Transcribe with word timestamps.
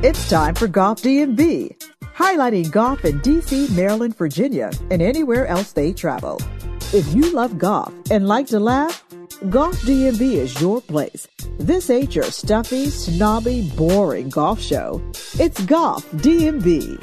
It's 0.00 0.30
time 0.30 0.54
for 0.54 0.68
Golf 0.68 1.02
DMV, 1.02 1.76
highlighting 2.14 2.70
golf 2.70 3.04
in 3.04 3.18
DC, 3.18 3.74
Maryland, 3.74 4.16
Virginia, 4.16 4.70
and 4.92 5.02
anywhere 5.02 5.48
else 5.48 5.72
they 5.72 5.92
travel. 5.92 6.40
If 6.92 7.12
you 7.12 7.32
love 7.32 7.58
golf 7.58 7.92
and 8.08 8.28
like 8.28 8.46
to 8.48 8.60
laugh, 8.60 9.04
Golf 9.50 9.74
DMV 9.80 10.20
is 10.20 10.60
your 10.60 10.80
place. 10.82 11.26
This 11.58 11.90
ain't 11.90 12.14
your 12.14 12.30
stuffy, 12.30 12.90
snobby, 12.90 13.72
boring 13.76 14.28
golf 14.28 14.60
show. 14.60 15.02
It's 15.40 15.60
Golf 15.64 16.08
DMV. 16.12 17.02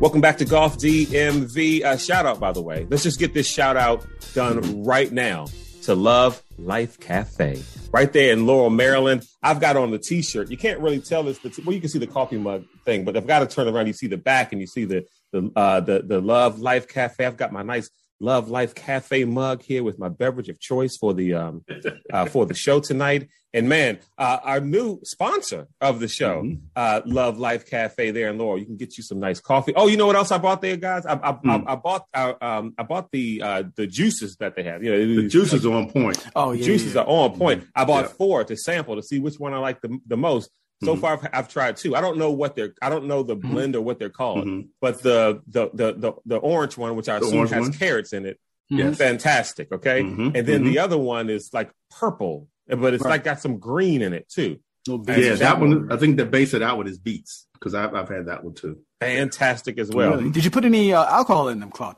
Welcome 0.00 0.22
back 0.22 0.38
to 0.38 0.46
Golf 0.46 0.78
DMV. 0.78 1.84
Uh, 1.84 1.98
shout 1.98 2.24
out, 2.24 2.40
by 2.40 2.50
the 2.52 2.62
way. 2.62 2.86
Let's 2.88 3.02
just 3.02 3.18
get 3.18 3.34
this 3.34 3.46
shout 3.46 3.76
out 3.76 4.06
done 4.32 4.84
right 4.84 5.12
now 5.12 5.48
to 5.82 5.94
Love 5.94 6.42
Life 6.58 7.00
Cafe 7.00 7.62
right 7.92 8.12
there 8.12 8.32
in 8.32 8.46
Laurel, 8.46 8.70
Maryland. 8.70 9.24
I've 9.42 9.60
got 9.60 9.76
on 9.76 9.90
the 9.90 9.98
T-shirt. 9.98 10.50
You 10.50 10.56
can't 10.56 10.80
really 10.80 11.00
tell 11.00 11.22
this, 11.22 11.38
but 11.38 11.52
well, 11.64 11.74
you 11.74 11.80
can 11.80 11.90
see 11.90 11.98
the 11.98 12.06
coffee 12.06 12.38
mug 12.38 12.64
thing, 12.84 13.04
but 13.04 13.16
I've 13.16 13.26
got 13.26 13.40
to 13.40 13.46
turn 13.46 13.68
around. 13.68 13.86
You 13.86 13.92
see 13.92 14.06
the 14.06 14.16
back, 14.16 14.52
and 14.52 14.60
you 14.60 14.66
see 14.66 14.84
the 14.84 15.04
the 15.32 15.50
uh, 15.56 15.80
the 15.80 16.02
the 16.02 16.20
Love 16.20 16.60
Life 16.60 16.88
Cafe. 16.88 17.24
I've 17.24 17.36
got 17.36 17.52
my 17.52 17.62
nice 17.62 17.90
Love 18.22 18.48
Life 18.48 18.74
Cafe 18.74 19.24
mug 19.24 19.62
here 19.62 19.82
with 19.82 19.98
my 19.98 20.08
beverage 20.08 20.48
of 20.48 20.60
choice 20.60 20.96
for 20.96 21.12
the 21.12 21.34
um, 21.34 21.64
uh, 22.12 22.24
for 22.26 22.46
the 22.46 22.54
show 22.54 22.78
tonight. 22.78 23.28
And 23.52 23.68
man, 23.68 23.98
uh, 24.16 24.38
our 24.44 24.60
new 24.60 25.00
sponsor 25.02 25.66
of 25.80 26.00
the 26.00 26.08
show, 26.08 26.42
mm-hmm. 26.42 26.64
uh, 26.74 27.00
Love 27.04 27.38
Life 27.38 27.68
Cafe 27.68 28.12
there 28.12 28.30
in 28.30 28.38
Laurel. 28.38 28.58
You 28.58 28.64
can 28.64 28.76
get 28.76 28.96
you 28.96 29.02
some 29.02 29.18
nice 29.18 29.40
coffee. 29.40 29.74
Oh, 29.74 29.88
you 29.88 29.96
know 29.96 30.06
what 30.06 30.16
else 30.16 30.30
I 30.30 30.38
bought 30.38 30.62
there, 30.62 30.76
guys? 30.76 31.04
I, 31.04 31.14
I, 31.14 31.32
mm. 31.32 31.64
I, 31.66 31.72
I 31.72 31.74
bought 31.74 32.06
uh, 32.14 32.34
um, 32.40 32.74
I 32.78 32.84
bought 32.84 33.10
the 33.10 33.42
uh, 33.42 33.64
the 33.74 33.88
juices 33.88 34.36
that 34.36 34.54
they 34.54 34.62
have. 34.62 34.84
You 34.84 34.92
know, 34.92 35.22
the 35.22 35.28
juices 35.28 35.66
are 35.66 35.72
on 35.72 35.90
point. 35.90 36.24
Oh, 36.36 36.52
yeah, 36.52 36.64
juices 36.64 36.94
yeah. 36.94 37.02
are 37.02 37.06
on 37.06 37.36
point. 37.36 37.66
I 37.74 37.84
bought 37.84 38.04
yeah. 38.04 38.12
four 38.12 38.44
to 38.44 38.56
sample 38.56 38.96
to 38.96 39.02
see 39.02 39.18
which 39.18 39.38
one 39.38 39.52
I 39.52 39.58
like 39.58 39.80
the, 39.80 39.98
the 40.06 40.16
most. 40.16 40.48
So 40.82 40.92
mm-hmm. 40.92 41.00
far, 41.00 41.12
I've, 41.12 41.28
I've, 41.32 41.48
tried 41.48 41.76
two. 41.76 41.94
I 41.94 42.00
don't 42.00 42.18
know 42.18 42.32
what 42.32 42.56
they're. 42.56 42.74
I 42.82 42.88
don't 42.88 43.06
know 43.06 43.22
the 43.22 43.36
mm-hmm. 43.36 43.52
blend 43.52 43.76
or 43.76 43.82
what 43.82 43.98
they're 43.98 44.10
called. 44.10 44.46
Mm-hmm. 44.46 44.68
But 44.80 45.02
the, 45.02 45.42
the 45.46 45.70
the 45.72 45.92
the 45.92 46.12
the 46.26 46.36
orange 46.36 46.76
one, 46.76 46.96
which 46.96 47.08
I 47.08 47.18
the 47.18 47.26
assume 47.26 47.46
has 47.46 47.60
one? 47.60 47.72
carrots 47.72 48.12
in 48.12 48.26
it, 48.26 48.40
yes. 48.68 48.96
fantastic. 48.96 49.72
Okay, 49.72 50.02
mm-hmm. 50.02 50.34
and 50.34 50.46
then 50.46 50.64
the 50.64 50.78
other 50.78 50.98
one 50.98 51.30
is 51.30 51.50
like 51.52 51.70
purple 51.90 52.48
but 52.68 52.94
it's 52.94 53.04
right. 53.04 53.10
like 53.10 53.24
got 53.24 53.40
some 53.40 53.58
green 53.58 54.02
in 54.02 54.12
it 54.12 54.28
too. 54.28 54.58
Yeah, 54.86 55.34
that 55.34 55.60
one. 55.60 55.92
I 55.92 55.96
think 55.96 56.16
the 56.16 56.26
base 56.26 56.54
of 56.54 56.60
that 56.60 56.76
one 56.76 56.88
is 56.88 56.98
beets 56.98 57.46
because 57.54 57.74
I've 57.74 57.94
I've 57.94 58.08
had 58.08 58.26
that 58.26 58.42
one 58.42 58.54
too. 58.54 58.80
Fantastic 59.00 59.78
as 59.78 59.90
well. 59.90 60.16
Really? 60.16 60.30
Did 60.30 60.44
you 60.44 60.50
put 60.50 60.64
any 60.64 60.92
uh, 60.92 61.04
alcohol 61.04 61.48
in 61.48 61.60
them, 61.60 61.70
Claude? 61.70 61.96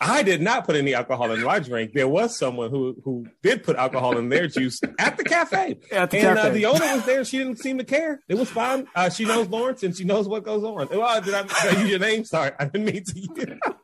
I 0.00 0.22
did 0.22 0.40
not 0.40 0.64
put 0.66 0.76
any 0.76 0.94
alcohol 0.94 1.32
in 1.32 1.42
my 1.42 1.58
drink. 1.58 1.92
There 1.92 2.08
was 2.08 2.36
someone 2.36 2.70
who 2.70 2.96
who 3.04 3.26
did 3.42 3.62
put 3.62 3.76
alcohol 3.76 4.18
in 4.18 4.28
their 4.28 4.46
juice 4.48 4.80
at 4.98 5.16
the 5.16 5.24
cafe. 5.24 5.78
At 5.90 6.10
the 6.10 6.18
and 6.18 6.36
cafe. 6.36 6.48
Uh, 6.48 6.52
the 6.52 6.66
owner 6.66 6.94
was 6.94 7.04
there. 7.04 7.24
She 7.24 7.38
didn't 7.38 7.58
seem 7.58 7.78
to 7.78 7.84
care. 7.84 8.22
It 8.28 8.36
was 8.36 8.50
fine. 8.50 8.86
Uh, 8.94 9.10
she 9.10 9.24
knows 9.24 9.48
Lawrence 9.48 9.82
and 9.82 9.96
she 9.96 10.04
knows 10.04 10.28
what 10.28 10.44
goes 10.44 10.64
on. 10.64 10.88
Well, 10.90 11.20
did 11.20 11.34
I, 11.34 11.42
did 11.42 11.52
I 11.52 11.80
use 11.80 11.90
your 11.90 11.98
name? 11.98 12.24
Sorry, 12.24 12.52
I 12.58 12.64
didn't 12.64 12.84
mean 12.86 13.04
to. 13.04 13.58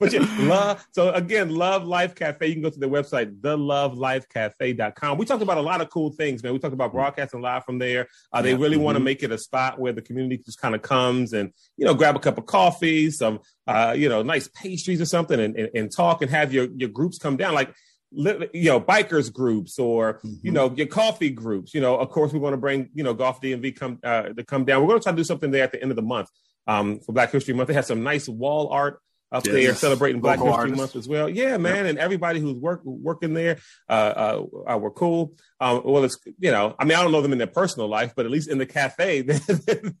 but 0.00 0.12
yeah, 0.14 0.26
love. 0.40 0.86
So 0.92 1.12
again, 1.12 1.54
Love 1.54 1.84
Life 1.84 2.14
Cafe. 2.14 2.46
You 2.46 2.54
can 2.54 2.62
go 2.62 2.70
to 2.70 2.78
their 2.78 2.88
website, 2.88 3.38
thelovelifecafe.com. 3.40 5.18
We 5.18 5.26
talked 5.26 5.42
about 5.42 5.58
a 5.58 5.62
lot 5.62 5.82
of 5.82 5.90
cool 5.90 6.10
things, 6.10 6.42
man. 6.42 6.54
We 6.54 6.58
talked 6.58 6.72
about 6.72 6.92
broadcasting 6.92 7.42
live 7.42 7.64
from 7.64 7.78
there. 7.78 8.08
Uh, 8.32 8.40
they 8.40 8.54
really 8.54 8.76
mm-hmm. 8.76 8.84
want 8.84 8.96
to 8.96 9.04
make 9.04 9.22
it 9.22 9.30
a 9.30 9.38
spot 9.38 9.78
where 9.78 9.92
the 9.92 10.02
community 10.02 10.38
just 10.38 10.58
kind 10.58 10.74
of 10.74 10.80
comes 10.80 11.34
and 11.34 11.52
you 11.76 11.84
know 11.84 11.94
grab 11.94 12.16
a 12.16 12.18
cup 12.18 12.38
of 12.38 12.46
coffee, 12.46 13.10
some 13.10 13.40
uh, 13.66 13.94
you 13.96 14.08
know 14.08 14.22
nice 14.22 14.48
pastries 14.48 15.00
or 15.00 15.06
something, 15.06 15.38
and, 15.38 15.54
and, 15.54 15.70
and 15.74 15.92
talk 15.94 16.22
and 16.22 16.30
have 16.30 16.52
your 16.52 16.66
your 16.74 16.88
groups 16.88 17.18
come 17.18 17.36
down 17.36 17.54
like 17.54 17.74
you 18.12 18.48
know 18.64 18.80
bikers 18.80 19.32
groups 19.32 19.78
or 19.78 20.14
mm-hmm. 20.14 20.34
you 20.42 20.50
know 20.50 20.72
your 20.74 20.88
coffee 20.88 21.30
groups 21.30 21.72
you 21.72 21.80
know 21.80 21.96
of 21.96 22.08
course 22.10 22.32
we 22.32 22.40
want 22.40 22.52
to 22.52 22.56
bring 22.56 22.88
you 22.92 23.04
know 23.04 23.14
golf 23.14 23.40
dmv 23.40 23.76
come 23.76 24.00
uh, 24.02 24.22
to 24.22 24.42
come 24.42 24.64
down 24.64 24.82
we're 24.82 24.88
going 24.88 24.98
to 24.98 25.02
try 25.04 25.12
to 25.12 25.16
do 25.16 25.22
something 25.22 25.52
there 25.52 25.62
at 25.62 25.70
the 25.70 25.80
end 25.80 25.92
of 25.92 25.96
the 25.96 26.02
month 26.02 26.28
um, 26.66 26.98
for 26.98 27.12
black 27.12 27.30
history 27.30 27.54
month 27.54 27.68
they 27.68 27.74
have 27.74 27.86
some 27.86 28.02
nice 28.02 28.28
wall 28.28 28.68
art 28.70 29.00
up 29.32 29.46
yes. 29.46 29.54
there 29.54 29.74
celebrating 29.74 30.20
Black 30.20 30.38
History 30.38 30.52
artists. 30.52 30.78
Month 30.78 30.96
as 30.96 31.08
well. 31.08 31.28
Yeah, 31.28 31.56
man, 31.56 31.86
and 31.86 31.98
everybody 31.98 32.40
who's 32.40 32.58
work, 32.58 32.84
working 32.84 33.34
there 33.34 33.58
uh, 33.88 33.92
uh, 33.92 34.72
uh, 34.72 34.78
were 34.78 34.90
cool. 34.90 35.34
Um, 35.60 35.82
well, 35.84 36.04
it's 36.04 36.18
you 36.38 36.50
know, 36.50 36.74
I 36.78 36.84
mean, 36.84 36.98
I 36.98 37.02
don't 37.02 37.12
know 37.12 37.22
them 37.22 37.32
in 37.32 37.38
their 37.38 37.46
personal 37.46 37.88
life, 37.88 38.12
but 38.16 38.26
at 38.26 38.32
least 38.32 38.50
in 38.50 38.58
the 38.58 38.66
cafe, 38.66 39.22
they, 39.22 39.38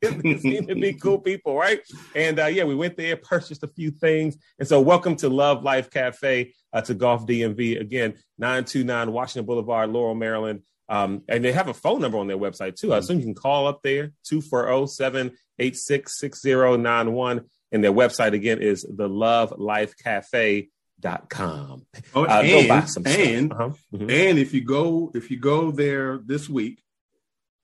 they 0.00 0.38
seem 0.38 0.66
to 0.66 0.74
be 0.74 0.94
cool 0.94 1.18
people, 1.18 1.56
right? 1.56 1.80
And 2.14 2.40
uh, 2.40 2.46
yeah, 2.46 2.64
we 2.64 2.74
went 2.74 2.96
there, 2.96 3.16
purchased 3.16 3.62
a 3.62 3.68
few 3.68 3.90
things, 3.90 4.36
and 4.58 4.66
so 4.66 4.80
welcome 4.80 5.16
to 5.16 5.28
Love 5.28 5.62
Life 5.62 5.90
Cafe 5.90 6.52
uh, 6.72 6.80
to 6.82 6.94
Golf 6.94 7.26
DMV 7.26 7.80
again, 7.80 8.14
nine 8.38 8.64
two 8.64 8.82
nine 8.82 9.12
Washington 9.12 9.46
Boulevard, 9.46 9.90
Laurel, 9.90 10.14
Maryland. 10.14 10.62
Um, 10.88 11.22
and 11.28 11.44
they 11.44 11.52
have 11.52 11.68
a 11.68 11.74
phone 11.74 12.00
number 12.00 12.18
on 12.18 12.26
their 12.26 12.36
website 12.36 12.74
too. 12.74 12.92
I 12.92 12.98
assume 12.98 13.20
you 13.20 13.24
can 13.24 13.36
call 13.36 13.68
up 13.68 13.80
there 13.84 14.10
240 14.24 14.88
786 14.88 16.18
6091 16.18 17.42
and 17.72 17.84
their 17.84 17.92
website 17.92 18.32
again 18.32 18.60
is 18.60 18.82
the 18.82 19.08
lovelifecafe.com. 19.08 21.86
Oh, 22.14 22.24
uh, 22.24 22.42
and, 22.44 23.06
and, 23.06 23.52
uh-huh. 23.52 23.70
mm-hmm. 23.92 24.10
and 24.10 24.38
if 24.38 24.52
you 24.52 24.62
go 24.62 25.10
if 25.14 25.30
you 25.30 25.38
go 25.38 25.70
there 25.70 26.18
this 26.18 26.48
week 26.48 26.82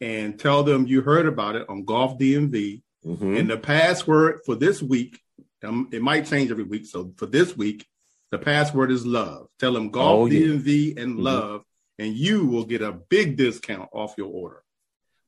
and 0.00 0.38
tell 0.38 0.62
them 0.62 0.86
you 0.86 1.02
heard 1.02 1.26
about 1.26 1.56
it 1.56 1.68
on 1.68 1.84
Golf 1.84 2.18
DMV, 2.18 2.82
mm-hmm. 3.04 3.36
and 3.36 3.50
the 3.50 3.58
password 3.58 4.40
for 4.44 4.54
this 4.54 4.82
week, 4.82 5.20
um, 5.64 5.88
it 5.92 6.02
might 6.02 6.26
change 6.26 6.50
every 6.50 6.64
week. 6.64 6.86
So 6.86 7.12
for 7.16 7.26
this 7.26 7.56
week, 7.56 7.86
the 8.30 8.38
password 8.38 8.90
is 8.90 9.06
love. 9.06 9.48
Tell 9.58 9.72
them 9.72 9.90
Golf 9.90 10.28
oh, 10.28 10.32
DMV 10.32 10.98
and 10.98 11.14
mm-hmm. 11.14 11.22
love, 11.22 11.64
and 11.98 12.14
you 12.14 12.46
will 12.46 12.64
get 12.64 12.82
a 12.82 12.92
big 12.92 13.36
discount 13.36 13.88
off 13.92 14.14
your 14.18 14.28
order. 14.28 14.62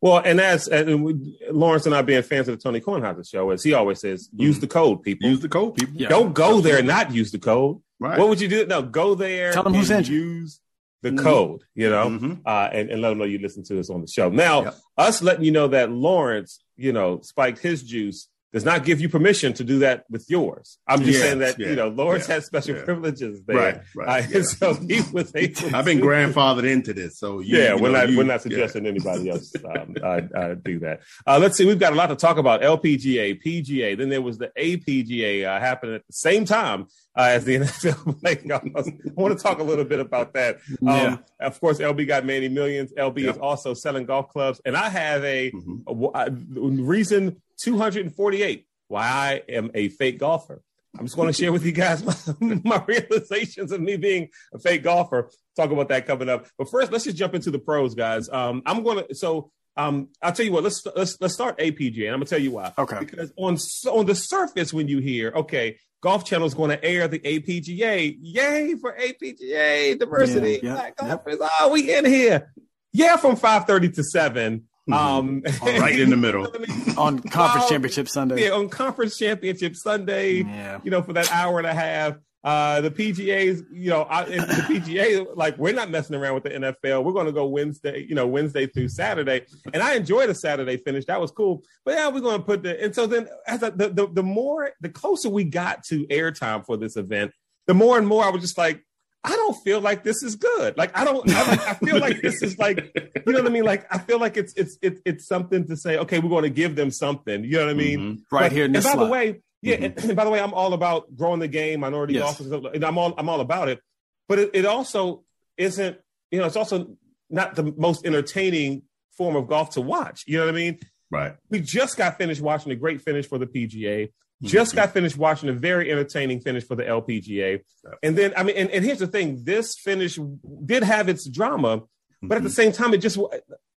Well, 0.01 0.19
and 0.25 0.41
as 0.41 0.69
and 0.69 1.05
we, 1.05 1.41
Lawrence 1.51 1.87
and 1.87 1.95
I 1.95 2.03
being 2.03 2.23
fans 2.23 2.49
of 2.49 2.57
the 2.57 2.63
Tony 2.63 2.81
Kornheiser 2.81 3.29
show, 3.29 3.51
as 3.51 3.65
he 3.65 3.75
always 3.75 4.01
says, 4.01 4.29
use 4.33 4.57
mm-hmm. 4.57 4.61
the 4.61 4.67
code, 4.69 5.03
people. 5.03 5.29
Use 5.29 5.41
the 5.41 5.49
code, 5.49 5.75
people. 5.75 5.95
Yeah. 5.97 6.09
Don't 6.09 6.33
go 6.33 6.45
Absolutely. 6.45 6.71
there 6.71 6.79
and 6.79 6.89
not 6.89 7.13
use 7.13 7.33
the 7.33 7.39
code. 7.39 7.81
Right. 7.99 8.19
What 8.19 8.29
would 8.29 8.41
you 8.41 8.49
do? 8.49 8.65
No, 8.67 8.81
go 8.81 9.17
there. 9.17 9.53
Tell 9.53 9.65
them 9.65 9.75
who 9.75 9.85
sent 9.85 10.09
you. 10.09 10.21
Use 10.21 10.61
the 11.03 11.11
mm-hmm. 11.11 11.25
code, 11.25 11.63
you 11.75 11.91
know, 11.91 12.11
mm-hmm. 12.11 12.35
uh, 12.45 12.69
and, 12.73 12.91
and 12.91 13.03
let 13.03 13.11
them 13.11 13.19
know 13.19 13.25
you 13.25 13.39
listen 13.39 13.65
to 13.65 13.79
us 13.81 13.91
on 13.91 14.01
the 14.01 14.07
show. 14.07 14.29
Now, 14.29 14.65
yep. 14.65 14.75
us 14.97 15.23
letting 15.23 15.45
you 15.45 15.53
know 15.53 15.69
that 15.69 15.91
Lawrence, 15.91 16.63
you 16.77 16.93
know, 16.93 17.21
spiked 17.23 17.59
his 17.59 17.83
juice 17.83 18.29
does 18.53 18.65
not 18.65 18.85
give 18.85 19.01
you 19.01 19.09
permission 19.09 19.53
to 19.55 19.65
do 19.65 19.81
that 19.81 20.05
with 20.09 20.25
yours. 20.29 20.79
I'm 20.87 21.03
just 21.03 21.21
saying 21.21 21.41
that 21.41 21.59
yeah, 21.59 21.69
you 21.69 21.77
know 21.77 21.89
Lawrence 21.89 22.29
yeah, 22.29 22.37
has 22.37 22.47
special 22.47 22.83
privileges 22.83 23.43
there, 23.47 23.57
right? 23.57 23.81
Right. 23.95 24.35
Uh, 24.35 24.43
so 24.43 24.75
he 24.75 25.03
was 25.13 25.35
able. 25.35 25.75
I've 25.75 25.85
been 25.85 25.99
grandfathered 25.99 26.71
into 26.71 26.95
this, 26.95 27.19
so 27.19 27.41
you, 27.41 27.59
yeah, 27.59 27.75
you 27.75 27.83
we're 27.83 27.91
know, 27.91 27.99
not 27.99 28.11
you, 28.11 28.17
we're 28.17 28.25
not 28.25 28.43
suggesting 28.43 28.87
anybody 28.87 29.29
else 29.29 29.53
um, 29.65 29.95
uh, 30.03 30.21
uh, 30.35 30.55
do 30.55 30.79
that. 30.81 31.01
Uh, 31.27 31.39
let's 31.39 31.57
see, 31.57 31.67
we've 31.67 31.79
got 31.79 31.93
a 31.93 31.97
lot 31.97 32.07
to 32.07 32.17
talk 32.17 32.39
about. 32.39 32.63
LPGA, 32.63 33.43
PGA, 33.43 33.97
then 33.99 34.09
there 34.09 34.23
was 34.23 34.39
the 34.39 34.51
APGA 34.59 35.47
uh, 35.47 35.61
happening 35.61 35.97
at 35.97 36.07
the 36.07 36.13
same 36.13 36.47
time 36.47 36.87
uh, 37.17 37.23
as 37.23 37.45
the 37.45 37.57
NFL 37.59 38.21
playoffs. 38.23 38.89
I 38.89 39.21
want 39.21 39.37
to 39.37 39.43
talk 39.43 39.59
a 39.59 39.63
little 39.63 39.85
bit 39.85 40.01
about 40.01 40.33
that. 40.35 40.59
Um, 40.87 41.23
of 41.39 41.61
course, 41.61 41.79
LB 41.79 42.07
got 42.07 42.25
many 42.25 42.49
millions. 42.49 42.93
LB 42.97 43.19
is 43.31 43.37
also 43.37 43.75
selling 43.75 44.07
golf 44.07 44.31
clubs, 44.31 44.61
and 44.65 44.75
I 44.75 44.89
have 44.89 45.23
a, 45.25 45.51
mm-hmm. 45.51 46.05
a, 46.15 46.27
a 46.27 46.71
reason 46.83 47.43
248. 47.61 48.67
Why 48.89 49.03
I 49.03 49.43
am 49.53 49.71
a 49.75 49.89
fake 49.89 50.19
golfer. 50.19 50.63
I'm 50.99 51.05
just 51.05 51.17
going 51.17 51.29
to 51.29 51.33
share 51.35 51.53
with 51.53 51.65
you 51.65 51.73
guys 51.73 52.03
my, 52.41 52.61
my, 52.65 52.85
realizations 52.87 53.73
of 53.73 53.81
me 53.81 53.97
being 53.97 54.31
a 54.55 54.59
fake 54.59 54.83
golfer. 54.83 55.31
Talk 55.55 55.71
about 55.71 55.89
that 55.89 56.07
coming 56.07 56.29
up. 56.29 56.47
But 56.57 56.71
first, 56.71 56.91
let's 56.91 57.05
just 57.05 57.17
jump 57.17 57.35
into 57.35 57.51
the 57.51 57.59
pros, 57.59 57.95
guys. 57.95 58.29
Um, 58.31 58.63
I'm 58.65 58.83
going 58.83 59.07
to 59.07 59.15
so 59.15 59.53
um, 59.79 60.09
I'll 60.21 60.33
tell 60.33 60.45
you 60.45 60.53
what. 60.53 60.65
Let's 60.65 60.85
let's 60.97 61.21
let's 61.21 61.35
start 61.35 61.59
APGA, 61.59 62.07
and 62.07 62.15
I'm 62.15 62.21
gonna 62.21 62.25
tell 62.25 62.41
you 62.41 62.51
why. 62.51 62.73
Okay. 62.77 62.99
Because 62.99 63.33
on 63.37 63.57
on 63.89 64.07
the 64.07 64.15
surface, 64.15 64.73
when 64.73 64.89
you 64.89 64.99
hear 64.99 65.33
okay, 65.35 65.79
Golf 66.01 66.25
Channel 66.25 66.47
is 66.47 66.55
going 66.55 66.71
to 66.71 66.85
air 66.85 67.07
the 67.07 67.21
APGA, 67.21 68.19
yay 68.21 68.75
for 68.75 68.97
APGA 68.99 69.99
diversity. 69.99 70.61
Yeah, 70.63 70.75
yeah, 70.75 70.91
golfers, 70.91 71.39
yeah. 71.41 71.49
oh, 71.61 71.73
we 71.73 71.95
in 71.95 72.05
here. 72.05 72.53
Yeah, 72.93 73.17
from 73.17 73.37
5:30 73.37 73.95
to 73.95 74.05
7. 74.05 74.68
Um, 74.93 75.43
right 75.63 75.99
in 75.99 76.11
the 76.11 76.17
middle 76.17 76.47
on 76.97 77.19
conference 77.21 77.69
championship 77.69 78.09
Sunday. 78.09 78.45
Yeah, 78.45 78.51
on 78.51 78.69
conference 78.69 79.19
championship 79.19 79.77
Sunday. 79.77 80.43
Yeah. 80.43 80.81
You 80.83 80.91
know, 80.91 81.03
for 81.03 81.13
that 81.13 81.31
hour 81.33 81.59
and 81.59 81.67
a 81.67 81.75
half. 81.75 82.17
Uh, 82.45 82.81
the 82.81 82.91
PGA's, 82.91 83.65
you 83.73 83.91
know, 83.91 84.07
I, 84.09 84.25
the 84.25 84.37
PGA, 84.39 85.27
like 85.37 85.59
we're 85.59 85.75
not 85.75 85.91
messing 85.91 86.15
around 86.15 86.35
with 86.35 86.45
the 86.45 86.51
NFL. 86.51 87.05
We're 87.05 87.13
going 87.13 87.27
to 87.27 87.33
go 87.33 87.47
Wednesday, 87.47 88.07
you 88.09 88.15
know, 88.15 88.29
Wednesday 88.29 88.67
through 88.67 88.89
Saturday. 88.89 89.45
And 89.75 89.83
I 89.83 89.95
enjoyed 89.95 90.31
a 90.31 90.35
Saturday 90.35 90.77
finish. 90.77 91.05
That 91.07 91.21
was 91.21 91.33
cool. 91.33 91.65
But 91.85 91.95
yeah, 91.95 92.09
we're 92.09 92.21
going 92.21 92.39
to 92.39 92.45
put 92.45 92.63
the, 92.63 92.83
and 92.83 92.95
so 92.95 93.09
then 93.09 93.29
as 93.47 93.65
a, 93.65 93.73
the, 93.73 93.89
the, 93.89 94.07
the 94.07 94.23
more, 94.23 94.71
the 94.81 94.89
closer 94.89 95.29
we 95.29 95.45
got 95.45 95.83
to 95.87 96.07
airtime 96.07 96.65
for 96.65 96.77
this 96.77 96.97
event, 96.97 97.33
the 97.67 97.75
more 97.75 97.99
and 97.99 98.07
more 98.07 98.25
I 98.25 98.31
was 98.31 98.41
just 98.41 98.57
like, 98.57 98.83
I 99.25 99.31
don't 99.31 99.55
feel 99.65 99.81
like 99.81 100.05
this 100.05 100.23
is 100.23 100.37
good. 100.37 100.77
Like 100.77 100.97
I 100.97 101.05
don't. 101.05 101.29
I, 101.31 101.51
like, 101.51 101.69
I 101.69 101.75
feel 101.75 101.99
like 101.99 102.23
this 102.23 102.43
is 102.43 102.59
like 102.59 102.79
you 103.27 103.33
know 103.33 103.41
what 103.41 103.47
I 103.47 103.53
mean. 103.53 103.65
Like 103.65 103.93
I 103.93 103.99
feel 103.99 104.21
like 104.21 104.37
it's 104.37 104.55
it's 104.57 104.79
it's 104.81 105.01
it's 105.05 105.27
something 105.27 105.67
to 105.67 105.77
say. 105.77 105.99
Okay, 105.99 106.19
we're 106.19 106.29
going 106.29 106.45
to 106.45 106.51
give 106.51 106.77
them 106.77 106.91
something. 106.91 107.45
You 107.45 107.59
know 107.59 107.67
what 107.67 107.71
I 107.71 107.75
mean? 107.75 107.99
Mm-hmm. 107.99 108.35
Right 108.35 108.43
but, 108.45 108.53
here. 108.53 108.65
and 108.65 108.75
by 108.75 108.81
slot. 108.81 108.99
the 108.99 109.07
way, 109.07 109.41
yeah. 109.61 109.75
Mm-hmm. 109.75 109.85
And, 109.85 110.05
and, 110.05 110.17
by 110.17 110.25
the 110.25 110.31
way, 110.31 110.41
I'm 110.41 110.55
all 110.55 110.73
about 110.73 111.15
growing 111.17 111.41
the 111.41 111.49
game, 111.49 111.81
minority 111.81 112.15
yes. 112.15 112.39
golfers. 112.39 112.73
And 112.75 112.85
I'm 112.85 112.97
all 112.97 113.15
I'm 113.19 113.29
all 113.29 113.41
about 113.41 113.69
it. 113.69 113.81
But 114.29 114.39
it, 114.39 114.51
it 114.55 114.67
also 114.67 115.25
isn't. 115.57 115.99
You 116.31 116.39
know, 116.39 116.47
it's 116.47 116.57
also 116.57 116.97
not 117.29 117.55
the 117.55 117.75
most 117.77 118.07
entertaining 118.07 118.83
form 119.17 119.35
of 119.35 119.49
golf 119.49 119.71
to 119.71 119.81
watch. 119.81 120.25
You 120.27 120.39
know 120.39 120.47
what 120.47 120.55
I 120.55 120.57
mean? 120.57 120.79
Right. 121.11 121.35
We 121.51 121.61
just 121.61 121.97
got 121.97 122.19
finished 122.19 122.41
watching 122.41 122.71
a 122.73 122.77
great 122.77 123.03
finish 123.03 123.27
for 123.27 123.39
the 123.39 123.47
PGA. 123.47 124.13
Just 124.43 124.71
mm-hmm. 124.71 124.77
got 124.77 124.93
finished 124.93 125.17
watching 125.17 125.49
a 125.49 125.53
very 125.53 125.91
entertaining 125.91 126.41
finish 126.41 126.65
for 126.65 126.77
the 126.77 126.85
LPGA. 126.85 127.61
And 128.03 128.17
then, 128.17 128.33
I 128.37 128.45
mean, 128.45 128.57
and, 128.57 128.71
and 128.71 128.85
here's 128.85 129.01
the 129.01 129.09
thing: 129.09 129.43
this 129.43 129.75
finish 129.75 130.19
did 130.65 130.85
have 130.85 131.09
its 131.09 131.29
drama, 131.29 131.83
but 132.23 132.37
at 132.37 132.43
the 132.45 132.49
mm-hmm. 132.49 132.55
same 132.55 132.73
time, 132.73 132.95
it 132.95 132.99
just 132.99 133.19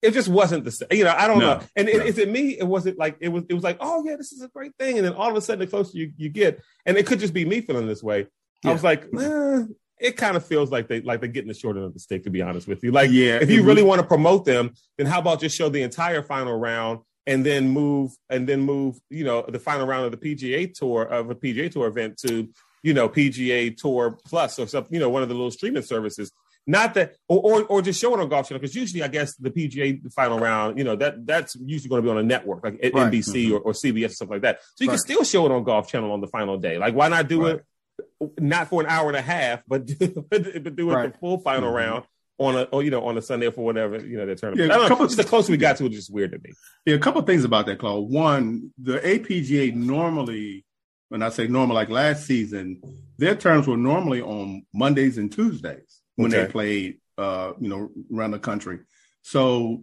it 0.02 0.12
just 0.12 0.28
wasn't 0.28 0.66
the 0.66 0.72
same. 0.72 0.88
You 0.92 1.06
know, 1.06 1.16
I 1.18 1.28
don't 1.28 1.40
no, 1.40 1.56
know. 1.56 1.62
And 1.76 1.88
no. 1.88 1.94
is 1.94 2.18
it 2.18 2.30
me? 2.30 2.58
It 2.58 2.66
wasn't 2.66 2.98
like 2.98 3.18
it 3.22 3.30
was. 3.30 3.44
It 3.50 3.54
was 3.54 3.64
like, 3.64 3.78
oh 3.80 4.04
yeah, 4.06 4.16
this 4.16 4.32
is 4.32 4.42
a 4.42 4.50
great 4.50 4.76
thing. 4.78 4.98
And 4.98 5.06
then 5.06 5.14
all 5.14 5.30
of 5.30 5.36
a 5.36 5.42
sudden, 5.42 5.60
the 5.60 5.68
closer 5.68 5.98
you, 5.98 6.12
you 6.18 6.30
get, 6.30 6.62
and 6.86 6.98
it 6.98 7.06
could 7.06 7.20
just 7.20 7.34
be 7.34 7.46
me 7.46 7.62
feeling 7.62 7.88
this 7.88 8.04
way. 8.04 8.28
Yeah. 8.64 8.72
I 8.72 8.74
was 8.74 8.84
like, 8.84 9.06
eh, 9.18 9.64
it 10.00 10.18
kind 10.18 10.38
of 10.38 10.46
feels 10.46 10.72
like 10.72 10.88
they 10.88 11.02
like 11.02 11.20
they're 11.20 11.30
getting 11.30 11.50
the 11.50 11.54
short 11.54 11.76
end 11.76 11.86
of 11.86 11.94
the 11.94 12.00
stick. 12.00 12.24
To 12.24 12.30
be 12.30 12.42
honest 12.42 12.68
with 12.68 12.84
you, 12.84 12.92
like, 12.92 13.12
yeah, 13.12 13.40
if 13.42 13.50
you 13.50 13.64
really 13.64 13.84
want 13.84 14.02
to 14.02 14.08
promote 14.08 14.46
them, 14.46 14.74
then 14.98 15.08
how 15.08 15.20
about 15.20 15.42
just 15.42 15.56
show 15.56 15.70
the 15.70 15.84
entire 15.84 16.24
final 16.24 16.58
round 16.58 17.00
and 17.30 17.46
then 17.46 17.70
move 17.70 18.12
and 18.28 18.50
then 18.50 18.62
move, 18.62 19.00
you 19.12 19.24
know, 19.24 19.46
the 19.48 19.60
final 19.60 19.86
round 19.86 20.04
of 20.12 20.20
the 20.20 20.36
PGA 20.36 20.74
tour 20.74 21.04
of 21.04 21.30
a 21.30 21.36
PGA 21.36 21.72
tour 21.72 21.86
event 21.86 22.18
to, 22.26 22.50
you 22.82 22.96
know, 22.96 23.08
PGA 23.08 23.78
Tour 23.78 24.18
Plus 24.26 24.58
or 24.58 24.66
something, 24.66 24.92
you 24.92 25.00
know, 25.00 25.10
one 25.10 25.22
of 25.22 25.30
the 25.30 25.36
little 25.36 25.52
streaming 25.52 25.84
services. 25.84 26.32
Not 26.66 26.96
that, 26.96 27.18
or 27.28 27.40
or, 27.40 27.64
or 27.66 27.82
just 27.84 28.02
show 28.02 28.16
it 28.16 28.20
on 28.20 28.30
Golf 28.30 28.50
Channel 28.50 28.60
because 28.60 28.76
usually, 28.76 29.04
I 29.04 29.10
guess 29.10 29.36
the 29.36 29.52
PGA 29.52 30.12
final 30.12 30.40
round, 30.40 30.80
you 30.80 30.84
know, 30.84 30.96
that 30.96 31.26
that's 31.28 31.56
usually 31.56 31.90
going 31.90 32.02
to 32.02 32.08
be 32.08 32.10
on 32.10 32.18
a 32.18 32.24
network 32.24 32.64
like 32.64 32.80
right. 32.82 32.94
NBC 32.94 33.46
mm-hmm. 33.46 33.54
or, 33.54 33.60
or, 33.60 33.74
CBS 33.74 34.06
or 34.06 34.10
stuff 34.10 34.30
like 34.32 34.42
that. 34.42 34.62
So 34.76 34.84
you 34.84 34.90
right. 34.90 34.94
can 34.96 35.00
still 35.00 35.24
show 35.24 35.46
it 35.46 35.52
on 35.52 35.64
Golf 35.64 35.88
Channel 35.88 36.12
on 36.12 36.22
the 36.22 36.28
final 36.28 36.58
day. 36.58 36.80
Like, 36.80 36.96
why 36.96 37.10
not 37.10 37.28
do 37.28 37.44
right. 37.44 37.56
it? 37.56 38.32
Not 38.40 38.70
for 38.70 38.82
an 38.82 38.88
hour 38.88 39.08
and 39.08 39.18
a 39.18 39.22
half, 39.22 39.62
but 39.68 39.86
do, 39.86 40.26
but 40.30 40.76
do 40.76 40.92
it 40.92 41.14
the 41.14 41.14
full 41.20 41.40
final 41.40 41.70
mm-hmm. 41.70 41.78
round 41.78 42.06
on 42.40 42.56
a 42.56 42.64
or 42.64 42.82
you 42.82 42.90
know 42.90 43.06
on 43.06 43.18
a 43.18 43.22
Sunday 43.22 43.48
or 43.48 43.52
for 43.52 43.64
whatever 43.64 43.98
you 43.98 44.18
know 44.18 44.26
the 44.26 44.36
tournament. 44.36 44.72
Yeah, 44.72 44.86
a 44.86 44.88
couple, 44.88 45.06
just 45.06 45.18
the 45.18 45.24
closer 45.24 45.52
we 45.52 45.58
got 45.58 45.78
to 45.78 45.86
it, 45.86 45.90
just 45.90 46.12
weird 46.12 46.32
to 46.32 46.40
me. 46.40 46.54
Yeah, 46.86 46.96
a 46.96 47.00
couple 47.00 47.20
of 47.20 47.28
things 47.28 47.44
about 47.44 47.66
that, 47.68 47.80
Claude. 47.80 48.10
One, 48.10 48.72
the 48.78 49.00
APGA 49.00 49.76
normally, 49.76 50.66
when 51.10 51.22
I 51.22 51.30
say 51.30 51.48
normal, 51.48 51.76
like 51.76 51.90
last 51.90 52.26
season, 52.26 52.82
their 53.18 53.36
terms 53.36 53.68
were 53.68 53.78
normally 53.78 54.22
on 54.22 54.66
Mondays 54.74 55.18
and 55.18 55.32
Tuesdays 55.32 56.02
when 56.16 56.34
okay. 56.34 56.46
they 56.46 56.52
played, 56.52 56.98
uh, 57.18 57.54
you 57.60 57.70
know, 57.70 57.92
around 58.14 58.32
the 58.32 58.40
country. 58.40 58.80
So 59.22 59.82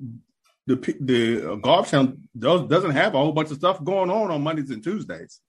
the 0.67 0.77
the 1.01 1.53
uh, 1.53 1.55
golf 1.57 1.91
channel 1.91 2.15
does, 2.37 2.63
doesn't 2.69 2.93
have 2.93 3.15
a 3.15 3.19
whole 3.19 3.33
bunch 3.33 3.51
of 3.51 3.59
stuff 3.59 3.85
going 3.85 4.11
on 4.11 4.31
on 4.31 4.43
Mondays 4.43 4.71
and 4.71 4.83
Tuesdays. 4.83 5.41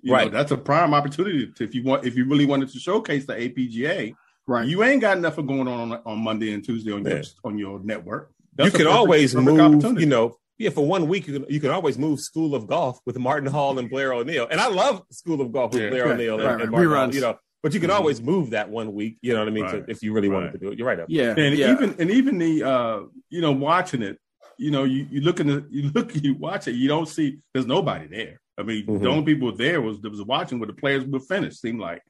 You 0.00 0.12
right, 0.12 0.30
know, 0.30 0.38
that's 0.38 0.52
a 0.52 0.56
prime 0.56 0.94
opportunity 0.94 1.50
to, 1.56 1.64
if 1.64 1.74
you 1.74 1.82
want 1.84 2.04
if 2.04 2.16
you 2.16 2.24
really 2.26 2.46
wanted 2.46 2.68
to 2.70 2.78
showcase 2.78 3.26
the 3.26 3.34
APGA 3.34 4.14
Right. 4.48 4.66
You 4.66 4.82
ain't 4.82 5.02
got 5.02 5.20
nothing 5.20 5.46
going 5.46 5.68
on 5.68 5.92
on 5.92 6.18
Monday 6.18 6.52
and 6.54 6.64
Tuesday 6.64 6.90
on 6.90 7.04
yeah. 7.04 7.16
your 7.16 7.22
on 7.44 7.58
your 7.58 7.80
network. 7.80 8.32
That's 8.56 8.72
you 8.72 8.78
can 8.78 8.88
always 8.88 9.34
move, 9.34 10.00
you 10.00 10.06
know, 10.06 10.36
yeah, 10.56 10.70
for 10.70 10.86
one 10.86 11.06
week 11.06 11.28
you 11.28 11.38
can 11.38 11.46
you 11.48 11.60
can 11.60 11.70
always 11.70 11.98
move 11.98 12.18
School 12.18 12.54
of 12.54 12.66
Golf 12.66 12.98
with 13.06 13.18
Martin 13.18 13.50
Hall 13.50 13.78
and 13.78 13.88
Blair 13.88 14.12
O'Neal, 14.12 14.48
and 14.50 14.60
I 14.60 14.68
love 14.68 15.02
School 15.10 15.40
of 15.42 15.52
Golf 15.52 15.74
with 15.74 15.82
yeah, 15.82 15.90
Blair 15.90 16.06
right, 16.06 16.14
O'Neal 16.14 16.38
right, 16.38 16.52
and, 16.54 16.62
and 16.62 16.70
Martin 16.70 16.90
Hall, 16.90 17.14
you 17.14 17.20
know. 17.20 17.38
But 17.62 17.74
you 17.74 17.80
can 17.80 17.90
mm-hmm. 17.90 17.98
always 17.98 18.22
move 18.22 18.50
that 18.50 18.70
one 18.70 18.94
week, 18.94 19.18
you 19.20 19.34
know 19.34 19.40
what 19.40 19.48
I 19.48 19.50
mean, 19.50 19.64
right. 19.64 19.86
to, 19.86 19.90
if 19.90 20.02
you 20.02 20.12
really 20.12 20.28
wanted 20.28 20.52
to 20.52 20.58
do 20.58 20.70
it. 20.70 20.78
You're 20.78 20.86
right. 20.86 21.00
Up. 21.00 21.06
Yeah, 21.08 21.34
and 21.36 21.54
even 21.54 21.96
and 21.98 22.10
even 22.10 22.38
the 22.38 22.62
uh, 22.62 23.00
you 23.28 23.40
know 23.40 23.52
watching 23.52 24.02
it, 24.02 24.18
you 24.56 24.70
know, 24.70 24.84
you 24.84 25.06
you 25.10 25.20
look 25.20 25.40
in 25.40 25.46
the 25.46 25.66
you 25.70 25.90
look 25.94 26.14
you 26.14 26.34
watch 26.34 26.68
it, 26.68 26.74
you 26.74 26.88
don't 26.88 27.06
see 27.06 27.38
there's 27.52 27.66
nobody 27.66 28.06
there. 28.06 28.40
I 28.56 28.62
mean, 28.62 28.86
mm-hmm. 28.86 29.02
the 29.02 29.10
only 29.10 29.24
people 29.24 29.54
there 29.54 29.80
was 29.80 30.00
that 30.00 30.10
was 30.10 30.22
watching 30.22 30.58
where 30.58 30.66
the 30.66 30.72
players 30.72 31.04
were 31.04 31.20
finished. 31.20 31.60
Seemed 31.60 31.80
like, 31.80 32.02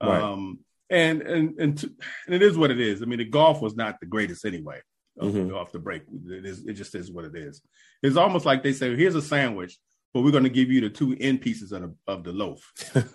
um, 0.00 0.58
and 0.90 1.22
and 1.22 1.58
and, 1.58 1.78
to, 1.78 1.92
and, 2.26 2.34
it 2.34 2.42
is 2.42 2.56
what 2.56 2.70
it 2.70 2.80
is. 2.80 3.02
I 3.02 3.06
mean, 3.06 3.18
the 3.18 3.24
golf 3.24 3.60
was 3.60 3.76
not 3.76 4.00
the 4.00 4.06
greatest 4.06 4.44
anyway. 4.44 4.80
Mm-hmm. 5.20 5.54
Off 5.54 5.72
the 5.72 5.78
break, 5.78 6.02
it 6.28 6.44
is. 6.44 6.66
It 6.66 6.72
just 6.74 6.94
is 6.94 7.10
what 7.10 7.24
it 7.24 7.36
is. 7.36 7.62
It's 8.02 8.16
almost 8.16 8.44
like 8.44 8.62
they 8.62 8.72
say, 8.72 8.94
"Here's 8.96 9.14
a 9.14 9.22
sandwich, 9.22 9.78
but 10.14 10.22
we're 10.22 10.30
going 10.30 10.44
to 10.44 10.50
give 10.50 10.70
you 10.70 10.80
the 10.80 10.88
two 10.88 11.16
end 11.20 11.40
pieces 11.42 11.72
of 11.72 11.82
the 11.82 11.94
of 12.06 12.24
the 12.24 12.32
loaf." 12.32 12.72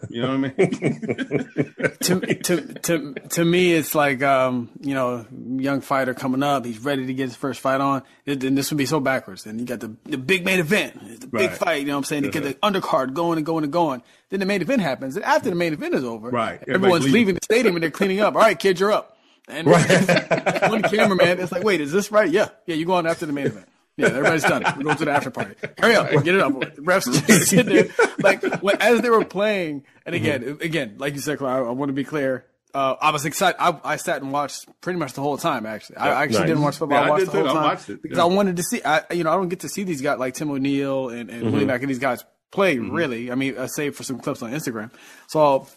You 0.10 0.22
know 0.22 0.28
what 0.28 0.36
I 0.36 0.54
mean? 0.58 1.96
to 2.02 2.20
to 2.20 2.74
to 2.74 3.14
to 3.30 3.46
me, 3.46 3.74
it's 3.74 3.96
like 3.96 4.22
um, 4.22 4.70
you 4.82 4.94
know, 4.94 5.26
young 5.32 5.82
fighter 5.82 6.14
coming 6.14 6.44
up. 6.44 6.66
He's 6.66 6.80
ready 6.80 7.06
to 7.08 7.14
get 7.14 7.30
his 7.30 7.36
first 7.36 7.62
fight 7.62 7.82
on. 7.82 8.04
and 8.28 8.58
this 8.58 8.70
would 8.70 8.78
be 8.78 8.86
so 8.86 9.00
backwards. 9.00 9.46
And 9.46 9.60
you 9.60 9.66
got 9.66 9.80
the 9.80 9.96
the 10.04 10.18
big 10.18 10.46
main 10.46 10.60
event, 10.60 11.22
the 11.22 11.28
big 11.28 11.50
right. 11.50 11.58
fight. 11.58 11.80
You 11.82 11.88
know 11.88 11.94
what 11.94 12.00
I'm 12.00 12.04
saying? 12.04 12.24
To 12.24 12.30
get 12.30 12.44
the 12.44 12.54
undercard 12.56 13.14
going 13.14 13.38
and 13.38 13.46
going 13.46 13.64
and 13.64 13.74
going. 13.74 14.04
Then 14.30 14.42
the 14.42 14.46
main 14.46 14.62
event 14.62 14.82
happens, 14.82 15.16
and 15.16 15.26
after 15.26 15.50
the 15.50 15.56
main 15.56 15.74
event 15.74 15.96
is 15.96 16.04
over, 16.04 16.30
right? 16.30 16.62
Everyone's 16.68 17.06
leaving. 17.06 17.14
leaving 17.14 17.36
the 17.36 17.42
stadium 17.44 17.76
and 17.76 17.84
they're 17.84 17.92
cleaning 17.92 18.20
up. 18.20 18.36
All 18.36 18.42
right, 18.42 18.60
kid, 18.60 18.80
you're 18.80 18.92
up. 18.92 19.18
And 19.48 19.68
right. 19.68 20.70
one 20.70 20.84
cameraman, 20.84 21.40
it's 21.40 21.52
like, 21.52 21.64
wait, 21.64 21.82
is 21.82 21.92
this 21.92 22.12
right? 22.12 22.30
Yeah, 22.30 22.50
yeah, 22.68 22.76
you 22.76 22.86
go 22.86 22.94
on 22.94 23.08
after 23.08 23.26
the 23.26 23.34
main 23.34 23.48
event. 23.48 23.68
Yeah, 24.00 24.08
everybody's 24.08 24.44
done. 24.44 24.64
We're 24.78 24.84
going 24.84 24.98
to 24.98 25.06
the 25.06 25.12
after 25.12 25.30
party. 25.30 25.56
Hurry 25.78 25.96
up, 25.96 26.10
get 26.24 26.36
it 26.36 26.42
up. 26.42 26.60
The 26.60 26.82
refs 26.82 27.44
sitting 27.46 27.74
there, 27.74 27.90
like 28.20 28.44
when, 28.62 28.82
as 28.82 29.02
they 29.02 29.10
were 29.10 29.26
playing. 29.26 29.84
And 30.06 30.16
again, 30.16 30.42
mm-hmm. 30.42 30.62
again, 30.62 30.96
like 30.98 31.16
you 31.16 31.20
said, 31.20 31.42
I, 31.42 31.58
I 31.60 31.72
want 31.72 31.90
to 31.90 31.94
be 31.94 32.04
clear. 32.04 32.46
Uh, 32.74 32.96
I 33.02 33.12
was 33.12 33.26
excited. 33.26 33.60
I, 33.60 33.80
I, 33.84 33.96
sat 33.96 34.22
and 34.22 34.32
watched 34.32 34.68
pretty 34.80 35.00
much 35.00 35.14
the 35.14 35.22
whole 35.22 35.38
time. 35.38 35.66
Actually, 35.66 35.96
yeah, 35.98 36.06
I 36.06 36.24
actually 36.24 36.40
nice. 36.40 36.48
didn't 36.48 36.64
watch 36.64 36.78
football. 36.78 37.02
Yeah, 37.02 37.08
I 37.08 37.10
watched 37.10 37.26
the 37.26 37.32
whole 37.32 37.54
time 37.54 37.78
it, 37.88 38.02
because 38.04 38.20
I 38.20 38.26
wanted 38.26 38.58
to 38.58 38.64
see. 38.64 38.82
I, 38.84 39.04
you 39.12 39.24
know, 39.24 39.32
I 39.32 39.36
don't 39.36 39.50
get 39.50 39.62
to 39.62 39.70
see 39.70 39.84
these 39.84 40.02
guys 40.02 40.20
like 40.20 40.36
Tim 40.36 40.52
O'Neal 40.52 41.10
and, 41.10 41.30
and 41.30 41.44
mm-hmm. 41.44 41.52
Willie 41.52 41.66
Mack 41.66 41.82
and 41.82 41.90
these 41.90 42.00
guys 42.00 42.24
play. 42.52 42.78
Mm-hmm. 42.78 42.92
Really, 42.92 43.32
I 43.32 43.36
mean, 43.36 43.58
uh, 43.58 43.68
save 43.68 43.96
for 43.96 44.04
some 44.04 44.20
clips 44.20 44.44
on 44.44 44.52
Instagram. 44.52 44.92
So 45.28 45.68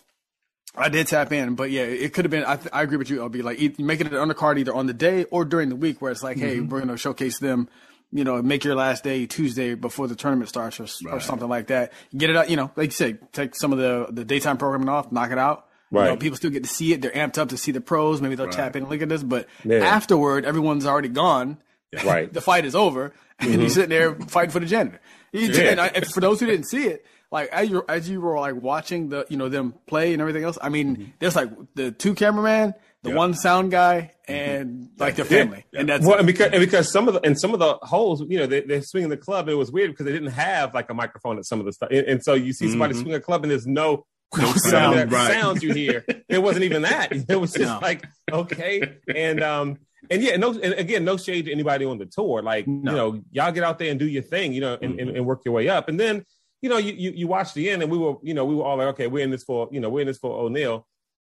I 0.76 0.90
did 0.90 1.06
tap 1.06 1.32
in, 1.32 1.54
but 1.54 1.70
yeah, 1.70 1.82
it 1.82 2.12
could 2.12 2.26
have 2.26 2.30
been. 2.30 2.44
I, 2.44 2.56
th- 2.56 2.69
I 2.72 2.82
agree 2.82 2.98
with 2.98 3.10
you. 3.10 3.22
I'll 3.22 3.30
be 3.30 3.42
like 3.42 3.58
make 3.78 4.00
it 4.00 4.06
an 4.06 4.12
undercard 4.12 4.58
either 4.58 4.74
on 4.74 4.86
the 4.86 4.94
day 4.94 5.24
or 5.24 5.44
during 5.44 5.70
the 5.70 5.76
week, 5.76 6.02
where 6.02 6.12
it's 6.12 6.22
like, 6.22 6.36
mm-hmm. 6.36 6.46
hey, 6.46 6.60
we're 6.60 6.80
gonna 6.80 6.96
showcase 6.96 7.38
them. 7.38 7.69
You 8.12 8.24
know, 8.24 8.42
make 8.42 8.64
your 8.64 8.74
last 8.74 9.04
day 9.04 9.26
Tuesday 9.26 9.74
before 9.74 10.06
the 10.06 10.14
tournament 10.14 10.48
starts, 10.48 10.78
or, 10.78 10.84
right. 11.06 11.16
or 11.16 11.20
something 11.20 11.48
like 11.48 11.68
that. 11.68 11.92
Get 12.16 12.30
it 12.30 12.36
out. 12.36 12.50
You 12.50 12.56
know, 12.56 12.70
like 12.76 12.88
you 12.88 12.92
said, 12.92 13.32
take 13.32 13.54
some 13.54 13.72
of 13.72 13.78
the 13.78 14.06
the 14.10 14.24
daytime 14.24 14.58
programming 14.58 14.88
off, 14.88 15.10
knock 15.10 15.30
it 15.30 15.38
out. 15.38 15.66
Right. 15.90 16.04
You 16.04 16.10
know, 16.10 16.16
people 16.16 16.36
still 16.36 16.50
get 16.50 16.62
to 16.64 16.68
see 16.68 16.92
it. 16.92 17.02
They're 17.02 17.10
amped 17.10 17.38
up 17.38 17.50
to 17.50 17.56
see 17.56 17.72
the 17.72 17.80
pros. 17.80 18.22
Maybe 18.22 18.34
they'll 18.34 18.46
right. 18.46 18.54
tap 18.54 18.76
in 18.76 18.84
and 18.84 18.90
look 18.90 19.02
at 19.02 19.08
this, 19.08 19.22
but 19.22 19.46
yeah. 19.64 19.78
afterward, 19.78 20.44
everyone's 20.44 20.86
already 20.86 21.08
gone. 21.08 21.58
Right. 22.04 22.32
the 22.32 22.40
fight 22.40 22.64
is 22.64 22.74
over, 22.74 23.12
and 23.38 23.50
mm-hmm. 23.50 23.60
you're 23.60 23.70
sitting 23.70 23.90
there 23.90 24.14
fighting 24.14 24.50
for 24.50 24.60
the 24.60 24.66
janitor. 24.66 25.00
Yeah. 25.32 25.90
I, 25.94 26.00
for 26.00 26.20
those 26.20 26.40
who 26.40 26.46
didn't 26.46 26.64
see 26.64 26.84
it, 26.84 27.04
like 27.30 27.48
as 27.48 27.70
you 27.70 27.84
as 27.88 28.08
you 28.08 28.20
were 28.20 28.38
like 28.38 28.54
watching 28.54 29.08
the 29.08 29.26
you 29.28 29.36
know 29.36 29.48
them 29.48 29.74
play 29.86 30.12
and 30.12 30.20
everything 30.20 30.44
else. 30.44 30.58
I 30.60 30.68
mean, 30.68 30.96
mm-hmm. 30.96 31.10
there's 31.18 31.34
like 31.34 31.50
the 31.74 31.90
two 31.90 32.14
cameraman, 32.14 32.74
the 33.02 33.10
yep. 33.10 33.16
one 33.16 33.34
sound 33.34 33.70
guy, 33.70 34.12
mm-hmm. 34.28 34.32
and 34.32 34.88
like 34.99 35.16
their 35.16 35.25
family, 35.25 35.64
yeah. 35.72 35.81
and 35.81 35.88
that's 35.88 36.06
well, 36.06 36.19
and 36.19 36.26
because 36.26 36.52
and 36.52 36.60
because 36.60 36.90
some 36.90 37.08
of 37.08 37.14
the 37.14 37.20
and 37.26 37.38
some 37.38 37.52
of 37.52 37.58
the 37.58 37.75
holes, 37.82 38.22
you 38.28 38.38
know, 38.38 38.46
they, 38.46 38.60
they're 38.60 38.82
swinging 38.82 39.10
the 39.10 39.16
club. 39.16 39.49
It 39.49 39.54
was 39.54 39.72
weird 39.72 39.91
because 39.91 40.06
they 40.06 40.12
didn't 40.12 40.31
have 40.31 40.72
like 40.74 40.88
a 40.91 40.94
microphone 40.94 41.38
at 41.38 41.44
some 41.44 41.58
of 41.58 41.67
the 41.67 41.72
stuff, 41.72 41.91
and, 41.91 42.06
and 42.06 42.22
so 42.22 42.34
you 42.34 42.53
see 42.53 42.69
somebody 42.69 42.94
mm-hmm. 42.94 43.03
swing 43.03 43.15
a 43.15 43.20
club, 43.20 43.43
and 43.43 43.50
there's 43.50 43.67
no 43.67 44.06
no 44.38 44.53
sound, 44.55 45.12
right. 45.12 45.32
sounds 45.32 45.62
you 45.62 45.72
hear. 45.72 46.05
It 46.29 46.43
wasn't 46.43 46.65
even 46.65 46.82
that. 46.82 47.12
It 47.29 47.41
was 47.41 47.53
just 47.53 47.65
no. 47.65 47.79
like 47.81 48.05
okay, 48.31 48.98
and 49.15 49.43
um. 49.43 49.79
And 50.10 50.20
yeah, 50.20 50.36
no, 50.36 50.50
and 50.50 50.74
again, 50.74 51.05
no 51.05 51.17
shade 51.17 51.44
to 51.44 51.53
anybody 51.53 51.84
on 51.84 51.96
the 51.96 52.06
tour. 52.06 52.43
Like, 52.43 52.67
no. 52.67 52.91
you 52.91 52.96
know, 52.96 53.24
y'all 53.31 53.53
get 53.53 53.62
out 53.62 53.79
there 53.79 53.88
and 53.88 54.00
do 54.00 54.08
your 54.08 54.24
thing, 54.24 54.53
you 54.53 54.60
know, 54.60 54.76
and, 54.82 54.94
mm-hmm. 54.94 54.98
and, 54.98 55.17
and 55.19 55.24
work 55.24 55.43
your 55.44 55.55
way 55.55 55.69
up. 55.69 55.88
And 55.88 55.98
then 55.98 56.26
you 56.62 56.69
know, 56.69 56.79
you, 56.79 56.93
you, 56.93 57.10
you 57.10 57.29
watch 57.29 57.55
the 57.55 57.69
end 57.69 57.82
and 57.82 57.91
we 57.91 57.98
were, 57.98 58.15
you 58.22 58.32
know, 58.32 58.44
we 58.44 58.55
were 58.55 58.62
all 58.62 58.76
like, 58.76 58.86
okay, 58.88 59.08
we're 59.08 59.24
in 59.24 59.31
this 59.31 59.43
for, 59.43 59.69
you 59.72 59.81
know, 59.81 59.91
we're 59.91 60.00
in 60.00 60.06
this 60.06 60.19
for 60.19 60.41
O'Neal. 60.41 60.86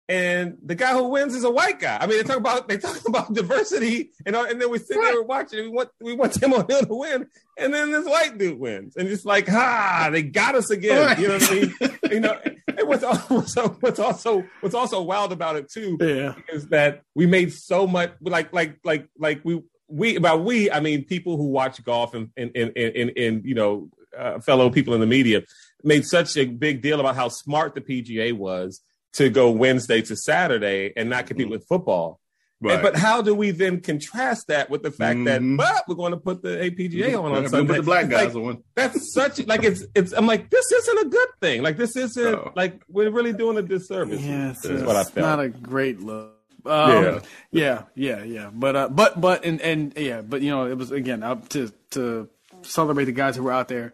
And 0.09 0.59
the 0.63 0.75
guy 0.75 0.93
who 0.93 1.09
wins 1.09 1.35
is 1.35 1.45
a 1.45 1.51
white 1.51 1.79
guy. 1.79 1.97
I 2.01 2.07
mean, 2.07 2.19
they 2.19 2.25
talk 2.25 2.37
about 2.37 2.69
they 2.69 2.77
talk 2.77 3.01
about 3.07 3.33
diversity, 3.33 4.11
and 4.27 4.35
and 4.35 4.61
then 4.61 4.71
we 4.71 4.79
sit 4.79 5.01
there 5.01 5.23
watching. 5.23 5.61
We 5.61 5.69
want 5.69 5.91
we 6.01 6.13
want 6.15 6.35
Tim 6.35 6.53
O'Neal 6.53 6.83
to 6.83 6.95
win, 6.95 7.27
and 7.57 7.73
then 7.73 7.93
this 7.93 8.07
white 8.07 8.37
dude 8.37 8.59
wins, 8.59 8.97
and 8.97 9.09
it's 9.09 9.25
like, 9.25 9.51
ah, 9.51 10.09
they 10.11 10.23
got 10.23 10.55
us 10.55 10.71
again. 10.71 11.07
Right. 11.07 11.19
You 11.19 11.29
know 11.29 11.35
what 11.35 11.51
I 11.51 11.55
mean? 11.55 11.99
you 12.11 12.21
know, 12.21 12.41
and 12.67 12.89
what's 12.89 13.05
also 13.05 13.69
what's 13.81 13.99
also 13.99 14.45
what's 14.61 14.75
also 14.75 15.03
wild 15.03 15.33
about 15.33 15.57
it 15.57 15.71
too 15.71 15.97
yeah. 16.01 16.35
is 16.53 16.69
that 16.69 17.03
we 17.15 17.27
made 17.27 17.53
so 17.53 17.87
much 17.87 18.13
like 18.21 18.53
like 18.53 18.79
like 18.85 19.09
like 19.19 19.41
we 19.45 19.63
we 19.89 20.17
about 20.17 20.45
we 20.45 20.71
I 20.71 20.81
mean 20.81 21.05
people 21.05 21.37
who 21.37 21.47
watch 21.47 21.83
golf 21.85 22.15
and 22.15 22.31
and 22.37 22.51
and 22.57 22.77
and, 22.77 23.13
and 23.17 23.45
you 23.45 23.55
know 23.55 23.89
uh, 24.19 24.41
fellow 24.41 24.69
people 24.71 24.95
in 24.95 25.01
the 25.01 25.07
media 25.07 25.43
made 25.85 26.05
such 26.05 26.37
a 26.37 26.45
big 26.45 26.83
deal 26.83 27.01
about 27.01 27.17
how 27.17 27.29
smart 27.29 27.75
the 27.75 27.81
PGA 27.81 28.33
was 28.33 28.83
to 29.15 29.29
go 29.31 29.51
Wednesday 29.51 30.03
to 30.03 30.17
Saturday 30.17 30.93
and 30.97 31.11
not 31.11 31.27
compete 31.27 31.47
mm-hmm. 31.47 31.53
with 31.53 31.67
football. 31.67 32.21
Right. 32.63 32.81
but 32.81 32.95
how 32.95 33.23
do 33.23 33.35
we 33.35 33.51
then 33.51 33.81
contrast 33.81 34.47
that 34.47 34.71
with 34.71 34.85
the 34.85 34.93
fact 34.93 35.19
mm-hmm. 35.19 35.57
that 35.57 35.85
but 35.85 35.89
we're 35.89 35.97
going 35.97 36.13
to 36.13 36.17
put 36.17 36.43
the 36.43 36.51
APGA 36.51 37.21
on 37.21 37.33
on 37.33 37.49
Sunday? 37.49 37.67
Put 37.67 37.77
the 37.79 37.83
black 37.83 38.09
guys 38.09 38.37
like, 38.37 38.45
on. 38.45 38.63
That's 38.77 39.13
such 39.13 39.45
like 39.47 39.65
it's 39.65 39.85
it's. 39.97 40.13
I'm 40.13 40.27
like 40.27 40.49
this 40.49 40.71
isn't 40.71 40.99
a 41.07 41.09
good 41.09 41.29
thing. 41.41 41.63
Like 41.65 41.77
this 41.77 41.97
isn't 41.97 42.35
oh. 42.35 42.53
like 42.55 42.81
we're 42.89 43.11
really 43.11 43.33
doing 43.33 43.59
a 43.59 43.63
disservice. 43.63 44.21
Yeah, 44.21 44.51
it's, 44.51 44.65
what 44.65 44.95
I 44.95 45.03
felt. 45.03 45.27
Not 45.27 45.41
a 45.41 45.49
great 45.49 46.01
look. 46.01 46.37
Um, 46.65 47.03
yeah. 47.03 47.21
yeah, 47.51 47.83
yeah, 47.97 48.23
yeah. 48.23 48.51
But 48.53 48.77
uh, 48.77 48.89
but 48.91 49.21
but 49.21 49.45
and 49.45 49.61
and 49.61 49.93
yeah, 49.97 50.23
but 50.23 50.41
you 50.43 50.51
know, 50.51 50.67
it 50.67 50.79
was 50.79 50.93
again 50.93 51.25
up 51.25 51.49
to 51.51 51.73
to 51.91 52.29
celebrate 52.63 53.07
the 53.07 53.13
guys 53.13 53.35
who 53.35 53.43
were 53.43 53.53
out 53.53 53.67
there. 53.67 53.93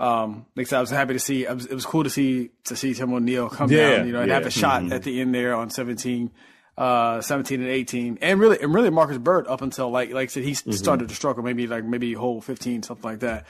Um, 0.00 0.46
like 0.56 0.66
I 0.66 0.70
said, 0.70 0.78
I 0.78 0.80
was 0.80 0.90
happy 0.90 1.12
to 1.12 1.20
see. 1.20 1.46
Was, 1.46 1.66
it 1.66 1.74
was 1.74 1.84
cool 1.84 2.04
to 2.04 2.10
see 2.10 2.50
to 2.64 2.74
see 2.74 2.94
Tim 2.94 3.12
O'Neal 3.12 3.50
come 3.50 3.70
yeah, 3.70 3.98
down, 3.98 4.06
you 4.06 4.12
know, 4.12 4.20
and 4.20 4.28
yeah. 4.28 4.34
have 4.34 4.46
a 4.46 4.50
shot 4.50 4.82
mm-hmm. 4.82 4.92
at 4.94 5.02
the 5.02 5.20
end 5.20 5.34
there 5.34 5.54
on 5.54 5.70
17. 5.70 6.30
uh, 6.78 7.20
17 7.20 7.60
and 7.60 7.68
18, 7.68 8.18
and 8.22 8.40
really, 8.40 8.58
and 8.58 8.72
really 8.72 8.88
Marcus 8.88 9.18
Byrd 9.18 9.46
up 9.46 9.60
until 9.60 9.90
like, 9.90 10.12
like 10.12 10.30
I 10.30 10.32
said, 10.32 10.44
he 10.44 10.52
mm-hmm. 10.52 10.70
started 10.70 11.10
to 11.10 11.14
struggle, 11.14 11.42
maybe 11.42 11.66
like 11.66 11.84
maybe 11.84 12.14
whole 12.14 12.40
15, 12.40 12.82
something 12.84 13.04
like 13.04 13.20
that. 13.20 13.46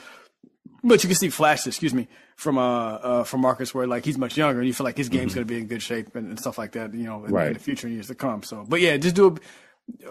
But 0.83 1.05
you 1.05 1.09
can 1.09 1.17
see 1.17 1.29
flashes, 1.29 1.69
excuse 1.69 1.95
me, 1.95 2.09
from 2.35 2.59
uh, 2.59 2.95
uh 2.95 3.25
from 3.25 3.43
Marcus 3.43 3.73
where 3.73 3.87
like 3.87 4.05
he's 4.05 4.19
much 4.19 4.37
younger, 4.37 4.59
and 4.59 4.67
you 4.67 4.75
feel 4.75 4.85
like 4.85 4.97
his 4.97 5.09
game's 5.09 5.33
mm-hmm. 5.33 5.41
going 5.41 5.47
to 5.47 5.55
be 5.55 5.61
in 5.61 5.67
good 5.67 5.83
shape 5.83 6.17
and, 6.17 6.31
and, 6.31 6.41
stuff 6.41 6.59
like 6.59 6.73
that, 6.73 6.93
you 6.93 7.05
know, 7.05 7.25
in, 7.25 7.33
right. 7.33 7.49
in, 7.49 7.53
the 7.53 7.61
future 7.61 7.87
years 7.87 8.09
to 8.09 8.17
come. 8.17 8.43
So, 8.43 8.65
but 8.67 8.81
yeah, 8.81 8.97
just 8.97 9.15
do 9.15 9.29
a. 9.29 9.35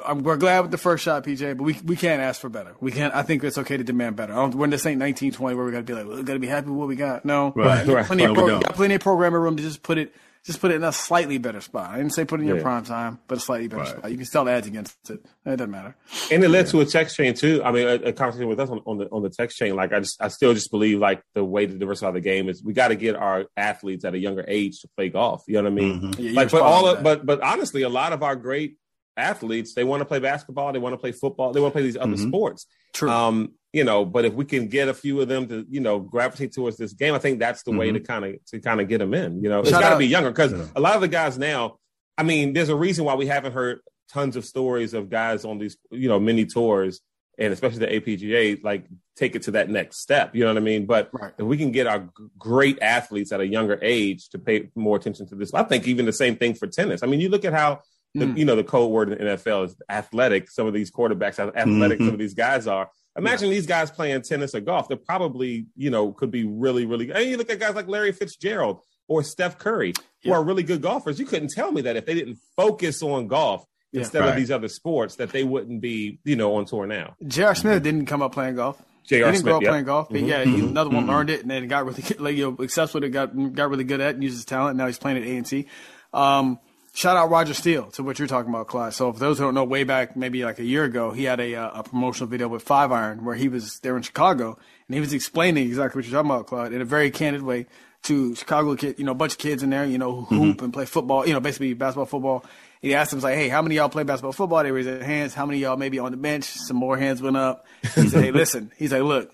I'm, 0.05 0.23
we're 0.23 0.37
glad 0.37 0.61
with 0.61 0.71
the 0.71 0.77
first 0.77 1.03
shot, 1.03 1.23
PJ, 1.23 1.57
but 1.57 1.63
we 1.63 1.77
we 1.83 1.95
can't 1.95 2.21
ask 2.21 2.41
for 2.41 2.49
better. 2.49 2.75
We 2.79 2.91
can't. 2.91 3.13
I 3.13 3.23
think 3.23 3.43
it's 3.43 3.57
okay 3.57 3.77
to 3.77 3.83
demand 3.83 4.15
better. 4.15 4.33
I 4.33 4.37
don't, 4.37 4.55
we're 4.55 4.65
in 4.65 4.71
this 4.71 4.85
ain't 4.85 4.99
1920 4.99 5.55
where 5.55 5.65
we 5.65 5.71
got 5.71 5.77
to 5.79 5.83
be 5.83 5.93
like, 5.93 6.05
we 6.05 6.23
got 6.23 6.33
to 6.33 6.39
be 6.39 6.47
happy 6.47 6.69
with 6.69 6.77
what 6.77 6.87
we 6.87 6.95
got. 6.95 7.25
No, 7.25 7.53
right, 7.55 7.85
right. 7.87 8.05
Plenty, 8.05 8.25
of 8.25 8.33
pro, 8.33 8.59
got 8.59 8.75
plenty 8.75 8.95
of 8.95 9.01
programming 9.01 9.41
room 9.41 9.57
to 9.57 9.63
just 9.63 9.83
put 9.83 9.97
it 9.97 10.13
just 10.45 10.61
put 10.61 10.71
it 10.71 10.75
in 10.75 10.83
a 10.83 10.91
slightly 10.91 11.37
better 11.37 11.61
spot. 11.61 11.91
I 11.91 11.97
didn't 11.97 12.13
say 12.13 12.23
put 12.25 12.39
it 12.39 12.43
in 12.43 12.49
yeah. 12.49 12.55
your 12.55 12.63
prime 12.63 12.83
time, 12.85 13.19
but 13.27 13.37
a 13.37 13.41
slightly 13.41 13.67
better 13.67 13.83
right. 13.83 13.89
spot. 13.89 14.11
You 14.11 14.17
can 14.17 14.25
sell 14.25 14.47
ads 14.47 14.67
against 14.67 14.97
it. 15.09 15.19
It 15.45 15.57
doesn't 15.57 15.69
matter. 15.69 15.95
And 16.31 16.43
it 16.43 16.49
led 16.49 16.65
yeah. 16.65 16.71
to 16.71 16.81
a 16.81 16.85
text 16.85 17.17
chain 17.17 17.33
too. 17.33 17.61
I 17.63 17.71
mean, 17.71 17.87
a, 17.87 17.93
a 17.95 18.13
conversation 18.13 18.47
with 18.47 18.59
us 18.59 18.69
on, 18.69 18.81
on, 18.85 18.97
the 18.97 19.09
on 19.09 19.21
the 19.21 19.29
text 19.29 19.57
chain. 19.57 19.75
Like 19.75 19.91
I 19.91 19.99
just, 19.99 20.21
I 20.21 20.29
still 20.29 20.53
just 20.53 20.71
believe 20.71 20.99
like 20.99 21.21
the 21.35 21.43
way 21.43 21.65
to 21.65 21.73
diversify 21.77 22.11
the 22.11 22.21
game 22.21 22.47
is 22.47 22.63
we 22.63 22.73
got 22.73 22.87
to 22.87 22.95
get 22.95 23.15
our 23.15 23.45
athletes 23.57 24.05
at 24.05 24.13
a 24.13 24.17
younger 24.17 24.45
age 24.47 24.79
to 24.81 24.87
play 24.95 25.09
golf. 25.09 25.43
You 25.47 25.55
know 25.55 25.63
what 25.63 25.71
I 25.71 25.75
mean? 25.75 26.01
Mm-hmm. 26.01 26.21
Yeah, 26.21 26.31
like, 26.31 26.51
but 26.51 26.61
all 26.61 26.87
of, 26.87 27.03
but 27.03 27.25
but 27.25 27.41
honestly, 27.41 27.81
a 27.81 27.89
lot 27.89 28.13
of 28.13 28.23
our 28.23 28.35
great 28.35 28.77
athletes 29.19 29.73
they 29.73 29.83
want 29.83 30.01
to 30.01 30.05
play 30.05 30.19
basketball, 30.19 30.71
they 30.73 30.79
want 30.79 30.93
to 30.93 30.97
play 30.97 31.11
football, 31.11 31.51
they 31.51 31.59
want 31.59 31.73
to 31.73 31.75
play 31.75 31.83
these 31.83 31.97
other 31.97 32.13
mm-hmm. 32.13 32.27
sports. 32.27 32.65
True. 32.93 33.09
Um, 33.09 33.53
you 33.71 33.83
know, 33.83 34.03
but 34.03 34.25
if 34.25 34.33
we 34.33 34.45
can 34.45 34.67
get 34.67 34.87
a 34.87 34.93
few 34.93 35.21
of 35.21 35.27
them 35.27 35.47
to, 35.47 35.65
you 35.69 35.79
know, 35.79 35.99
gravitate 35.99 36.53
towards 36.53 36.77
this 36.77 36.93
game, 36.93 37.13
I 37.13 37.19
think 37.19 37.39
that's 37.39 37.61
the 37.63 37.71
mm-hmm. 37.71 37.79
way 37.79 37.91
to 37.91 37.99
kind 37.99 38.25
of 38.25 38.45
to 38.47 38.59
kind 38.59 38.81
of 38.81 38.87
get 38.87 38.97
them 38.97 39.13
in. 39.13 39.43
You 39.43 39.49
know, 39.49 39.59
it's 39.59 39.71
got 39.71 39.89
to 39.89 39.97
be 39.97 40.07
younger 40.07 40.31
because 40.31 40.53
yeah. 40.53 40.65
a 40.75 40.79
lot 40.79 40.95
of 40.95 41.01
the 41.01 41.07
guys 41.07 41.37
now. 41.37 41.77
I 42.17 42.23
mean, 42.23 42.53
there's 42.53 42.69
a 42.69 42.75
reason 42.75 43.05
why 43.05 43.15
we 43.15 43.27
haven't 43.27 43.53
heard 43.53 43.79
tons 44.11 44.35
of 44.35 44.43
stories 44.43 44.93
of 44.93 45.09
guys 45.09 45.45
on 45.45 45.59
these, 45.59 45.77
you 45.91 46.09
know, 46.09 46.19
mini 46.19 46.45
tours 46.45 46.99
and 47.39 47.53
especially 47.53 47.79
the 47.79 47.87
APGA, 47.87 48.61
like 48.63 48.85
take 49.15 49.35
it 49.35 49.43
to 49.43 49.51
that 49.51 49.69
next 49.69 49.99
step. 50.01 50.35
You 50.35 50.41
know 50.41 50.49
what 50.49 50.57
I 50.57 50.63
mean? 50.63 50.85
But 50.85 51.09
right. 51.13 51.31
if 51.37 51.45
we 51.45 51.57
can 51.57 51.71
get 51.71 51.87
our 51.87 52.09
great 52.37 52.77
athletes 52.81 53.31
at 53.31 53.39
a 53.39 53.47
younger 53.47 53.79
age 53.81 54.29
to 54.29 54.39
pay 54.39 54.69
more 54.75 54.97
attention 54.97 55.25
to 55.29 55.35
this, 55.35 55.53
I 55.53 55.63
think 55.63 55.87
even 55.87 56.05
the 56.05 56.13
same 56.13 56.35
thing 56.35 56.53
for 56.53 56.67
tennis. 56.67 57.01
I 57.01 57.07
mean, 57.07 57.21
you 57.21 57.29
look 57.29 57.45
at 57.45 57.53
how 57.53 57.79
the, 58.15 58.25
mm. 58.25 58.37
you 58.37 58.45
know 58.45 58.55
the 58.55 58.63
code 58.63 58.91
word 58.91 59.11
in 59.11 59.17
the 59.17 59.35
NFL 59.35 59.65
is 59.65 59.75
athletic. 59.89 60.49
Some 60.49 60.67
of 60.67 60.73
these 60.73 60.91
quarterbacks, 60.91 61.37
how 61.37 61.49
athletic 61.49 61.99
mm-hmm. 61.99 62.07
some 62.07 62.13
of 62.13 62.19
these 62.19 62.33
guys 62.33 62.67
are. 62.67 62.89
Imagine 63.17 63.49
yeah. 63.49 63.55
these 63.55 63.67
guys 63.67 63.91
playing 63.91 64.21
tennis 64.21 64.55
or 64.55 64.61
golf. 64.61 64.87
They're 64.87 64.97
probably, 64.97 65.67
you 65.75 65.89
know, 65.89 66.11
could 66.11 66.31
be 66.31 66.45
really, 66.45 66.85
really. 66.85 67.11
And 67.11 67.29
you 67.29 67.37
look 67.37 67.49
at 67.49 67.59
guys 67.59 67.75
like 67.75 67.87
Larry 67.87 68.11
Fitzgerald 68.11 68.81
or 69.07 69.23
Steph 69.23 69.57
Curry, 69.57 69.93
who 70.23 70.31
are 70.31 70.43
really 70.43 70.63
good 70.63 70.81
golfers. 70.81 71.19
You 71.19 71.25
couldn't 71.25 71.49
tell 71.49 71.71
me 71.71 71.81
that 71.81 71.95
if 71.95 72.05
they 72.05 72.13
didn't 72.13 72.37
focus 72.55 73.01
on 73.03 73.27
golf 73.27 73.65
yeah. 73.91 74.01
instead 74.01 74.21
right. 74.21 74.29
of 74.29 74.35
these 74.35 74.51
other 74.51 74.69
sports, 74.69 75.15
that 75.15 75.31
they 75.31 75.43
wouldn't 75.43 75.81
be, 75.81 76.19
you 76.23 76.35
know, 76.35 76.55
on 76.55 76.65
tour 76.65 76.87
now. 76.87 77.15
J.R. 77.25 77.55
Smith 77.55 77.83
didn't 77.83 78.05
come 78.05 78.21
up 78.21 78.31
playing 78.31 78.55
golf. 78.55 78.81
J.R. 79.05 79.17
He 79.17 79.31
didn't 79.31 79.41
Smith, 79.41 79.43
grow 79.45 79.57
up 79.57 79.63
yep. 79.63 79.71
playing 79.71 79.85
golf, 79.85 80.09
but 80.09 80.17
mm-hmm. 80.17 80.27
yeah, 80.27 80.43
he, 80.43 80.51
mm-hmm. 80.51 80.67
another 80.67 80.91
one 80.91 81.01
mm-hmm. 81.01 81.11
learned 81.11 81.29
it 81.31 81.41
and 81.41 81.49
then 81.49 81.67
got 81.67 81.85
really 81.85 82.03
like, 82.19 82.35
you 82.35 82.51
know, 82.51 82.57
successful. 82.57 83.03
It 83.03 83.09
got 83.09 83.35
got 83.53 83.69
really 83.69 83.83
good 83.83 84.01
at 84.01 84.13
and 84.13 84.23
used 84.23 84.35
his 84.35 84.45
talent. 84.45 84.77
Now 84.77 84.85
he's 84.85 84.99
playing 84.99 85.17
at 85.17 85.23
A 85.23 85.35
and 85.35 85.45
T. 85.45 85.67
Um, 86.13 86.59
Shout 86.99 87.15
out 87.15 87.29
Roger 87.29 87.53
Steele 87.53 87.85
to 87.91 88.03
what 88.03 88.19
you're 88.19 88.27
talking 88.27 88.49
about, 88.49 88.67
Clyde. 88.67 88.93
So, 88.93 89.13
for 89.13 89.19
those 89.19 89.37
who 89.37 89.45
don't 89.45 89.53
know, 89.53 89.63
way 89.63 89.85
back 89.85 90.17
maybe 90.17 90.43
like 90.43 90.59
a 90.59 90.65
year 90.65 90.83
ago, 90.83 91.11
he 91.11 91.23
had 91.23 91.39
a, 91.39 91.55
uh, 91.55 91.79
a 91.79 91.83
promotional 91.83 92.27
video 92.27 92.49
with 92.49 92.61
Five 92.61 92.91
Iron 92.91 93.23
where 93.23 93.35
he 93.35 93.47
was 93.47 93.79
there 93.79 93.95
in 93.95 94.03
Chicago 94.03 94.57
and 94.85 94.95
he 94.95 94.99
was 94.99 95.13
explaining 95.13 95.65
exactly 95.65 95.99
what 95.99 96.05
you're 96.05 96.21
talking 96.21 96.29
about, 96.29 96.47
Clyde, 96.47 96.73
in 96.73 96.81
a 96.81 96.85
very 96.85 97.09
candid 97.09 97.41
way 97.41 97.67
to 98.03 98.35
Chicago 98.35 98.75
kid, 98.75 98.99
you 98.99 99.05
know, 99.05 99.13
a 99.13 99.15
bunch 99.15 99.31
of 99.31 99.37
kids 99.37 99.63
in 99.63 99.69
there, 99.69 99.85
you 99.85 99.97
know, 99.97 100.25
who 100.25 100.25
hoop 100.25 100.57
mm-hmm. 100.57 100.65
and 100.65 100.73
play 100.73 100.83
football, 100.83 101.25
you 101.25 101.31
know, 101.31 101.39
basically 101.39 101.73
basketball, 101.73 102.05
football. 102.05 102.45
He 102.81 102.93
asked 102.93 103.11
them, 103.11 103.21
like, 103.21 103.35
hey, 103.35 103.47
how 103.47 103.61
many 103.61 103.75
y'all 103.75 103.87
play 103.87 104.03
basketball, 104.03 104.33
football? 104.33 104.61
They 104.61 104.71
raised 104.73 104.89
their 104.89 105.01
hands. 105.01 105.33
How 105.33 105.45
many 105.45 105.59
y'all 105.59 105.77
maybe 105.77 105.99
on 105.99 106.11
the 106.11 106.17
bench? 106.17 106.43
Some 106.43 106.75
more 106.75 106.97
hands 106.97 107.21
went 107.21 107.37
up. 107.37 107.65
He 107.81 108.09
said, 108.09 108.25
hey, 108.25 108.31
listen. 108.33 108.73
He's 108.75 108.91
like, 108.91 109.03
look, 109.03 109.33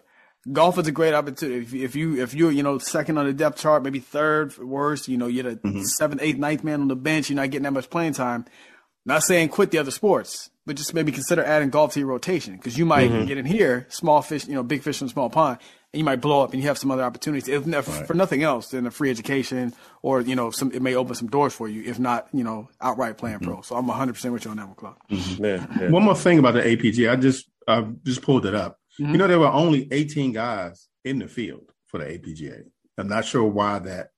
golf 0.52 0.78
is 0.78 0.88
a 0.88 0.92
great 0.92 1.14
opportunity. 1.14 1.62
If, 1.62 1.74
if 1.74 1.96
you 1.96 2.22
if 2.22 2.34
you're 2.34 2.52
you 2.52 2.64
know 2.64 2.78
second 2.78 3.18
on 3.18 3.26
the 3.26 3.34
depth 3.34 3.60
chart, 3.60 3.84
maybe 3.84 4.00
third 4.00 4.58
worst, 4.58 5.08
you 5.08 5.18
know 5.18 5.28
you're 5.28 5.44
the 5.44 5.56
mm-hmm. 5.58 5.82
seventh, 5.82 6.22
eighth, 6.22 6.38
ninth 6.38 6.64
man 6.64 6.82
on 6.82 6.88
the 6.88 6.96
bench. 6.96 7.30
You're 7.30 7.38
not 7.38 7.50
getting 7.52 7.64
that 7.64 7.72
much 7.72 7.90
playing 7.90 8.14
time. 8.14 8.46
Not 9.06 9.24
saying 9.24 9.50
quit 9.50 9.70
the 9.70 9.78
other 9.78 9.92
sports, 9.92 10.50
but 10.66 10.76
just 10.76 10.94
maybe 10.94 11.12
consider 11.12 11.44
adding 11.44 11.70
golf 11.70 11.94
to 11.94 12.00
your 12.00 12.10
rotation 12.10 12.56
because 12.56 12.78
you 12.78 12.86
might 12.86 13.12
mm-hmm. 13.12 13.26
get 13.26 13.38
in 13.38 13.46
here, 13.46 13.86
small 13.90 14.22
fish, 14.24 14.48
you 14.48 14.56
know, 14.56 14.64
big 14.64 14.82
fish 14.82 15.00
in 15.00 15.08
a 15.08 15.12
small 15.12 15.30
pond, 15.30 15.60
and 15.94 16.00
you 16.00 16.04
might 16.04 16.22
blow 16.22 16.44
up 16.44 16.54
and 16.54 16.62
you 16.62 16.68
have 16.68 16.78
some 16.80 16.90
other 16.90 17.04
opportunities. 17.04 17.48
If, 17.48 17.68
right. 17.68 18.08
for 18.08 18.16
nothing 18.16 18.42
else, 18.42 18.70
than 18.70 18.88
a 18.88 18.92
free 18.92 19.12
education 19.12 19.74
or 20.02 20.22
you 20.22 20.36
know, 20.36 20.50
some 20.50 20.72
it 20.72 20.82
may 20.82 20.96
open 20.96 21.14
some 21.14 21.28
doors 21.28 21.54
for 21.54 21.68
you. 21.68 21.84
If 21.84 22.00
not, 22.00 22.28
you 22.34 22.44
know, 22.44 22.70
outright 22.82 23.18
playing 23.18 23.38
mm-hmm. 23.38 23.52
pro. 23.52 23.62
So 23.62 23.76
I'm 23.76 23.86
100 23.86 24.14
percent 24.14 24.34
with 24.34 24.46
you 24.46 24.52
on 24.52 24.58
that 24.58 24.68
one, 24.68 24.76
Club. 24.76 24.96
Mm-hmm. 25.12 25.46
Yeah, 25.46 25.68
yeah. 25.80 25.90
One 25.90 26.04
more 26.04 26.16
thing 26.16 26.40
about 26.40 26.56
the 26.56 26.62
APG, 26.62 27.12
I 27.12 27.16
just 27.16 27.48
I 27.68 27.86
just 28.04 28.24
pulled 28.24 28.48
it 28.48 28.56
up. 28.56 28.80
You 28.98 29.06
mm-hmm. 29.06 29.16
know, 29.16 29.28
there 29.28 29.40
were 29.40 29.48
only 29.48 29.88
18 29.92 30.32
guys 30.32 30.88
in 31.04 31.20
the 31.20 31.28
field 31.28 31.72
for 31.86 31.98
the 32.00 32.06
APGA. 32.06 32.64
I'm 32.98 33.08
not 33.08 33.26
sure 33.26 33.44
why 33.44 33.80
that, 33.80 34.10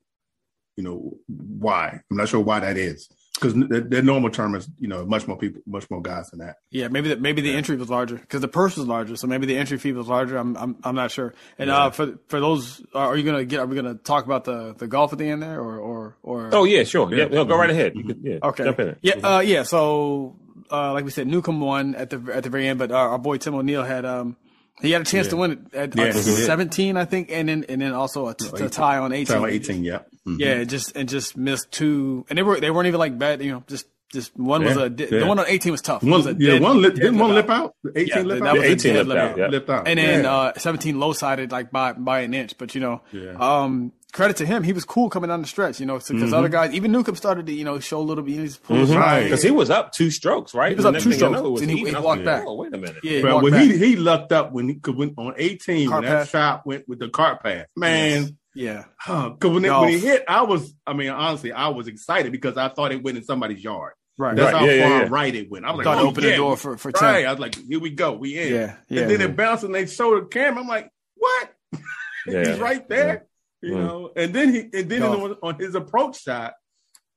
you 0.76 0.84
know, 0.84 1.18
why. 1.28 2.02
I'm 2.10 2.18
not 2.18 2.30
sure 2.30 2.42
why 2.42 2.60
that 2.60 2.78
is 2.78 3.10
because 3.40 3.54
their 3.56 4.02
normal 4.02 4.30
term 4.30 4.56
is 4.56 4.68
you 4.80 4.88
know 4.88 5.06
much 5.06 5.28
more 5.28 5.38
people, 5.38 5.62
much 5.66 5.90
more 5.90 6.02
guys 6.02 6.30
than 6.30 6.40
that. 6.40 6.58
Yeah, 6.72 6.88
maybe 6.88 7.10
the, 7.10 7.18
maybe 7.18 7.42
the 7.42 7.50
yeah. 7.50 7.58
entry 7.58 7.76
was 7.76 7.90
larger 7.90 8.16
because 8.16 8.42
the 8.42 8.48
purse 8.48 8.76
was 8.78 8.88
larger, 8.88 9.16
so 9.16 9.28
maybe 9.28 9.46
the 9.46 9.58
entry 9.58 9.78
fee 9.78 9.92
was 9.92 10.08
larger. 10.08 10.38
I'm 10.38 10.58
I'm, 10.58 10.78
I'm 10.84 10.96
not 10.96 11.12
sure. 11.12 11.34
And 11.58 11.68
yeah. 11.70 11.86
uh, 11.86 11.90
for 11.92 12.18
for 12.28 12.40
those, 12.40 12.84
are 12.94 13.16
you 13.16 13.24
gonna 13.24 13.46
get? 13.46 13.60
Are 13.60 13.66
we 13.66 13.76
gonna 13.76 13.96
talk 13.96 14.26
about 14.26 14.46
the, 14.46 14.74
the 14.76 14.88
golf 14.88 15.14
at 15.14 15.20
the 15.20 15.30
end 15.30 15.44
there, 15.44 15.60
or 15.60 15.78
or 15.80 16.18
or? 16.24 16.50
Oh 16.54 16.64
yeah, 16.64 16.84
sure. 16.84 17.14
Yeah, 17.14 17.26
no, 17.26 17.46
go 17.46 17.58
right 17.58 17.70
ahead. 17.70 17.94
You 17.96 18.06
could, 18.06 18.20
yeah, 18.24 18.40
okay. 18.44 18.64
Jump 18.64 18.80
in 18.80 18.88
it. 18.90 18.98
Yeah, 19.02 19.16
uh, 19.24 19.40
yeah. 19.40 19.64
So 19.64 20.36
uh, 20.72 20.94
like 20.94 21.06
we 21.06 21.12
said, 21.12 21.28
Newcomb 21.28 21.60
won 21.60 21.96
at 21.96 22.10
the 22.10 22.32
at 22.34 22.44
the 22.44 22.50
very 22.50 22.68
end, 22.68 22.80
but 22.80 22.92
our, 22.92 23.10
our 23.10 23.20
boy 23.20 23.38
Tim 23.38 23.56
O'Neal 23.56 23.84
had 23.84 24.06
um 24.06 24.36
he 24.82 24.92
had 24.92 25.02
a 25.02 25.06
chance 25.06 25.28
yeah. 25.28 25.32
to 25.32 25.38
win 25.38 25.52
it 25.52 25.74
at 25.74 25.96
yeah, 25.96 26.12
17, 26.12 26.98
I 26.98 27.06
think, 27.06 27.32
and 27.32 27.50
then 27.50 27.66
and 27.68 27.82
then 27.82 27.94
also 27.94 28.28
a, 28.28 28.36
t- 28.36 28.50
a 28.54 28.70
tie 28.70 28.98
on 28.98 29.12
18. 29.12 29.26
Tie 29.26 29.42
on 29.42 29.50
18, 29.50 29.84
yeah. 29.84 30.00
Mm-hmm. 30.28 30.36
Yeah, 30.40 30.64
just 30.66 30.96
and 30.96 31.10
just 31.10 31.38
missed 31.38 31.72
two, 31.72 32.26
and 32.30 32.38
they 32.38 32.44
were 32.44 32.60
they 32.60 32.70
weren't 32.70 32.88
even 32.88 33.00
like 33.00 33.18
bad, 33.18 33.42
you 33.42 33.52
know, 33.52 33.64
just 33.68 33.88
just 34.12 34.38
one 34.38 34.64
was 34.64 34.78
a 34.78 34.90
the 34.90 35.26
one 35.26 35.38
on 35.40 35.46
18 35.48 35.72
was 35.72 35.82
tough. 35.82 36.02
One, 36.02 36.12
was 36.12 36.26
yeah, 36.26 36.54
dead, 36.54 36.62
one 36.62 36.82
lip, 36.82 36.96
didn't 36.96 37.18
one 37.18 37.34
lip 37.34 37.50
out. 37.50 37.76
18 37.96 38.08
yeah, 38.08 38.22
lip 38.22 38.44
out. 38.44 38.58
Was 38.58 38.64
18 38.64 39.08
lip 39.08 39.18
out, 39.18 39.38
yeah. 39.38 39.48
lip 39.48 39.70
out. 39.70 39.88
And 39.88 40.00
then 40.00 40.26
uh, 40.26 40.54
17 40.58 41.00
low 41.00 41.14
sided 41.14 41.52
like 41.52 41.72
by 41.72 41.94
by 41.94 42.22
an 42.22 42.34
inch, 42.34 42.58
but 42.58 42.74
you 42.74 42.82
know, 42.82 43.02
um, 43.38 43.92
credit 44.14 44.38
to 44.38 44.46
him, 44.46 44.64
he 44.64 44.74
was 44.74 44.86
cool 44.86 45.10
coming 45.10 45.28
down 45.28 45.42
the 45.42 45.48
stretch, 45.48 45.80
you 45.80 45.86
know, 45.86 45.98
because 45.98 46.10
mm-hmm. 46.12 46.34
other 46.34 46.50
guys, 46.50 46.74
even 46.74 46.92
Newcomb 46.92 47.16
started 47.16 47.46
to, 47.48 47.54
you 47.54 47.64
know, 47.64 47.80
show 47.80 48.00
a 48.00 48.02
little 48.02 48.24
bit. 48.24 48.36
He's 48.36 48.58
mm-hmm. 48.60 48.94
right 48.94 49.24
because 49.24 49.44
he 49.44 49.52
was 49.52 49.70
up 49.70 49.92
two 49.92 50.10
strokes, 50.10 50.54
right? 50.54 50.70
He 50.70 50.76
was 50.76 50.86
up 50.86 50.98
two 50.98 51.12
strokes, 51.12 51.62
and 51.62 51.70
he, 51.70 51.86
he 51.86 51.96
walked 51.96 52.24
back. 52.24 52.44
Oh, 52.48 52.56
wait 52.56 52.74
a 52.74 52.78
minute, 52.78 53.04
yeah. 53.04 53.22
But 53.22 53.44
when 53.44 53.54
he 53.54 53.78
he 53.78 53.96
lucked 53.96 54.32
up 54.32 54.52
when 54.52 54.70
he 54.70 54.76
could 54.76 54.96
win 54.96 55.14
on 55.18 55.34
eighteen 55.38 55.92
when 55.92 56.04
that 56.04 56.30
shot 56.30 56.66
went 56.66 56.88
with 56.88 57.00
the 57.00 57.10
cart 57.10 57.44
path, 57.44 57.68
man. 57.76 58.38
Yes. 58.58 58.86
Yeah, 59.08 59.30
because 59.30 59.52
when, 59.52 59.64
when 59.64 59.90
he 59.90 60.00
hit, 60.00 60.24
I 60.28 60.42
was, 60.42 60.74
I 60.86 60.94
mean, 60.94 61.10
honestly, 61.10 61.52
I 61.52 61.68
was 61.70 61.88
excited 61.88 62.32
because 62.32 62.58
I 62.58 62.70
thought 62.70 62.92
it 62.92 63.04
went 63.04 63.18
in 63.18 63.24
somebody's 63.24 63.64
yard. 63.64 63.94
Right. 64.18 64.36
That's 64.36 64.52
right. 64.52 64.60
how 64.60 64.66
yeah, 64.66 64.90
far 64.90 65.02
yeah, 65.04 65.08
right 65.10 65.36
it 65.36 65.52
went. 65.52 65.66
I 65.66 65.72
was 65.72 65.86
like, 65.86 65.98
oh, 65.98 66.08
open 66.08 66.24
yeah. 66.24 66.32
the 66.32 66.36
door 66.38 66.58
for, 66.58 66.76
for 66.76 66.92
10. 66.92 67.04
Right. 67.04 67.26
I 67.26 67.32
was 67.32 67.40
like, 67.40 67.56
here 67.56 67.80
we 67.80 67.92
go. 67.92 68.14
We 68.14 68.38
in. 68.38 68.54
Yeah. 68.54 68.76
yeah 68.90 69.02
and 69.04 69.12
then 69.12 69.22
it 69.22 69.36
bounced 69.36 69.64
and 69.64 69.76
they 69.76 69.86
showed 69.86 70.24
the 70.24 70.28
camera. 70.28 70.62
I'm 70.62 70.68
like, 70.68 70.90
what? 71.16 71.54
He's 72.26 72.58
right 72.60 72.88
there. 72.90 73.28
You 73.62 73.74
mm. 73.74 73.86
know, 73.86 74.12
and 74.16 74.34
then 74.34 74.54
he 74.54 74.60
and 74.74 74.90
then 74.90 75.02
on, 75.02 75.36
on, 75.42 75.60
his 75.60 75.74
approach 75.74 76.22
shot, 76.22 76.54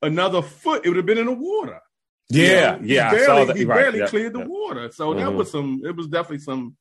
another 0.01 0.41
foot, 0.41 0.87
it 0.87 0.89
would 0.89 0.97
have 0.97 1.05
been 1.05 1.19
in 1.19 1.27
the 1.27 1.33
water. 1.33 1.81
Yeah, 2.31 2.77
you 2.77 2.81
know, 2.81 2.87
yeah. 2.87 3.11
He 3.11 3.17
barely, 3.17 3.59
he 3.59 3.65
barely 3.67 3.99
yep, 3.99 4.09
cleared 4.09 4.33
the 4.33 4.39
yep. 4.39 4.49
water. 4.49 4.91
So 4.91 5.11
mm-hmm. 5.11 5.21
that 5.21 5.33
was 5.33 5.51
some. 5.51 5.83
It 5.85 5.95
was 5.95 6.07
definitely 6.07 6.39
some 6.39 6.77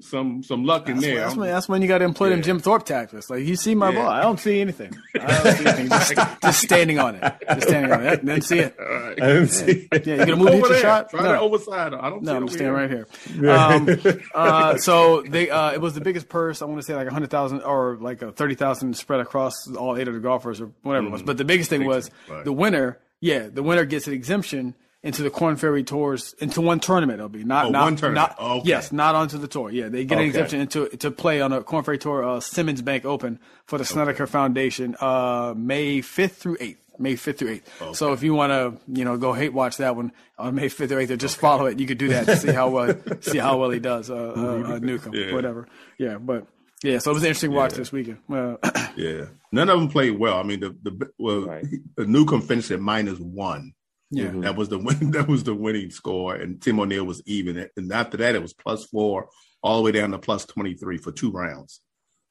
some 0.00 0.42
some 0.42 0.64
luck 0.64 0.86
that's 0.86 0.96
in 0.96 1.02
there. 1.02 1.14
When, 1.14 1.22
that's, 1.22 1.36
when, 1.36 1.48
that's 1.48 1.68
when 1.68 1.82
you 1.82 1.88
got 1.88 1.98
to 1.98 2.04
employ 2.04 2.26
yeah. 2.26 2.36
them 2.36 2.42
Jim 2.42 2.58
Thorpe 2.58 2.84
tactics. 2.84 3.30
Like 3.30 3.44
you 3.44 3.56
see 3.56 3.74
my 3.74 3.90
yeah. 3.90 3.98
ball, 3.98 4.08
I 4.08 4.22
don't 4.22 4.40
see 4.40 4.60
anything. 4.60 4.96
I 5.14 5.42
don't 5.42 5.56
see 5.56 5.66
anything. 5.66 5.88
Just, 5.88 6.14
just, 6.42 6.62
standing 6.62 6.98
on 6.98 7.16
it. 7.16 7.34
Just 7.48 7.68
standing 7.68 7.92
on 7.92 8.06
it. 8.06 8.24
Didn't 8.24 8.42
see 8.42 8.58
it. 8.60 8.76
Right. 8.78 9.22
I 9.22 9.26
didn't 9.26 9.40
yeah. 9.40 9.46
see 9.46 9.88
it. 9.92 10.06
Yeah, 10.06 10.14
you 10.14 10.18
gonna 10.18 10.36
move 10.36 10.48
hit 10.48 10.68
your 10.68 10.78
shot? 10.78 11.10
Try 11.10 11.22
no. 11.22 11.32
to 11.32 11.40
overside. 11.40 11.94
I 11.94 12.10
don't. 12.10 12.24
See 12.24 12.30
it. 12.30 12.32
No, 12.32 12.36
I'm 12.36 12.48
standing 12.48 12.72
right 12.72 12.90
here. 12.90 13.06
Um, 13.50 13.88
uh, 14.34 14.76
so 14.76 15.22
they, 15.22 15.50
uh, 15.50 15.72
it 15.72 15.80
was 15.80 15.94
the 15.94 16.00
biggest 16.00 16.28
purse. 16.28 16.62
I 16.62 16.66
want 16.66 16.80
to 16.80 16.86
say 16.86 16.94
like 16.94 17.06
a 17.06 17.12
hundred 17.12 17.30
thousand 17.30 17.62
or 17.62 17.98
like 18.00 18.22
a 18.22 18.32
thirty 18.32 18.54
thousand 18.54 18.96
spread 18.96 19.20
across 19.20 19.68
all 19.74 19.96
eight 19.96 20.08
of 20.08 20.14
the 20.14 20.20
golfers 20.20 20.60
or 20.60 20.70
whatever 20.82 21.06
mm. 21.06 21.08
it 21.08 21.12
was. 21.12 21.22
Mm. 21.22 21.26
But 21.26 21.36
the 21.36 21.44
biggest 21.44 21.68
thing 21.68 21.84
was 21.84 22.10
right. 22.28 22.44
the 22.44 22.52
winner. 22.52 22.98
Yeah, 23.20 23.48
the 23.48 23.62
winner 23.62 23.84
gets 23.84 24.06
an 24.06 24.14
exemption 24.14 24.74
into 25.02 25.22
the 25.22 25.30
Corn 25.30 25.56
Ferry 25.56 25.82
Tours 25.82 26.34
into 26.38 26.60
one 26.60 26.80
tournament. 26.80 27.18
It'll 27.18 27.28
be 27.28 27.44
not 27.44 27.66
oh, 27.66 27.70
not 27.70 27.84
one 27.84 27.96
tournament. 27.96 28.34
Not, 28.38 28.50
okay. 28.58 28.68
Yes, 28.68 28.92
not 28.92 29.14
onto 29.14 29.38
the 29.38 29.48
tour. 29.48 29.70
Yeah, 29.70 29.88
they 29.88 30.04
get 30.04 30.16
okay. 30.16 30.24
an 30.24 30.28
exemption 30.28 30.60
into 30.60 30.88
to 30.88 31.10
play 31.10 31.40
on 31.40 31.52
a 31.52 31.62
Corn 31.62 31.84
Ferry 31.84 31.98
Tour 31.98 32.24
uh, 32.24 32.40
Simmons 32.40 32.82
Bank 32.82 33.04
Open 33.04 33.38
for 33.66 33.78
the 33.78 33.84
Snedeker 33.84 34.24
okay. 34.24 34.32
Foundation, 34.32 34.96
uh, 35.00 35.54
May 35.56 36.00
fifth 36.00 36.36
through 36.36 36.58
eighth. 36.60 36.78
May 36.98 37.14
5th 37.14 37.38
through 37.38 37.60
8th. 37.60 37.96
So 37.96 38.12
if 38.12 38.22
you 38.22 38.34
want 38.34 38.50
to, 38.50 38.78
you 38.86 39.06
know, 39.06 39.16
go 39.16 39.32
hate 39.32 39.54
watch 39.54 39.78
that 39.78 39.96
one 39.96 40.12
on 40.38 40.54
May 40.54 40.66
5th 40.66 40.90
or 40.90 40.96
8th 40.96 41.08
or 41.08 41.16
just 41.16 41.38
follow 41.38 41.64
it, 41.64 41.80
you 41.80 41.86
could 41.86 41.96
do 41.96 42.08
that 42.08 42.26
to 42.26 42.36
see 42.36 42.52
how 42.52 42.68
well, 42.68 42.94
see 43.20 43.38
how 43.38 43.56
well 43.56 43.70
he 43.70 43.80
does, 43.80 44.10
uh, 44.10 44.34
uh, 44.36 44.74
uh 44.74 44.78
Newcomb, 44.80 45.14
yeah. 45.14 45.32
whatever. 45.32 45.66
Yeah. 45.96 46.18
But 46.18 46.46
yeah, 46.82 46.98
so 46.98 47.10
it 47.10 47.14
was 47.14 47.22
an 47.22 47.28
interesting 47.28 47.52
watch 47.52 47.72
yeah. 47.72 47.78
this 47.78 47.90
weekend. 47.90 48.18
Well, 48.28 48.58
yeah. 48.96 49.24
None 49.50 49.70
of 49.70 49.78
them 49.78 49.88
played 49.88 50.18
well. 50.18 50.36
I 50.38 50.42
mean, 50.42 50.60
the, 50.60 50.76
the, 50.82 51.10
well, 51.18 51.46
right. 51.46 51.64
Newcomb 51.96 52.42
finished 52.42 52.70
at 52.70 52.80
minus 52.80 53.18
one 53.18 53.72
Yeah, 54.10 54.26
mm-hmm. 54.26 54.40
that 54.40 54.56
was 54.56 54.68
the 54.68 54.78
win. 54.78 55.10
That 55.12 55.28
was 55.28 55.44
the 55.44 55.54
winning 55.54 55.90
score, 55.90 56.34
and 56.34 56.60
Tim 56.60 56.80
O'Neal 56.80 57.04
was 57.04 57.22
even. 57.26 57.68
And 57.76 57.92
after 57.92 58.16
that, 58.18 58.34
it 58.34 58.42
was 58.42 58.52
plus 58.52 58.84
four 58.86 59.28
all 59.62 59.76
the 59.76 59.82
way 59.82 59.92
down 59.92 60.10
to 60.10 60.18
plus 60.18 60.44
twenty 60.46 60.74
three 60.74 60.98
for 60.98 61.12
two 61.12 61.30
rounds. 61.30 61.80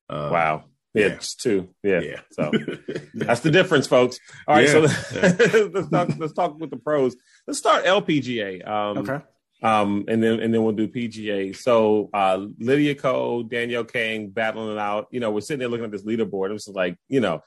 Uh, 0.09 0.29
wow. 0.31 0.63
Yeah, 0.93 1.07
yeah, 1.07 1.15
just 1.15 1.39
two. 1.39 1.69
Yeah. 1.83 2.01
yeah. 2.01 2.19
So 2.31 2.51
that's 3.13 3.41
the 3.41 3.51
difference, 3.51 3.87
folks. 3.87 4.19
All 4.47 4.55
right. 4.55 4.67
Yeah. 4.67 4.87
So 4.87 5.71
let's 5.73 5.89
talk. 5.89 6.09
Let's 6.17 6.33
talk 6.33 6.59
with 6.59 6.71
the 6.71 6.77
pros. 6.77 7.15
Let's 7.47 7.59
start 7.59 7.85
LPGA. 7.85 8.67
Um, 8.67 8.97
okay. 8.99 9.23
Um, 9.61 10.05
and 10.07 10.23
then 10.23 10.39
and 10.39 10.53
then 10.53 10.63
we'll 10.63 10.73
do 10.73 10.87
PGA. 10.87 11.55
So 11.55 12.09
uh, 12.13 12.45
Lydia 12.59 12.95
Ko, 12.95 13.43
Danielle 13.43 13.83
Kang 13.83 14.29
battling 14.29 14.71
it 14.71 14.79
out. 14.79 15.07
You 15.11 15.19
know, 15.19 15.31
we're 15.31 15.41
sitting 15.41 15.59
there 15.59 15.69
looking 15.69 15.85
at 15.85 15.91
this 15.91 16.05
leaderboard. 16.05 16.49
It 16.49 16.53
was 16.53 16.67
like, 16.67 16.97
you 17.07 17.19
know, 17.19 17.41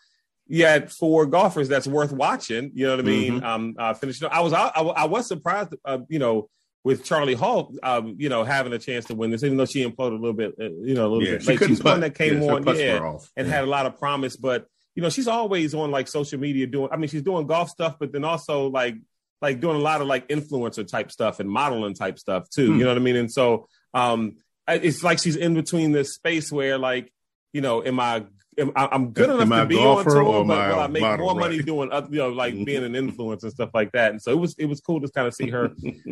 yeah, 0.46 0.86
for 0.86 1.26
golfers 1.26 1.68
that's 1.68 1.86
worth 1.86 2.12
watching. 2.12 2.72
You 2.74 2.86
know 2.86 2.96
what 2.96 3.04
I 3.04 3.08
mean? 3.08 3.32
Mm-hmm. 3.34 3.44
Um, 3.44 3.74
uh, 3.78 3.94
finishing. 3.94 4.28
I 4.30 4.40
was 4.40 4.52
I, 4.52 4.66
I 4.66 5.04
was 5.06 5.26
surprised. 5.26 5.74
Uh, 5.84 5.98
you 6.08 6.18
know 6.18 6.48
with 6.84 7.04
Charley 7.04 7.34
Hull, 7.34 7.74
um, 7.82 8.16
you 8.18 8.28
know, 8.28 8.42
having 8.42 8.72
a 8.72 8.78
chance 8.78 9.04
to 9.06 9.14
win 9.14 9.30
this, 9.30 9.44
even 9.44 9.56
though 9.56 9.66
she 9.66 9.84
imploded 9.84 10.18
a 10.18 10.20
little 10.20 10.32
bit, 10.32 10.54
uh, 10.60 10.64
you 10.64 10.94
know, 10.94 11.06
a 11.06 11.10
little 11.10 11.22
yeah, 11.22 11.38
bit 11.38 11.46
late. 11.46 11.58
She 11.60 11.66
she's 11.66 11.84
one 11.84 12.00
that 12.00 12.16
came 12.16 12.42
yeah, 12.42 12.52
on, 12.52 12.64
yeah, 12.76 13.18
and 13.36 13.46
yeah. 13.46 13.54
had 13.54 13.64
a 13.64 13.68
lot 13.68 13.86
of 13.86 13.98
promise. 13.98 14.36
But 14.36 14.66
you 14.94 15.02
know, 15.02 15.08
she's 15.08 15.28
always 15.28 15.74
on 15.74 15.90
like 15.90 16.08
social 16.08 16.40
media 16.40 16.66
doing. 16.66 16.88
I 16.90 16.96
mean, 16.96 17.08
she's 17.08 17.22
doing 17.22 17.46
golf 17.46 17.70
stuff, 17.70 17.96
but 18.00 18.12
then 18.12 18.24
also 18.24 18.68
like 18.68 18.96
like 19.40 19.60
doing 19.60 19.76
a 19.76 19.80
lot 19.80 20.00
of 20.00 20.06
like 20.08 20.28
influencer 20.28 20.86
type 20.86 21.12
stuff 21.12 21.40
and 21.40 21.48
modeling 21.48 21.94
type 21.94 22.18
stuff 22.18 22.50
too. 22.50 22.72
Hmm. 22.72 22.78
You 22.78 22.84
know 22.84 22.90
what 22.90 22.96
I 22.96 23.00
mean? 23.00 23.16
And 23.16 23.32
so 23.32 23.68
um, 23.94 24.36
it's 24.68 25.02
like 25.02 25.18
she's 25.18 25.36
in 25.36 25.54
between 25.54 25.92
this 25.92 26.14
space 26.14 26.50
where 26.50 26.78
like, 26.78 27.12
you 27.52 27.60
know, 27.60 27.84
am 27.84 28.00
I 28.00 28.24
I'm 28.58 29.12
good 29.12 29.30
enough 29.30 29.48
to 29.48 29.66
be 29.66 29.76
on 29.76 30.04
tour, 30.04 30.44
but 30.44 30.68
will 30.68 30.80
I 30.80 30.86
make 30.86 31.02
model, 31.02 31.26
more 31.26 31.34
money 31.34 31.56
right. 31.56 31.66
doing, 31.66 31.90
you 32.10 32.18
know, 32.18 32.28
like 32.30 32.54
mm-hmm. 32.54 32.64
being 32.64 32.84
an 32.84 32.94
influence 32.94 33.42
and 33.42 33.52
stuff 33.52 33.70
like 33.72 33.92
that? 33.92 34.10
And 34.10 34.20
so 34.20 34.30
it 34.30 34.38
was, 34.38 34.54
it 34.58 34.66
was 34.66 34.80
cool 34.80 35.00
to 35.00 35.08
kind 35.08 35.26
of 35.26 35.34
see 35.34 35.50
her 35.50 35.70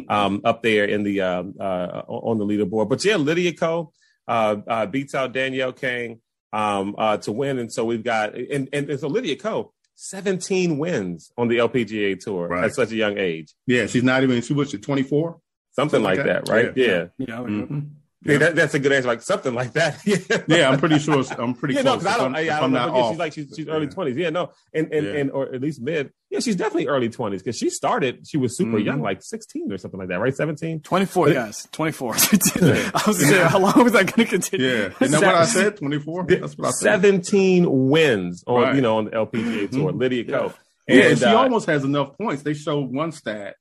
um, 0.09 0.41
up 0.45 0.63
there 0.63 0.85
in 0.85 1.03
the 1.03 1.21
um, 1.21 1.55
uh, 1.61 2.03
on 2.09 2.39
the 2.39 2.47
leaderboard. 2.47 2.89
But 2.89 3.05
yeah, 3.05 3.17
Lydia 3.17 3.53
Ko 3.53 3.93
uh, 4.27 4.57
uh, 4.67 4.87
beats 4.87 5.15
out 5.15 5.33
Danielle 5.33 5.73
Kang 5.73 6.21
um, 6.53 6.95
uh, 6.97 7.19
to 7.19 7.33
win, 7.33 7.59
and 7.59 7.71
so 7.73 7.85
we've 7.85 8.05
got 8.05 8.35
and, 8.35 8.69
and, 8.73 8.91
and 8.91 9.01
so 9.01 9.09
Lydia 9.09 9.37
Ko. 9.37 9.73
17 10.03 10.79
wins 10.79 11.31
on 11.37 11.49
the 11.49 11.59
LPGA 11.59 12.19
tour 12.19 12.49
right. 12.49 12.65
at 12.65 12.75
such 12.75 12.91
a 12.91 12.97
young 12.97 13.19
age. 13.19 13.53
Yeah, 13.67 13.87
she's 13.87 14.03
not 14.03 14.23
even 14.23 14.41
she 14.41 14.55
was 14.55 14.73
24, 14.73 15.39
something, 15.73 16.01
something 16.01 16.03
like 16.03 16.17
that, 16.25 16.47
that 16.47 16.49
right? 16.51 16.73
Yeah, 16.75 16.87
yeah. 16.87 17.05
yeah. 17.19 17.35
Mm-hmm. 17.37 17.81
Yeah, 18.23 18.37
that, 18.37 18.55
that's 18.55 18.75
a 18.75 18.79
good 18.79 18.93
answer, 18.93 19.09
like 19.09 19.23
something 19.23 19.55
like 19.55 19.73
that. 19.73 19.99
yeah, 20.47 20.69
I'm 20.69 20.79
pretty 20.79 20.99
sure. 20.99 21.25
I'm 21.39 21.55
pretty 21.55 21.75
yeah, 21.75 21.83
close. 21.83 22.03
No, 22.03 22.11
I 22.11 22.17
don't. 22.19 22.37
I, 22.37 22.41
I 22.41 22.61
don't 22.61 22.73
know. 22.73 23.09
She's 23.11 23.19
like 23.19 23.33
she's, 23.33 23.53
she's 23.57 23.67
early 23.67 23.87
twenties. 23.87 24.15
Yeah. 24.15 24.25
yeah, 24.25 24.31
no, 24.31 24.51
and 24.75 24.93
and, 24.93 25.07
yeah. 25.07 25.13
and 25.15 25.31
or 25.31 25.55
at 25.55 25.63
least 25.63 25.81
mid. 25.81 26.13
Yeah, 26.29 26.41
she's 26.41 26.55
definitely 26.55 26.89
early 26.89 27.09
twenties 27.09 27.43
because 27.43 27.57
she 27.57 27.71
started. 27.71 28.29
She 28.29 28.37
was 28.37 28.59
super 28.59 28.77
mm-hmm. 28.77 28.87
young, 28.87 29.01
like 29.01 29.23
16 29.23 29.73
or 29.73 29.79
something 29.79 29.99
like 29.99 30.11
that, 30.11 30.21
right? 30.21 30.37
17, 30.37 30.81
24, 30.81 31.27
but, 31.27 31.33
guys, 31.33 31.67
24. 31.73 32.15
I 32.15 33.03
was 33.07 33.19
saying, 33.19 33.47
how 33.49 33.59
long 33.59 33.83
was 33.83 33.95
that 33.95 34.15
going 34.15 34.27
to 34.29 34.39
continue? 34.39 34.67
Yeah, 34.67 34.91
isn't 35.01 35.19
that 35.19 35.27
what 35.27 35.35
I 35.35 35.47
said? 35.47 35.79
24. 35.79 36.27
That's 36.27 36.59
what 36.59 36.69
I 36.69 36.71
said. 36.73 37.03
17 37.03 37.89
wins 37.89 38.45
on 38.47 38.63
right. 38.63 38.75
you 38.75 38.83
know 38.83 38.99
on 38.99 39.07
the 39.07 39.13
LPGA 39.13 39.71
tour. 39.71 39.91
Mm-hmm. 39.91 39.99
Lydia 39.99 40.25
Ko. 40.25 40.53
And, 40.87 40.99
yeah, 40.99 41.05
and 41.07 41.19
she 41.19 41.25
uh, 41.25 41.37
almost 41.39 41.67
has 41.69 41.85
enough 41.85 42.19
points. 42.19 42.43
They 42.43 42.53
showed 42.53 42.93
one 42.93 43.13
stat. 43.13 43.57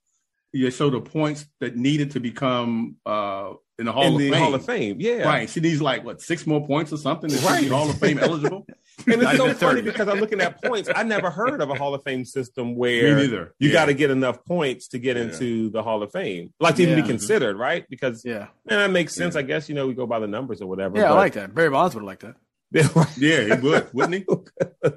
They 0.52 0.70
showed 0.70 0.94
the 0.94 1.02
points 1.02 1.46
that 1.62 1.78
needed 1.78 2.12
to 2.12 2.20
become. 2.20 2.98
uh 3.06 3.54
in 3.80 3.86
the 3.86 3.92
Hall 3.92 4.04
in 4.04 4.14
of 4.14 4.20
the 4.20 4.30
Fame. 4.30 4.40
Hall 4.42 4.54
of 4.54 4.66
Fame. 4.66 4.98
Yeah, 5.00 5.24
right. 5.24 5.50
She 5.50 5.62
needs 5.62 5.82
like 5.82 6.04
what 6.04 6.22
six 6.22 6.46
more 6.46 6.66
points 6.68 6.92
or 6.92 6.98
something 6.98 7.30
to 7.30 7.38
right. 7.38 7.62
be 7.62 7.70
Hall 7.70 7.90
of 7.90 7.98
Fame 7.98 8.20
eligible. 8.22 8.68
and 9.08 9.22
it's 9.24 9.38
so 9.38 9.54
funny 9.54 9.82
because 9.82 10.08
I'm 10.08 10.20
looking 10.20 10.42
at 10.42 10.62
points. 10.62 10.90
I 10.94 11.04
never 11.04 11.30
heard 11.30 11.62
of 11.62 11.70
a 11.70 11.76
Hall 11.76 11.94
of 11.96 12.04
Fame 12.04 12.26
system 12.26 12.76
where 12.78 13.24
you 13.24 13.50
yeah. 13.60 13.72
got 13.72 13.86
to 13.86 13.94
get 13.94 14.12
enough 14.12 14.44
points 14.46 14.90
to 14.90 15.00
get 15.00 15.16
yeah. 15.16 15.24
into 15.24 15.70
the 15.70 15.82
Hall 15.82 16.04
of 16.04 16.12
Fame, 16.12 16.54
like 16.60 16.76
to 16.76 16.84
yeah. 16.84 16.90
even 16.90 17.04
be 17.04 17.08
considered, 17.08 17.58
right? 17.58 17.86
Because 17.90 18.24
yeah, 18.26 18.48
man, 18.66 18.80
that 18.80 18.92
makes 18.92 19.16
sense. 19.16 19.36
I 19.36 19.42
guess 19.42 19.70
you 19.70 19.76
know 19.76 19.88
we 19.88 19.94
go 19.94 20.06
by 20.06 20.20
the 20.20 20.28
numbers 20.28 20.62
or 20.62 20.68
whatever. 20.68 20.98
Yeah, 20.98 21.08
but, 21.08 21.14
I 21.14 21.16
like 21.16 21.34
that. 21.34 21.56
Barry 21.56 21.70
Bonds 21.70 21.96
would 21.96 22.04
like 22.04 22.20
that. 22.20 22.36
Yeah, 23.18 23.56
he 23.56 23.62
would, 23.62 23.92
wouldn't 23.94 24.14
he? 24.14 24.26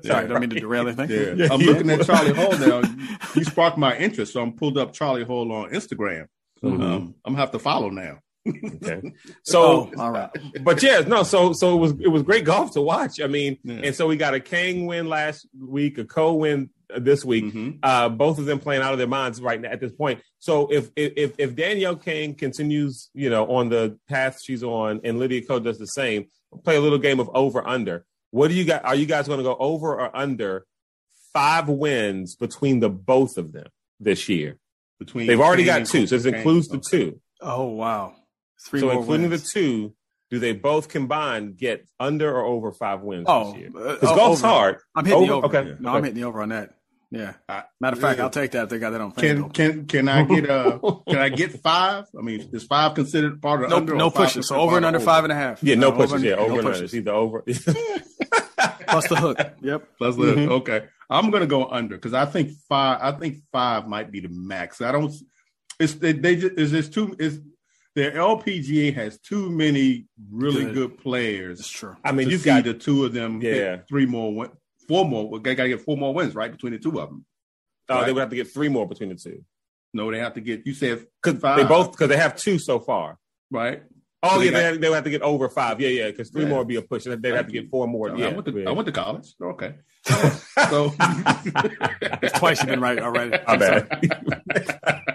Sorry, 0.07 0.25
I 0.25 0.27
don't 0.27 0.40
mean 0.40 0.51
to 0.51 0.61
derail 0.61 0.88
anything. 0.88 1.38
Yeah. 1.38 1.49
I'm 1.51 1.59
looking 1.61 1.88
at 1.88 2.05
Charley 2.05 2.35
Hull 2.35 2.59
now. 2.59 2.83
You 3.35 3.45
sparked 3.45 3.79
my 3.79 3.97
interest, 3.97 4.35
so 4.35 4.42
I'm 4.42 4.53
pulled 4.53 4.77
up 4.77 4.92
Charley 4.92 5.25
Hull 5.25 5.51
on 5.51 5.71
Instagram. 5.71 6.27
Mm-hmm. 6.62 6.83
Um, 6.83 7.14
I'm 7.25 7.33
gonna 7.33 7.38
have 7.38 7.51
to 7.53 7.59
follow 7.59 7.88
now 7.88 8.18
okay. 8.46 9.12
So 9.44 9.62
oh, 9.62 9.92
all 9.98 10.11
right. 10.11 10.31
But 10.62 10.83
yeah, 10.83 11.00
no, 11.00 11.22
so 11.22 11.52
so 11.52 11.76
it 11.76 11.78
was 11.78 11.92
it 12.00 12.09
was 12.09 12.22
great 12.22 12.44
golf 12.44 12.72
to 12.72 12.81
watch. 12.81 13.20
I 13.20 13.26
mean, 13.26 13.59
yeah. 13.64 13.81
and 13.85 13.94
so 13.94 14.07
we 14.07 14.16
got 14.16 14.35
a 14.35 14.40
Kang 14.40 14.87
win 14.87 15.09
last 15.09 15.46
week, 15.59 15.98
a 15.98 16.05
Ko 16.05 16.35
win 16.35 16.70
this 16.96 17.24
week. 17.24 17.44
Mm-hmm. 17.44 17.70
Uh, 17.83 18.09
both 18.09 18.38
of 18.38 18.44
them 18.44 18.59
playing 18.59 18.83
out 18.83 18.92
of 18.92 18.98
their 18.98 19.09
minds 19.09 19.40
right 19.40 19.61
now 19.61 19.70
at 19.70 19.81
this 19.81 19.92
point. 19.92 20.20
So 20.38 20.68
if 20.70 20.90
if 20.96 21.35
if 21.38 21.57
Danielle 21.57 21.96
Kang 21.96 22.35
continues, 22.35 23.11
you 23.14 23.31
know, 23.31 23.46
on 23.46 23.68
the 23.68 23.98
path 24.09 24.40
she's 24.42 24.62
on, 24.62 25.00
and 25.05 25.18
Lydia 25.18 25.44
Ko 25.44 25.59
does 25.59 25.78
the 25.78 25.87
same, 25.87 26.26
play 26.64 26.76
a 26.76 26.81
little 26.81 26.98
game 26.98 27.20
of 27.20 27.31
over 27.35 27.66
under. 27.66 28.05
What 28.31 28.48
do 28.48 28.55
you 28.55 28.64
got? 28.64 28.85
Are 28.85 28.94
you 28.94 29.07
guys 29.07 29.26
going 29.26 29.38
to 29.38 29.44
go 29.44 29.57
over 29.59 29.94
or 29.94 30.16
under 30.16 30.66
five 31.33 31.68
wins 31.68 32.35
between 32.35 32.81
the 32.81 32.88
both 32.88 33.37
of 33.37 33.52
them 33.52 33.68
this 34.00 34.28
year? 34.28 34.59
Between 34.98 35.26
they've 35.26 35.40
already 35.40 35.64
got 35.64 35.87
two, 35.87 36.07
so 36.07 36.16
this 36.16 36.26
includes 36.26 36.68
the 36.68 36.78
two. 36.78 37.20
Oh 37.40 37.64
wow! 37.64 38.14
Three 38.64 38.81
so 38.81 38.90
including 38.90 39.31
wins. 39.31 39.42
the 39.42 39.48
two, 39.48 39.94
do 40.31 40.38
they 40.38 40.53
both 40.53 40.88
combine 40.88 41.53
get 41.53 41.87
under 42.01 42.33
or 42.35 42.44
over 42.44 42.72
five 42.72 43.03
wins 43.03 43.27
oh, 43.29 43.53
this 43.53 43.61
year? 43.61 43.70
Because 43.70 44.03
uh, 44.03 44.16
golf's 44.16 44.42
over. 44.42 44.53
hard. 44.53 44.79
I'm 44.94 45.05
hitting 45.05 45.18
over? 45.18 45.27
the 45.27 45.33
over. 45.35 45.59
Okay. 45.59 45.77
No, 45.81 45.90
I'm 45.90 46.05
hitting 46.05 46.20
the 46.20 46.27
over 46.27 46.42
on 46.42 46.51
that. 46.51 46.75
Yeah. 47.11 47.35
Matter 47.79 47.96
of 47.96 48.01
fact, 48.01 48.18
yeah. 48.18 48.25
I'll 48.25 48.31
take 48.31 48.53
that 48.53 48.64
if 48.64 48.68
they 48.70 48.79
got 48.79 48.90
that 48.90 49.01
on. 49.03 49.12
Can 49.12 49.51
can 49.51 49.87
can 49.87 50.09
I 50.09 50.22
get 50.25 50.48
uh 50.48 50.79
can 51.09 51.18
I 51.18 51.29
get 51.29 51.61
five? 51.61 52.07
I 52.18 52.22
mean, 52.22 52.48
is 52.53 52.64
five 52.64 52.94
considered 52.94 53.42
part 53.42 53.62
of 53.62 53.70
no, 53.70 53.77
under? 53.77 53.94
No 53.94 54.11
pushes. 54.11 54.48
So 54.48 54.57
over 54.57 54.79
and 54.79 54.87
under 54.87 54.96
over? 54.96 55.05
five 55.05 55.25
and 55.25 55.33
a 55.33 55.37
half. 55.37 55.62
Yeah, 55.62 55.75
no, 55.75 55.90
no 55.90 55.96
pushes. 55.96 56.14
Over, 56.14 56.25
yeah, 56.25 56.35
over 56.37 56.48
no 56.48 56.55
and 56.55 56.62
pushes. 56.62 56.77
under. 56.77 56.85
It's 56.85 56.94
either 56.94 57.12
over. 57.12 57.44
Plus 58.88 59.09
the 59.09 59.16
hook. 59.16 59.38
Yep. 59.61 59.88
Plus 59.98 60.16
the 60.16 60.22
mm-hmm. 60.22 60.40
hook. 60.40 60.68
Okay. 60.68 60.87
I'm 61.11 61.31
gonna 61.31 61.46
go 61.46 61.66
under 61.66 61.96
because 61.96 62.14
I 62.14 62.25
think 62.25 62.53
five. 62.68 62.98
I 63.03 63.18
think 63.18 63.38
five 63.53 63.87
might 63.87 64.11
be 64.11 64.20
the 64.20 64.31
max. 64.31 64.81
I 64.81 64.92
don't. 64.92 65.12
It's 65.79 65.94
they, 65.94 66.12
they 66.12 66.37
just 66.37 66.59
is 66.59 66.72
this 66.72 66.88
too 66.88 67.14
is 67.18 67.40
the 67.94 68.11
LPGA 68.11 68.94
has 68.94 69.18
too 69.18 69.50
many 69.50 70.07
really 70.31 70.64
good, 70.64 70.74
good 70.74 70.98
players. 70.98 71.59
That's 71.59 71.70
true. 71.70 71.96
I 72.05 72.12
mean, 72.12 72.31
you've 72.31 72.44
got 72.44 72.64
the 72.64 72.74
two 72.74 73.05
of 73.05 73.12
them. 73.12 73.40
Yeah, 73.42 73.78
three 73.88 74.07
more, 74.07 74.50
four 74.88 75.05
more. 75.05 75.38
They 75.40 75.55
got 75.55 75.64
to 75.64 75.68
get 75.68 75.83
four 75.83 75.96
more 75.96 76.14
wins, 76.14 76.35
right, 76.35 76.50
between 76.50 76.72
the 76.72 76.78
two 76.78 77.00
of 77.00 77.11
them. 77.11 77.24
Oh, 77.88 77.96
right? 77.96 78.07
they 78.07 78.12
would 78.12 78.20
have 78.20 78.31
to 78.31 78.37
get 78.37 78.50
three 78.50 78.68
more 78.68 78.88
between 78.88 79.11
the 79.11 79.16
two. 79.16 79.44
No, 79.94 80.11
they 80.11 80.18
have 80.18 80.35
to 80.35 80.40
get. 80.40 80.66
You 80.66 80.74
said 80.74 81.07
because 81.22 81.40
they 81.40 81.64
both 81.64 81.92
because 81.92 82.09
they 82.09 82.16
have 82.16 82.37
two 82.37 82.59
so 82.59 82.81
far, 82.81 83.18
right? 83.50 83.83
Oh 84.24 84.37
so 84.37 84.40
yeah, 84.40 84.50
they, 84.50 84.70
got, 84.72 84.81
they, 84.81 84.88
would 84.88 84.94
have 84.94 85.05
to 85.05 85.11
get 85.11 85.22
over 85.22 85.48
five. 85.48 85.81
Yeah, 85.81 85.88
yeah, 85.88 86.11
because 86.11 86.31
three 86.31 86.44
yeah. 86.44 86.48
more 86.48 86.61
would 86.61 86.68
be 86.68 86.76
a 86.76 86.83
push, 86.83 87.07
and 87.07 87.20
they'd 87.20 87.35
have 87.35 87.46
to 87.46 87.52
get 87.52 87.68
four 87.68 87.88
more. 87.88 88.16
yeah, 88.16 88.28
I 88.28 88.33
went 88.33 88.46
to, 88.46 88.52
yeah. 88.52 88.68
I 88.68 88.72
went 88.72 88.87
to 88.87 88.92
college. 88.92 89.35
Okay, 89.42 89.74
so 90.70 90.94
it's 92.22 92.38
twice 92.38 92.61
you've 92.61 92.68
been 92.68 92.81
right 92.81 93.00
already. 93.00 93.37
I 93.46 93.57
bet. 93.57 95.09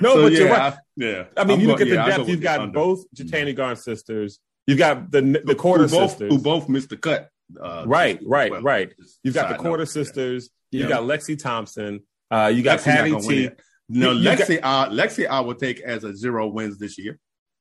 no, 0.00 0.14
so, 0.14 0.22
but 0.22 0.32
yeah, 0.32 0.38
you're 0.38 0.50
right. 0.50 0.72
I, 0.72 0.78
yeah, 0.96 1.24
I 1.36 1.44
mean, 1.44 1.54
I'm 1.54 1.60
you 1.60 1.66
look 1.68 1.78
going, 1.78 1.92
at 1.92 2.04
the 2.04 2.10
yeah, 2.10 2.16
depth. 2.16 2.28
You've 2.28 2.40
got 2.40 2.60
under. 2.60 2.72
both 2.72 3.04
Jutanugarn 3.14 3.78
sisters. 3.78 4.40
You've 4.66 4.78
got 4.78 5.10
the 5.10 5.22
the 5.22 5.54
Korda 5.54 5.88
who 5.88 5.96
both, 5.96 6.10
sisters 6.10 6.32
who 6.32 6.38
both 6.38 6.68
missed 6.68 6.90
the 6.90 6.96
cut. 6.96 7.30
Uh, 7.60 7.84
right, 7.86 8.20
right, 8.26 8.50
well, 8.50 8.62
right. 8.62 8.92
You've 9.22 9.34
got 9.34 9.48
the 9.48 9.62
Korda 9.62 9.78
note. 9.78 9.88
sisters. 9.88 10.50
Yeah. 10.70 10.82
You 10.82 10.88
got 10.88 11.02
Lexi 11.04 11.38
Thompson. 11.40 12.00
Uh, 12.30 12.52
you 12.54 12.62
got 12.62 12.80
Patty 12.82 13.14
T. 13.20 13.50
No, 13.88 14.12
you, 14.12 14.28
Lexi, 14.28 14.60
got, 14.60 14.88
uh, 14.88 14.92
Lexi, 14.92 15.26
I 15.26 15.40
will 15.40 15.54
take 15.54 15.80
as 15.80 16.04
a 16.04 16.14
zero 16.14 16.46
wins 16.48 16.78
this 16.78 16.98
year. 16.98 17.18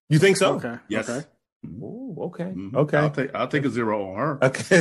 You 0.09 0.19
think 0.19 0.35
so? 0.37 0.55
Okay. 0.55 0.75
Yes. 0.89 1.09
Okay. 1.09 1.25
Ooh, 1.65 2.15
okay. 2.23 2.45
Mm-hmm. 2.45 2.75
Okay. 2.75 2.97
I'll 2.97 3.09
take 3.09 3.35
I'll 3.35 3.47
take 3.47 3.65
a 3.65 3.69
zero 3.69 4.11
on 4.11 4.17
her. 4.17 4.43
Okay. 4.43 4.79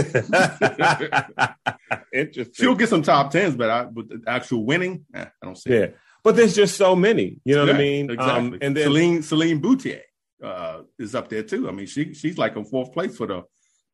Interesting. 2.12 2.54
She'll 2.54 2.74
get 2.74 2.88
some 2.88 3.02
top 3.02 3.30
tens, 3.30 3.56
but 3.56 3.70
I 3.70 3.84
with 3.84 4.08
the 4.08 4.22
actual 4.30 4.64
winning, 4.64 5.04
eh, 5.14 5.24
I 5.24 5.46
don't 5.46 5.56
see. 5.56 5.70
Yeah. 5.70 5.76
It. 5.76 5.96
But 6.26 6.34
there's 6.34 6.56
just 6.56 6.76
so 6.76 6.96
many, 6.96 7.38
you 7.44 7.54
know 7.54 7.66
yeah, 7.66 7.70
what 7.70 7.76
I 7.76 7.78
mean? 7.78 8.10
Exactly. 8.10 8.48
Um, 8.48 8.58
and 8.60 8.76
then 8.76 8.82
Celine 8.82 9.22
Celine 9.22 9.60
Boutier 9.60 10.02
uh, 10.42 10.80
is 10.98 11.14
up 11.14 11.28
there 11.28 11.44
too. 11.44 11.68
I 11.68 11.70
mean, 11.70 11.86
she 11.86 12.14
she's 12.14 12.36
like 12.36 12.56
in 12.56 12.64
fourth 12.64 12.92
place 12.92 13.16
for 13.16 13.28
the 13.28 13.44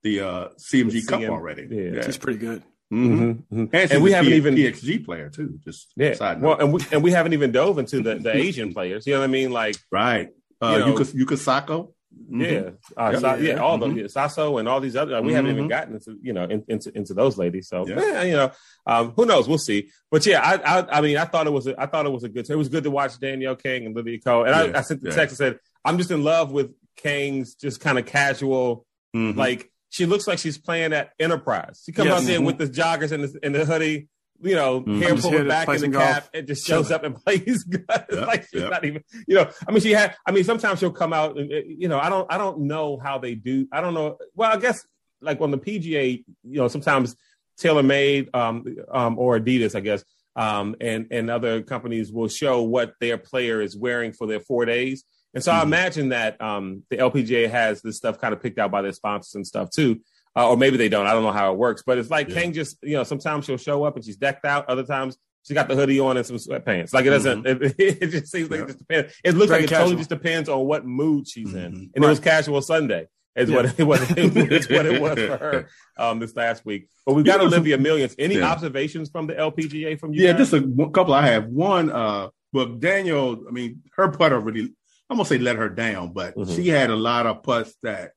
the 0.03 0.21
uh, 0.21 0.49
CME 0.59 0.93
the 0.93 1.03
Cup 1.03 1.23
already. 1.25 1.69
Yeah. 1.71 1.91
yeah. 1.97 2.07
she's 2.07 2.17
pretty 2.17 2.39
good. 2.39 2.63
Mm-hmm. 2.91 3.23
Mm-hmm. 3.55 3.77
And, 3.77 3.93
and 3.93 4.03
we 4.03 4.13
haven't 4.13 4.31
P- 4.31 4.37
even 4.37 4.55
PXG 4.55 5.05
player 5.05 5.29
too. 5.29 5.59
Just 5.63 5.93
yeah. 5.95 6.39
Well, 6.39 6.59
and 6.59 6.73
we 6.73 6.81
and 6.91 7.03
we 7.03 7.11
haven't 7.11 7.35
even 7.35 7.53
dove 7.53 7.79
into 7.79 8.01
the, 8.01 8.15
the 8.15 8.35
Asian 8.35 8.73
players. 8.73 9.07
You 9.07 9.13
know 9.13 9.21
what 9.21 9.25
I 9.25 9.29
mean? 9.29 9.53
Like 9.53 9.77
right. 9.91 10.31
Uh, 10.59 10.71
you 10.71 10.79
know, 10.79 10.95
Yuka, 10.95 11.15
Yuka 11.15 11.37
Saso. 11.37 11.93
Mm-hmm. 12.33 12.41
Yeah, 12.41 12.71
uh, 12.97 13.11
yep. 13.11 13.21
Sa- 13.21 13.35
yeah, 13.35 13.57
all 13.57 13.79
mm-hmm. 13.79 13.95
those, 13.95 14.15
yeah, 14.15 14.23
Saso 14.23 14.59
and 14.59 14.69
all 14.69 14.81
these 14.81 14.97
other. 14.97 15.21
we 15.21 15.29
mm-hmm. 15.29 15.37
haven't 15.37 15.51
even 15.51 15.63
mm-hmm. 15.65 15.69
gotten 15.69 15.95
into 15.95 16.19
you 16.23 16.33
know 16.33 16.45
in, 16.45 16.65
into 16.69 16.97
into 16.97 17.15
those 17.15 17.37
ladies. 17.37 17.69
So 17.69 17.87
yeah. 17.87 17.97
man, 17.97 18.27
you 18.27 18.33
know, 18.33 18.53
um, 18.87 19.13
who 19.17 19.27
knows? 19.27 19.49
We'll 19.49 19.59
see. 19.59 19.91
But 20.11 20.25
yeah, 20.25 20.41
I, 20.41 20.79
I, 20.81 20.99
I 20.99 21.01
mean, 21.01 21.19
I 21.19 21.25
thought 21.25 21.47
it 21.47 21.53
was 21.53 21.67
a, 21.67 21.81
I 21.81 21.87
thought 21.87 22.07
it 22.07 22.13
was 22.13 22.25
a 22.25 22.29
good. 22.29 22.49
It 22.49 22.57
was 22.57 22.69
good 22.69 22.85
to 22.85 22.91
watch 22.91 23.19
Danielle 23.19 23.57
Kang 23.57 23.87
and 23.87 23.95
Lydia 23.95 24.21
Ko. 24.21 24.45
And 24.45 24.51
yeah. 24.51 24.77
I, 24.77 24.79
I, 24.79 24.83
sent 24.83 25.03
the 25.03 25.11
yeah. 25.11 25.17
text 25.17 25.33
and 25.41 25.55
said, 25.55 25.59
I'm 25.85 25.99
just 25.99 26.11
in 26.11 26.25
love 26.25 26.53
with 26.53 26.73
Kang's 26.97 27.55
just 27.55 27.81
kind 27.81 27.99
of 27.99 28.07
casual, 28.07 28.87
mm-hmm. 29.15 29.39
like 29.39 29.71
she 29.91 30.07
looks 30.07 30.27
like 30.27 30.39
she's 30.39 30.57
playing 30.59 30.93
at 30.95 31.13
Enterprise. 31.19 31.83
She 31.85 31.93
comes 31.93 32.09
yes. 32.09 32.23
out 32.23 32.27
there 32.27 32.41
with 32.41 32.57
the 32.57 32.67
joggers 32.67 33.13
and 33.13 33.25
the, 33.25 33.39
and 33.43 33.55
the 33.55 33.65
hoodie 33.67 34.09
you 34.43 34.55
know, 34.55 34.81
mm-hmm. 34.81 35.01
hair 35.01 35.17
pulled 35.17 35.49
back 35.49 35.69
in 35.69 35.91
the 35.93 35.99
cap 35.99 36.29
and 36.35 36.47
just 36.47 36.67
shows 36.67 36.91
up 36.91 37.05
and 37.05 37.15
plays. 37.25 37.65
Yep, 37.69 38.13
like 38.13 38.43
she's 38.51 38.61
yep. 38.61 38.71
not 38.71 38.85
even, 38.85 39.03
you 39.27 39.37
know. 39.37 39.49
I 39.67 39.73
mean, 39.73 39.81
she 39.81 39.93
had. 39.93 40.17
I 40.27 40.33
mean, 40.33 40.45
sometimes 40.45 40.81
she'll 40.81 40.91
come 40.93 41.13
out 41.13 41.39
and 41.39 41.51
you 41.51 41.89
know, 41.89 41.99
I 41.99 42.09
don't, 42.09 42.31
I 42.33 42.39
don't 42.39 42.61
know 42.61 42.99
how 42.99 43.19
they 43.19 43.35
do. 43.35 43.69
I 43.73 43.81
don't 43.81 43.95
know. 43.95 44.19
Well, 44.35 44.51
I 44.51 44.59
guess 44.59 44.85
like 45.21 45.41
on 45.41 45.51
the 45.51 45.59
PGA, 45.59 46.25
you 46.43 46.59
know, 46.59 46.69
sometimes 46.69 47.17
TaylorMade 47.61 48.35
um, 48.35 48.77
um, 48.91 49.19
or 49.19 49.39
Adidas, 49.39 49.75
I 49.75 49.81
guess, 49.81 50.05
um, 50.37 50.77
and 50.81 51.07
and 51.11 51.31
other 51.31 51.63
companies 51.63 52.13
will 52.13 52.29
show 52.29 52.63
what 52.63 52.95
their 53.01 53.19
player 53.19 53.61
is 53.61 53.77
wearing 53.77 54.13
for 54.13 54.27
their 54.27 54.41
four 54.41 54.65
days. 54.65 55.05
And 55.35 55.43
so 55.43 55.53
mm-hmm. 55.53 55.61
I 55.61 55.63
imagine 55.63 56.09
that 56.11 56.41
um, 56.41 56.83
the 56.91 56.99
LPGA 56.99 57.51
has 57.51 57.81
this 57.83 57.97
stuff 57.97 58.21
kind 58.21 58.35
of 58.35 58.43
picked 58.43 58.59
out 58.59 58.71
by 58.71 58.83
their 58.83 58.93
sponsors 58.93 59.35
and 59.35 59.47
stuff 59.47 59.71
too. 59.71 60.01
Uh, 60.35 60.49
or 60.51 60.57
maybe 60.57 60.77
they 60.77 60.89
don't. 60.89 61.07
I 61.07 61.13
don't 61.13 61.23
know 61.23 61.33
how 61.33 61.53
it 61.53 61.59
works, 61.59 61.83
but 61.85 61.99
it's 61.99 62.11
like 62.11 62.29
yeah. 62.29 62.35
Kang 62.35 62.53
just, 62.53 62.79
you 62.83 62.95
know, 62.95 63.05
sometimes 63.05 63.45
she'll 63.45 63.59
show 63.59 63.85
up 63.85 63.97
and 63.97 64.05
she's 64.05 64.17
decked 64.17 64.45
out. 64.47 64.69
Other 64.69 64.85
times 64.85 65.19
she 65.47 65.55
got 65.55 65.69
the 65.69 65.75
hoodie 65.75 66.01
on 66.01 66.17
and 66.17 66.25
some 66.25 66.37
sweatpants. 66.37 66.95
Like 66.95 67.05
it 67.05 67.11
doesn't, 67.11 67.45
mm-hmm. 67.45 67.65
it, 67.65 67.75
it, 68.03 68.07
just 68.09 68.33
seems 68.33 68.51
like 68.51 68.59
yeah. 68.59 68.65
it 68.65 68.67
just 68.69 68.79
depends. 68.79 69.15
It 69.25 69.35
looks 69.35 69.51
Very 69.51 69.63
like 69.63 69.65
it 69.65 69.69
casual. 69.71 69.85
totally 69.87 69.97
just 69.97 70.11
depends 70.11 70.49
on 70.49 70.65
what 70.65 70.87
mood 70.87 71.29
she's 71.29 71.49
mm-hmm. 71.49 71.59
in. 71.59 71.65
And 71.65 71.91
right. 71.97 72.05
it 72.05 72.09
was 72.09 72.21
casual 72.21 72.63
Sunday 72.63 73.09
is 73.35 73.51
yeah. 73.51 73.57
what 73.57 73.79
it 73.79 73.85
was. 73.87 74.11
It's 74.17 74.69
what 74.71 74.87
it 74.87 75.01
was 75.01 75.19
for 75.19 75.37
her 75.37 75.69
um, 75.97 76.19
this 76.19 76.35
last 76.37 76.65
week. 76.65 76.89
But 77.05 77.15
we've 77.15 77.25
got 77.25 77.41
Olivia 77.41 77.79
Millions. 77.79 78.15
Any 78.19 78.37
yeah. 78.37 78.51
observations 78.51 79.11
from 79.11 79.27
the 79.27 79.35
LPGA 79.35 79.99
from 79.99 80.15
you? 80.15 80.25
Yeah, 80.25 80.33
guys? 80.33 80.51
just 80.51 80.53
a 80.53 80.91
couple. 80.93 81.15
I 81.15 81.27
have 81.27 81.47
one. 81.47 81.91
Uh, 81.91 82.29
but 82.53 82.81
Daniel, 82.81 83.45
I 83.49 83.51
mean, 83.51 83.83
her 83.97 84.11
putter 84.11 84.39
really, 84.39 84.75
I'm 85.11 85.17
gonna 85.17 85.25
say 85.25 85.39
let 85.39 85.57
her 85.57 85.69
down, 85.69 86.13
but 86.13 86.37
mm-hmm. 86.37 86.55
she 86.55 86.69
had 86.69 86.91
a 86.91 86.97
lot 86.97 87.27
of 87.27 87.43
putts 87.43 87.75
that 87.83 88.13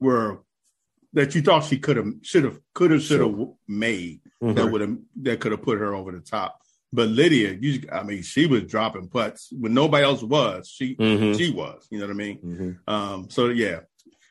were 0.00 0.42
that 1.18 1.34
you 1.34 1.42
thought 1.42 1.64
she 1.64 1.78
could 1.78 1.96
have, 1.96 2.06
should 2.22 2.44
have, 2.44 2.58
could 2.74 2.92
have, 2.92 3.02
should 3.02 3.20
have 3.20 3.30
sure. 3.30 3.54
made 3.66 4.20
mm-hmm. 4.42 4.54
that 4.54 4.70
would 4.70 4.80
have 4.80 4.96
that 5.22 5.40
could 5.40 5.52
have 5.52 5.62
put 5.62 5.78
her 5.78 5.94
over 5.94 6.12
the 6.12 6.20
top. 6.20 6.60
But 6.92 7.08
Lydia, 7.08 7.52
you, 7.60 7.82
I 7.92 8.02
mean, 8.02 8.22
she 8.22 8.46
was 8.46 8.62
dropping 8.64 9.08
putts 9.08 9.48
when 9.52 9.74
nobody 9.74 10.04
else 10.04 10.22
was. 10.22 10.68
She 10.68 10.94
mm-hmm. 10.94 11.36
she 11.36 11.50
was. 11.52 11.86
You 11.90 11.98
know 11.98 12.06
what 12.06 12.12
I 12.12 12.16
mean? 12.16 12.38
Mm-hmm. 12.38 12.94
Um, 12.94 13.30
so 13.30 13.48
yeah. 13.48 13.80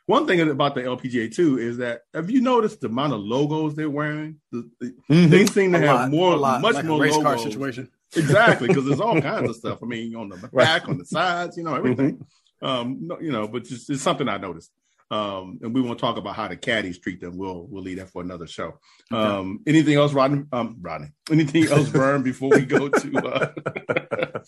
One 0.06 0.26
thing 0.26 0.40
about 0.40 0.74
the 0.74 0.84
LPGA 0.84 1.36
too 1.36 1.60
is 1.60 1.78
that 1.78 2.04
have 2.14 2.32
you 2.32 2.40
noticed 2.40 2.80
the 2.80 2.88
amount 2.88 3.12
of 3.12 3.20
logos 3.20 3.76
they're 3.76 3.90
wearing? 3.90 4.40
The, 4.54 4.70
the, 4.80 4.96
mm-hmm. 5.12 5.30
They 5.30 5.46
seem 5.46 5.74
to 5.74 5.80
a 5.80 5.82
have 5.82 5.96
lot, 6.00 6.10
more, 6.10 6.38
much 6.38 6.76
like 6.76 6.86
more 6.86 7.02
race 7.02 7.12
logos. 7.12 7.24
car 7.24 7.38
situation. 7.38 7.92
Exactly, 8.16 8.70
because 8.70 8.86
there's 8.86 9.02
all 9.02 9.20
kinds 9.20 9.50
of 9.50 9.56
stuff. 9.58 9.80
I 9.84 9.86
mean, 9.86 10.16
on 10.16 10.30
the 10.30 10.38
back, 10.54 10.88
on 10.88 10.98
the 10.98 11.06
sides, 11.06 11.58
you 11.58 11.64
know, 11.64 11.76
everything. 11.76 12.16
Mm-hmm. 12.16 12.66
Um, 12.66 13.10
you 13.22 13.32
know, 13.32 13.48
but 13.48 13.66
just 13.66 13.90
it's 13.90 14.02
something 14.02 14.30
I 14.30 14.38
noticed. 14.38 14.72
Um, 15.10 15.60
and 15.62 15.74
we 15.74 15.82
won't 15.82 16.00
talk 16.00 16.18
about 16.18 16.36
how 16.36 16.50
the 16.50 16.58
caddies 16.58 17.00
treat 17.00 17.22
them. 17.22 17.38
We'll 17.38 17.66
we'll 17.70 17.84
leave 17.84 17.98
that 17.98 18.10
for 18.10 18.22
another 18.22 18.46
show. 18.46 18.80
Okay. 19.12 19.22
Um, 19.22 19.62
anything 19.66 19.96
else, 19.96 20.12
Rodney? 20.12 20.44
Um, 20.52 20.76
Rodney. 20.82 21.08
Anything 21.32 21.68
else, 21.68 21.88
Vern? 21.88 22.24
Before 22.24 22.50
we 22.50 22.66
go 22.66 22.90
to 22.90 23.18
uh, 23.18 23.54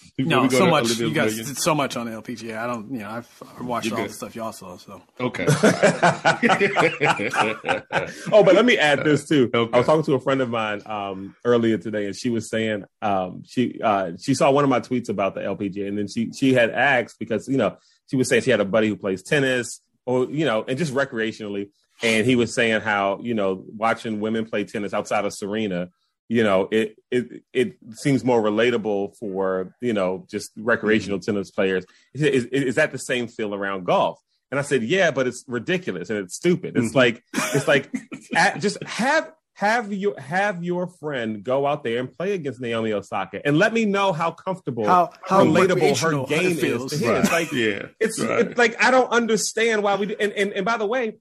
no, 0.17 0.50
so 0.50 0.67
much. 0.67 0.98
You 0.98 1.13
guys 1.13 1.38
did 1.38 1.58
so 1.58 1.74
much 1.74 1.95
on 1.95 2.08
the 2.08 2.22
LPGA. 2.22 2.58
I 2.58 2.67
don't. 2.67 2.91
You 2.91 3.00
know, 3.00 3.10
I've, 3.10 3.43
I've 3.58 3.65
watched 3.65 3.93
all 3.93 4.04
the 4.04 4.10
stuff 4.10 4.36
y'all 4.36 4.52
saw. 4.52 4.76
So 4.76 5.02
okay. 5.22 5.45
oh, 8.32 8.43
but 8.43 8.56
let 8.56 8.65
me 8.65 8.78
add 8.78 9.06
this 9.06 9.30
too. 9.30 9.50
Okay. 9.54 9.74
I 9.74 9.78
was 9.78 9.86
talking 9.86 10.04
to 10.04 10.15
a 10.15 10.19
friend 10.19 10.41
of 10.41 10.50
mine 10.50 10.82
um, 10.86 11.36
earlier 11.45 11.78
today, 11.78 12.06
and 12.06 12.15
she 12.15 12.30
was 12.30 12.50
saying 12.50 12.84
um, 13.02 13.43
she 13.45 13.80
uh, 13.82 14.12
she 14.19 14.34
saw 14.34 14.52
one 14.52 14.65
of 14.65 14.69
my 14.69 14.82
tweets 14.82 15.08
about 15.08 15.36
the 15.36 15.41
LPGA, 15.41 15.88
and 15.88 15.98
then 15.98 16.10
she 16.10 16.34
she 16.34 16.54
had 16.54 16.69
asked 16.69 17.17
because 17.17 17.48
you 17.48 17.56
know 17.56 17.78
she 18.10 18.17
was 18.17 18.28
saying 18.28 18.41
she 18.41 18.52
had 18.52 18.60
a 18.60 18.65
buddy 18.65 18.89
who 18.89 18.98
plays 18.98 19.24
tennis 19.24 19.80
or 20.06 20.26
you 20.26 20.46
know, 20.46 20.64
and 20.68 20.78
just 20.78 20.94
recreationally. 20.94 21.70
And 22.02 22.26
he 22.26 22.38
was 22.38 22.54
saying 22.54 22.82
how 22.82 23.20
you 23.22 23.34
know 23.34 23.64
watching 23.76 24.20
women 24.20 24.46
play 24.46 24.64
tennis 24.64 24.94
outside 24.94 25.26
of 25.26 25.34
Serena, 25.34 25.90
you 26.30 26.44
know, 26.44 26.68
it 26.72 26.96
it 27.10 27.44
it 27.54 27.78
seems 27.92 28.24
more 28.24 28.42
relatable 28.42 29.18
for 29.18 29.76
you 29.82 29.94
know 29.94 30.26
just 30.30 30.52
recreational 30.56 31.18
mm-hmm. 31.18 31.32
tennis 31.32 31.52
players. 31.52 31.86
Is, 32.14 32.46
is, 32.46 32.76
that 32.76 32.92
the 32.92 33.00
same 33.00 33.28
feel 33.28 33.54
around 33.54 33.86
golf? 33.86 34.22
And 34.52 34.60
I 34.60 34.64
said, 34.64 34.84
yeah, 34.84 35.12
but 35.12 35.28
it's 35.28 35.44
ridiculous 35.48 36.10
and 36.10 36.20
it's 36.20 36.36
stupid. 36.36 36.78
It's 36.78 36.90
mm-hmm. 36.90 36.98
like 36.98 37.24
it's 37.34 37.68
like 37.68 37.92
at, 38.36 38.62
just 38.62 38.82
have 38.84 39.32
have 39.60 39.91
your 39.91 40.17
have 40.17 40.63
your 40.63 40.88
friend 40.88 41.43
go 41.43 41.67
out 41.67 41.84
there 41.84 42.00
and 42.00 42.10
play 42.10 42.32
against 42.32 42.62
Naomi 42.62 42.93
Osaka 42.93 43.45
and 43.45 43.58
let 43.58 43.74
me 43.74 43.84
know 43.84 44.13
how 44.13 44.32
comfortable, 44.32 44.86
how, 44.86 45.10
how 45.22 45.43
relatable 45.43 46.00
her 46.00 46.26
game 46.26 46.58
is 46.58 46.86
to 46.86 46.98
him. 46.98 47.10
Right. 47.10 47.19
It's 47.19 47.32
like 47.34 47.52
yeah, 47.52 47.86
it's, 48.00 48.19
right. 48.22 48.39
it's, 48.39 48.58
like 48.58 48.82
I 48.82 48.89
don't 48.89 49.10
understand 49.10 49.84
why 49.84 49.98
we 49.98 50.06
do. 50.06 50.15
And 50.17 50.32
and, 50.32 50.54
and 50.54 50.65
by 50.65 50.78
the 50.78 50.86
way, 50.86 51.17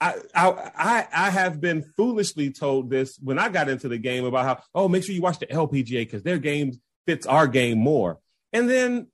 I, 0.00 0.14
I 0.34 1.06
I 1.14 1.30
have 1.30 1.60
been 1.60 1.84
foolishly 1.96 2.50
told 2.50 2.90
this 2.90 3.16
when 3.22 3.38
I 3.38 3.48
got 3.48 3.68
into 3.68 3.86
the 3.86 3.98
game 3.98 4.24
about 4.24 4.44
how 4.46 4.64
oh 4.74 4.88
make 4.88 5.04
sure 5.04 5.14
you 5.14 5.22
watch 5.22 5.38
the 5.38 5.46
LPGA 5.46 6.00
because 6.00 6.24
their 6.24 6.38
game 6.38 6.72
fits 7.06 7.24
our 7.24 7.46
game 7.46 7.78
more. 7.78 8.18
And 8.52 8.68
then 8.68 9.06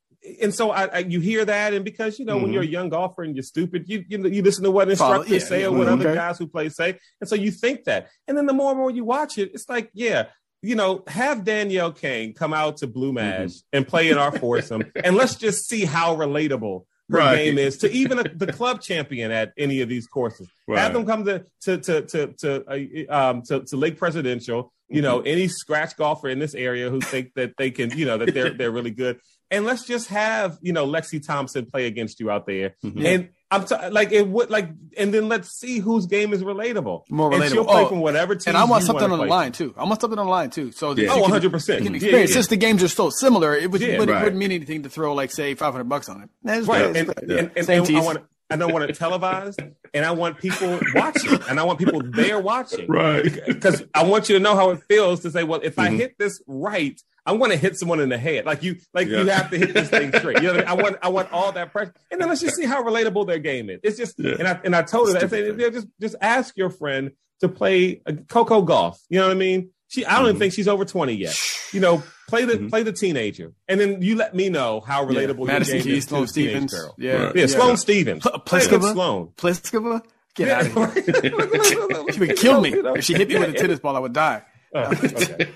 and 0.43 0.55
so 0.55 0.71
I, 0.71 0.85
I, 0.87 0.99
you 0.99 1.21
hear 1.21 1.45
that, 1.45 1.75
and 1.75 1.85
because 1.85 2.19
you 2.19 2.25
know 2.25 2.35
mm-hmm. 2.35 2.45
when 2.45 2.53
you're 2.53 2.62
a 2.62 2.67
young 2.67 2.89
golfer 2.89 3.23
and 3.23 3.35
you're 3.35 3.43
stupid, 3.43 3.89
you 3.89 4.05
you, 4.09 4.27
you 4.29 4.43
listen 4.43 4.65
to 4.65 4.71
what 4.71 4.89
instructors 4.89 5.31
yeah, 5.31 5.39
say 5.39 5.65
or 5.65 5.73
what 5.73 5.87
mm-hmm. 5.87 6.01
other 6.01 6.15
guys 6.15 6.39
who 6.39 6.47
play 6.47 6.69
say, 6.69 6.99
and 7.21 7.29
so 7.29 7.35
you 7.35 7.51
think 7.51 7.85
that, 7.85 8.09
and 8.27 8.37
then 8.37 8.47
the 8.47 8.53
more 8.53 8.71
and 8.71 8.79
more 8.79 8.91
you 8.91 9.05
watch 9.05 9.39
it, 9.39 9.51
it's 9.55 9.69
like 9.69 9.91
yeah, 9.95 10.27
you 10.62 10.75
know, 10.75 11.05
have 11.07 11.45
Danielle 11.45 11.93
Kang 11.93 12.33
come 12.33 12.53
out 12.53 12.79
to 12.79 12.87
Blue 12.87 13.12
Mash 13.12 13.51
mm-hmm. 13.51 13.77
and 13.77 13.89
play 13.89 14.11
in 14.11 14.19
our 14.19 14.37
foursome, 14.37 14.85
and 15.05 15.17
let's 15.17 15.37
just 15.37 15.69
see 15.69 15.85
how 15.85 16.17
relatable 16.17 16.85
her 17.11 17.19
right. 17.19 17.37
game 17.37 17.59
is 17.59 17.79
to 17.79 17.91
even 17.93 18.19
a, 18.19 18.25
the 18.25 18.53
club 18.53 18.81
champion 18.81 19.31
at 19.31 19.53
any 19.57 19.81
of 19.81 19.89
these 19.89 20.07
courses. 20.07 20.49
Right. 20.67 20.81
Have 20.81 20.93
them 20.93 21.07
come 21.07 21.25
to 21.27 21.47
to 21.62 21.79
to 21.79 22.03
to 22.03 22.27
to, 22.39 23.09
uh, 23.09 23.31
um, 23.31 23.43
to, 23.43 23.61
to 23.61 23.77
Lake 23.77 23.97
Presidential. 23.97 24.73
You 24.89 25.03
know, 25.03 25.19
mm-hmm. 25.19 25.27
any 25.27 25.49
scratch 25.49 25.97
golfer 25.97 26.29
in 26.29 26.39
this 26.39 26.55
area 26.55 26.91
who 26.91 27.01
think 27.01 27.33
that 27.35 27.55
they 27.59 27.73
can, 27.73 27.91
you 27.99 28.07
know, 28.07 28.19
that 28.19 28.33
they're 28.33 28.51
they're 28.51 28.71
really 28.71 28.93
good 28.93 29.19
and 29.51 29.65
let's 29.65 29.85
just 29.85 30.09
have 30.09 30.59
you 30.61 30.73
know 30.73 30.87
Lexi 30.87 31.25
Thompson 31.25 31.67
play 31.67 31.87
against 31.87 32.21
you 32.21 32.31
out 32.31 32.47
there, 32.47 32.77
mm-hmm. 32.85 33.07
and 33.07 33.29
I'm 33.51 33.65
t- 33.65 33.77
like 33.91 34.11
it 34.11 34.27
would 34.27 34.51
like, 34.51 34.71
and 34.97 35.15
then 35.15 35.29
let's 35.29 35.51
see 35.51 35.79
whose 35.79 36.07
game 36.07 36.33
is 36.33 36.43
relatable. 36.43 37.05
More 37.09 37.31
relatable. 37.31 37.43
And 37.43 37.51
she'll 37.53 37.65
play 37.65 37.83
oh, 37.83 37.89
from 37.89 38.01
whatever 38.01 38.35
team. 38.35 38.51
And 38.53 38.57
I 38.57 38.65
want 38.65 38.85
something 38.85 39.11
on 39.11 39.19
the 39.19 39.25
line 39.25 39.53
too. 39.53 39.73
I 39.77 39.85
want 39.85 40.01
something 40.01 40.19
on 40.19 40.27
the 40.27 40.31
line 40.31 40.51
too. 40.51 40.73
So 40.73 40.97
yeah. 40.97 41.11
oh, 41.13 41.21
100 41.21 41.53
percent. 41.53 41.85
Yeah, 42.03 42.19
yeah. 42.19 42.27
since 42.27 42.49
the 42.49 42.57
games 42.57 42.83
are 42.83 42.89
so 42.89 43.09
similar. 43.11 43.55
It, 43.55 43.71
would, 43.71 43.81
yeah, 43.81 43.99
but 43.99 44.09
right. 44.09 44.21
it 44.21 44.25
wouldn't 44.25 44.41
mean 44.41 44.51
anything 44.51 44.83
to 44.83 44.89
throw 44.89 45.15
like 45.15 45.31
say 45.31 45.55
500 45.55 45.85
bucks 45.85 46.09
on 46.09 46.23
it. 46.23 46.31
That's 46.43 46.67
right. 46.67 46.87
And, 46.87 46.97
and, 46.97 47.09
and, 47.19 47.51
and, 47.57 47.69
and 47.69 47.97
I 47.97 48.01
want 48.01 48.27
and 48.51 48.63
I 48.63 48.67
want 48.67 48.89
it 48.89 48.95
televised, 48.97 49.61
and 49.93 50.05
I 50.05 50.13
want 50.13 50.39
people 50.39 50.79
watching, 50.95 51.39
and 51.49 51.59
I 51.59 51.65
want 51.65 51.79
people 51.79 52.01
there 52.03 52.41
watching, 52.41 52.87
right? 52.89 53.25
Because 53.47 53.83
I 53.93 54.05
want 54.05 54.29
you 54.29 54.37
to 54.37 54.43
know 54.43 54.55
how 54.55 54.71
it 54.71 54.83
feels 54.89 55.21
to 55.21 55.31
say, 55.31 55.43
well, 55.43 55.61
if 55.63 55.77
mm-hmm. 55.77 55.95
I 55.95 55.97
hit 55.97 56.17
this 56.19 56.41
right, 56.47 57.01
I'm 57.27 57.39
going 57.39 57.51
to 57.51 57.57
hit 57.57 57.77
someone 57.77 58.01
in 58.01 58.09
the 58.09 58.19
head. 58.19 58.47
Like 58.47 58.62
you, 58.62 58.77
like 58.95 59.09
yeah. 59.09 59.19
you 59.19 59.27
have 59.27 59.51
to 59.51 59.59
hit 59.59 59.75
this 59.75 59.91
thing 59.91 60.12
straight. 60.12 60.37
You 60.37 60.49
know, 60.49 60.55
what 60.55 60.69
I, 60.69 60.71
mean? 60.75 60.81
I, 60.81 60.83
want, 60.83 60.97
I 61.03 61.09
want 61.09 61.33
all 61.33 61.53
that 61.53 61.73
pressure, 61.73 61.93
and 62.11 62.21
then 62.21 62.29
let's 62.29 62.41
just 62.41 62.57
see 62.57 62.65
how 62.65 62.83
relatable 62.83 63.27
their 63.27 63.41
game 63.41 63.69
is. 63.69 63.81
It's 63.83 63.97
just, 63.97 64.15
yeah. 64.19 64.37
and 64.39 64.47
I 64.47 64.61
and 64.65 64.77
I 64.77 64.83
told 64.83 65.09
her 65.09 65.15
that 65.15 65.25
I 65.25 65.29
said, 65.29 65.59
yeah, 65.59 65.71
just 65.71 65.89
just 66.01 66.17
ask 66.21 66.57
your 66.57 66.71
friend 66.71 67.11
to 67.41 67.49
play 67.49 68.01
Coco 68.29 68.65
Gauff. 68.65 68.99
You 69.09 69.19
know 69.19 69.27
what 69.27 69.33
I 69.33 69.39
mean? 69.39 69.71
She, 69.89 70.05
I 70.05 70.11
don't 70.11 70.19
mm-hmm. 70.19 70.29
even 70.29 70.39
think 70.41 70.53
she's 70.55 70.69
over 70.69 70.85
20 70.85 71.15
yet. 71.15 71.39
You 71.73 71.81
know, 71.81 72.03
play 72.29 72.45
the 72.45 72.55
mm-hmm. 72.55 72.69
play 72.69 72.83
the 72.83 72.93
teenager, 72.93 73.53
and 73.69 73.81
then 73.81 74.03
you 74.03 74.17
let 74.17 74.35
me 74.35 74.49
know 74.49 74.81
how 74.81 75.05
relatable 75.05 75.47
yeah. 75.47 75.53
Madison 75.53 75.81
Keys, 75.81 76.07
Sloane 76.07 76.27
Stevens, 76.27 76.73
girl. 76.73 76.95
yeah, 76.99 77.25
right. 77.25 77.37
yeah, 77.37 77.47
Sloane 77.47 77.77
Stevens, 77.77 78.23
P- 78.23 78.31
Pliskova, 78.31 78.93
Sloane, 78.93 79.29
Pliskova. 79.37 80.05
Get 80.35 80.49
yeah. 80.49 80.59
out 80.59 80.89
of 80.89 80.95
here! 80.95 82.12
she 82.12 82.21
would 82.21 82.37
kill 82.37 82.61
me 82.61 82.71
if 82.71 83.05
she 83.05 83.15
hit 83.15 83.29
me 83.29 83.39
with 83.39 83.51
a 83.51 83.53
tennis 83.55 83.81
ball. 83.81 83.97
I 83.97 84.01
would 84.01 84.12
die. 84.12 84.43
Oh, 84.75 84.91
okay. 84.93 85.53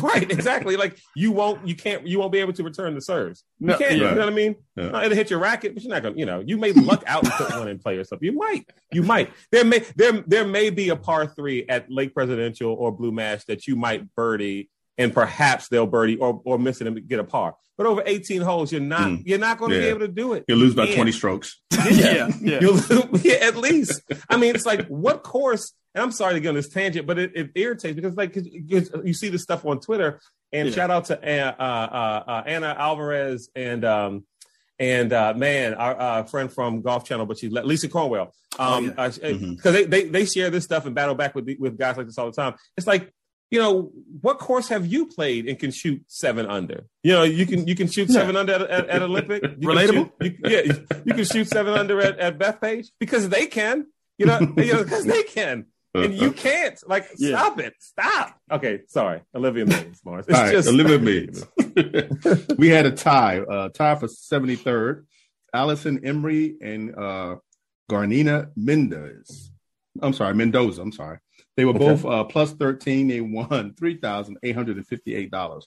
right, 0.00 0.30
exactly. 0.30 0.76
Like 0.76 0.98
you 1.14 1.32
won't, 1.32 1.66
you 1.66 1.76
can't, 1.76 2.06
you 2.06 2.18
won't 2.18 2.32
be 2.32 2.38
able 2.38 2.52
to 2.54 2.62
return 2.62 2.94
the 2.94 3.00
serves. 3.00 3.44
You 3.58 3.68
no, 3.68 3.78
can't. 3.78 3.90
Right. 3.90 3.98
You 3.98 4.04
know 4.04 4.16
what 4.16 4.28
I 4.28 4.30
mean? 4.30 4.56
Yeah. 4.76 4.88
No, 4.88 5.02
it'll 5.02 5.16
hit 5.16 5.30
your 5.30 5.38
racket, 5.38 5.74
but 5.74 5.82
you're 5.82 5.92
not 5.92 6.02
gonna. 6.02 6.16
You 6.16 6.26
know, 6.26 6.42
you 6.44 6.56
may 6.56 6.72
luck 6.72 7.04
out 7.06 7.24
and 7.24 7.32
put 7.32 7.50
one 7.50 7.68
in 7.68 7.78
play 7.78 7.96
or 7.96 8.04
something. 8.04 8.26
You 8.26 8.36
might, 8.36 8.66
you 8.92 9.02
might. 9.02 9.32
There 9.52 9.64
may, 9.64 9.84
there, 9.96 10.12
there 10.26 10.46
may 10.46 10.70
be 10.70 10.88
a 10.88 10.96
par 10.96 11.26
three 11.26 11.66
at 11.68 11.90
Lake 11.90 12.14
Presidential 12.14 12.72
or 12.72 12.90
Blue 12.90 13.12
Mash 13.12 13.44
that 13.44 13.66
you 13.66 13.76
might 13.76 14.12
birdie, 14.14 14.70
and 14.98 15.12
perhaps 15.12 15.68
they'll 15.68 15.86
birdie 15.86 16.16
or 16.16 16.40
or 16.44 16.58
miss 16.58 16.80
it 16.80 16.86
and 16.86 17.08
get 17.08 17.20
a 17.20 17.24
par. 17.24 17.54
But 17.76 17.86
over 17.86 18.02
18 18.06 18.40
holes, 18.40 18.70
you're 18.70 18.80
not 18.80 19.02
mm. 19.02 19.22
you're 19.24 19.38
not 19.38 19.58
going 19.58 19.70
to 19.70 19.76
yeah. 19.76 19.82
be 19.82 19.88
able 19.88 20.00
to 20.00 20.08
do 20.08 20.34
it. 20.34 20.44
You'll 20.46 20.58
lose 20.58 20.74
by 20.74 20.92
20 20.94 21.10
strokes. 21.10 21.60
yeah, 21.90 22.30
yeah. 22.40 22.58
You'll, 22.60 22.78
yeah, 23.22 23.34
at 23.34 23.56
least. 23.56 24.00
I 24.28 24.36
mean, 24.36 24.54
it's 24.54 24.66
like 24.66 24.86
what 24.86 25.22
course? 25.22 25.74
And 25.94 26.02
I'm 26.02 26.12
sorry 26.12 26.34
to 26.34 26.40
get 26.40 26.48
on 26.48 26.54
this 26.54 26.68
tangent, 26.68 27.06
but 27.06 27.18
it, 27.18 27.32
it 27.34 27.50
irritates 27.54 27.94
because 27.94 28.14
like 28.16 28.34
cause, 28.34 28.48
cause 28.70 28.90
you 29.04 29.14
see 29.14 29.28
this 29.28 29.42
stuff 29.42 29.64
on 29.64 29.80
Twitter. 29.80 30.20
And 30.52 30.68
yeah. 30.68 30.74
shout 30.74 30.90
out 30.90 31.06
to 31.06 31.18
uh, 31.18 31.54
uh, 31.58 32.30
uh, 32.30 32.42
Anna 32.46 32.74
Alvarez 32.78 33.48
and 33.56 33.84
um, 33.84 34.24
and 34.78 35.12
uh, 35.12 35.34
man, 35.34 35.74
our 35.74 36.00
uh, 36.00 36.22
friend 36.24 36.52
from 36.52 36.82
Golf 36.82 37.04
Channel, 37.04 37.26
but 37.26 37.38
she's 37.38 37.52
Lisa 37.52 37.88
Cornwell, 37.88 38.32
um, 38.58 38.90
because 38.90 39.20
oh, 39.22 39.28
yeah. 39.28 39.34
mm-hmm. 39.34 39.72
they, 39.72 39.84
they 39.84 40.04
they 40.04 40.24
share 40.26 40.50
this 40.50 40.64
stuff 40.64 40.86
and 40.86 40.94
battle 40.94 41.14
back 41.14 41.34
with 41.34 41.48
with 41.58 41.78
guys 41.78 41.96
like 41.96 42.06
this 42.06 42.18
all 42.18 42.26
the 42.26 42.32
time. 42.32 42.54
It's 42.76 42.86
like 42.86 43.12
you 43.50 43.60
know, 43.60 43.92
what 44.20 44.38
course 44.38 44.68
have 44.68 44.86
you 44.86 45.06
played 45.06 45.48
and 45.48 45.58
can 45.58 45.70
shoot 45.70 46.02
seven 46.06 46.46
under? 46.46 46.86
You 47.02 47.12
know, 47.12 47.22
you 47.22 47.46
can 47.46 47.66
you 47.66 47.74
can 47.74 47.88
shoot 47.88 48.10
seven 48.10 48.36
under 48.36 48.52
at, 48.52 48.62
at, 48.62 48.88
at 48.88 49.02
Olympic. 49.02 49.42
You 49.58 49.68
Relatable? 49.68 50.12
Shoot, 50.20 50.38
you, 50.44 50.50
yeah, 50.50 50.72
you 51.04 51.14
can 51.14 51.24
shoot 51.24 51.48
seven 51.48 51.74
under 51.74 52.00
at, 52.00 52.18
at 52.18 52.38
Bethpage 52.38 52.88
because 52.98 53.28
they 53.28 53.46
can. 53.46 53.86
You 54.18 54.26
know, 54.26 54.40
you 54.56 54.72
know, 54.72 54.84
because 54.84 55.04
they 55.04 55.22
can. 55.22 55.66
and 55.94 56.14
you 56.14 56.32
can't. 56.32 56.78
Like, 56.88 57.08
yeah. 57.18 57.36
stop 57.36 57.60
it. 57.60 57.74
Stop. 57.78 58.40
Okay, 58.50 58.80
sorry. 58.88 59.22
Olivia 59.34 59.64
Means, 59.66 60.00
Mars. 60.04 60.26
It's 60.28 60.36
All 60.36 60.44
right, 60.44 60.52
just 60.52 60.68
Olivia 60.68 60.98
Means. 60.98 61.44
we 62.58 62.68
had 62.68 62.86
a 62.86 62.90
tie, 62.90 63.38
uh, 63.38 63.68
tie 63.68 63.94
for 63.94 64.08
73rd. 64.08 65.04
Allison 65.52 66.00
Emrey 66.00 66.56
and 66.60 66.96
uh, 66.96 67.36
Gerina 67.88 68.50
Mendez. 68.56 69.52
I'm 70.02 70.12
sorry, 70.12 70.34
Mendoza. 70.34 70.82
I'm 70.82 70.90
sorry. 70.90 71.18
They 71.56 71.64
were 71.64 71.74
okay. 71.74 71.78
both 71.78 72.04
uh, 72.04 72.24
plus 72.24 72.52
13. 72.52 73.08
They 73.08 73.20
won 73.20 73.72
$3,858. 73.80 75.62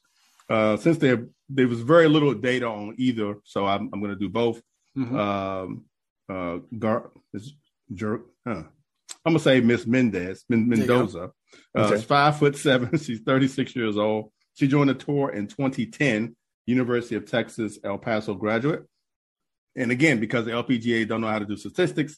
Uh, 0.50 0.78
since 0.78 0.98
there 0.98 1.28
there 1.50 1.68
was 1.68 1.82
very 1.82 2.08
little 2.08 2.34
data 2.34 2.68
on 2.68 2.96
either, 2.98 3.36
so 3.44 3.66
I'm, 3.66 3.90
I'm 3.94 4.00
going 4.00 4.14
to 4.14 4.20
do 4.20 4.30
both. 4.30 4.62
Mm-hmm. 4.98 5.18
Um, 5.18 5.86
uh, 6.30 6.60
Gar, 6.78 7.12
is, 7.34 7.54
huh. 8.00 8.24
I'm 8.46 9.34
gonna 9.34 9.40
say 9.40 9.62
Miss 9.62 9.86
Mendez, 9.86 10.44
Mendoza. 10.50 11.32
Uh, 11.76 11.82
okay. 11.82 11.96
She's 11.96 12.04
five 12.06 12.38
foot 12.38 12.56
seven. 12.58 12.98
She's 12.98 13.22
36 13.22 13.76
years 13.76 13.98
old. 13.98 14.32
She 14.56 14.68
joined 14.68 14.90
the 14.90 14.94
tour 14.96 15.32
in 15.32 15.48
2010. 15.48 16.36
University 16.66 17.16
of 17.16 17.30
Texas 17.30 17.80
El 17.84 17.98
Paso 17.98 18.34
graduate. 18.34 18.86
And 19.76 19.92
again, 19.92 20.20
because 20.20 20.46
the 20.46 20.52
LPGA 20.52 21.08
don't 21.08 21.22
know 21.22 21.28
how 21.28 21.40
to 21.40 21.46
do 21.46 21.56
statistics, 21.56 22.18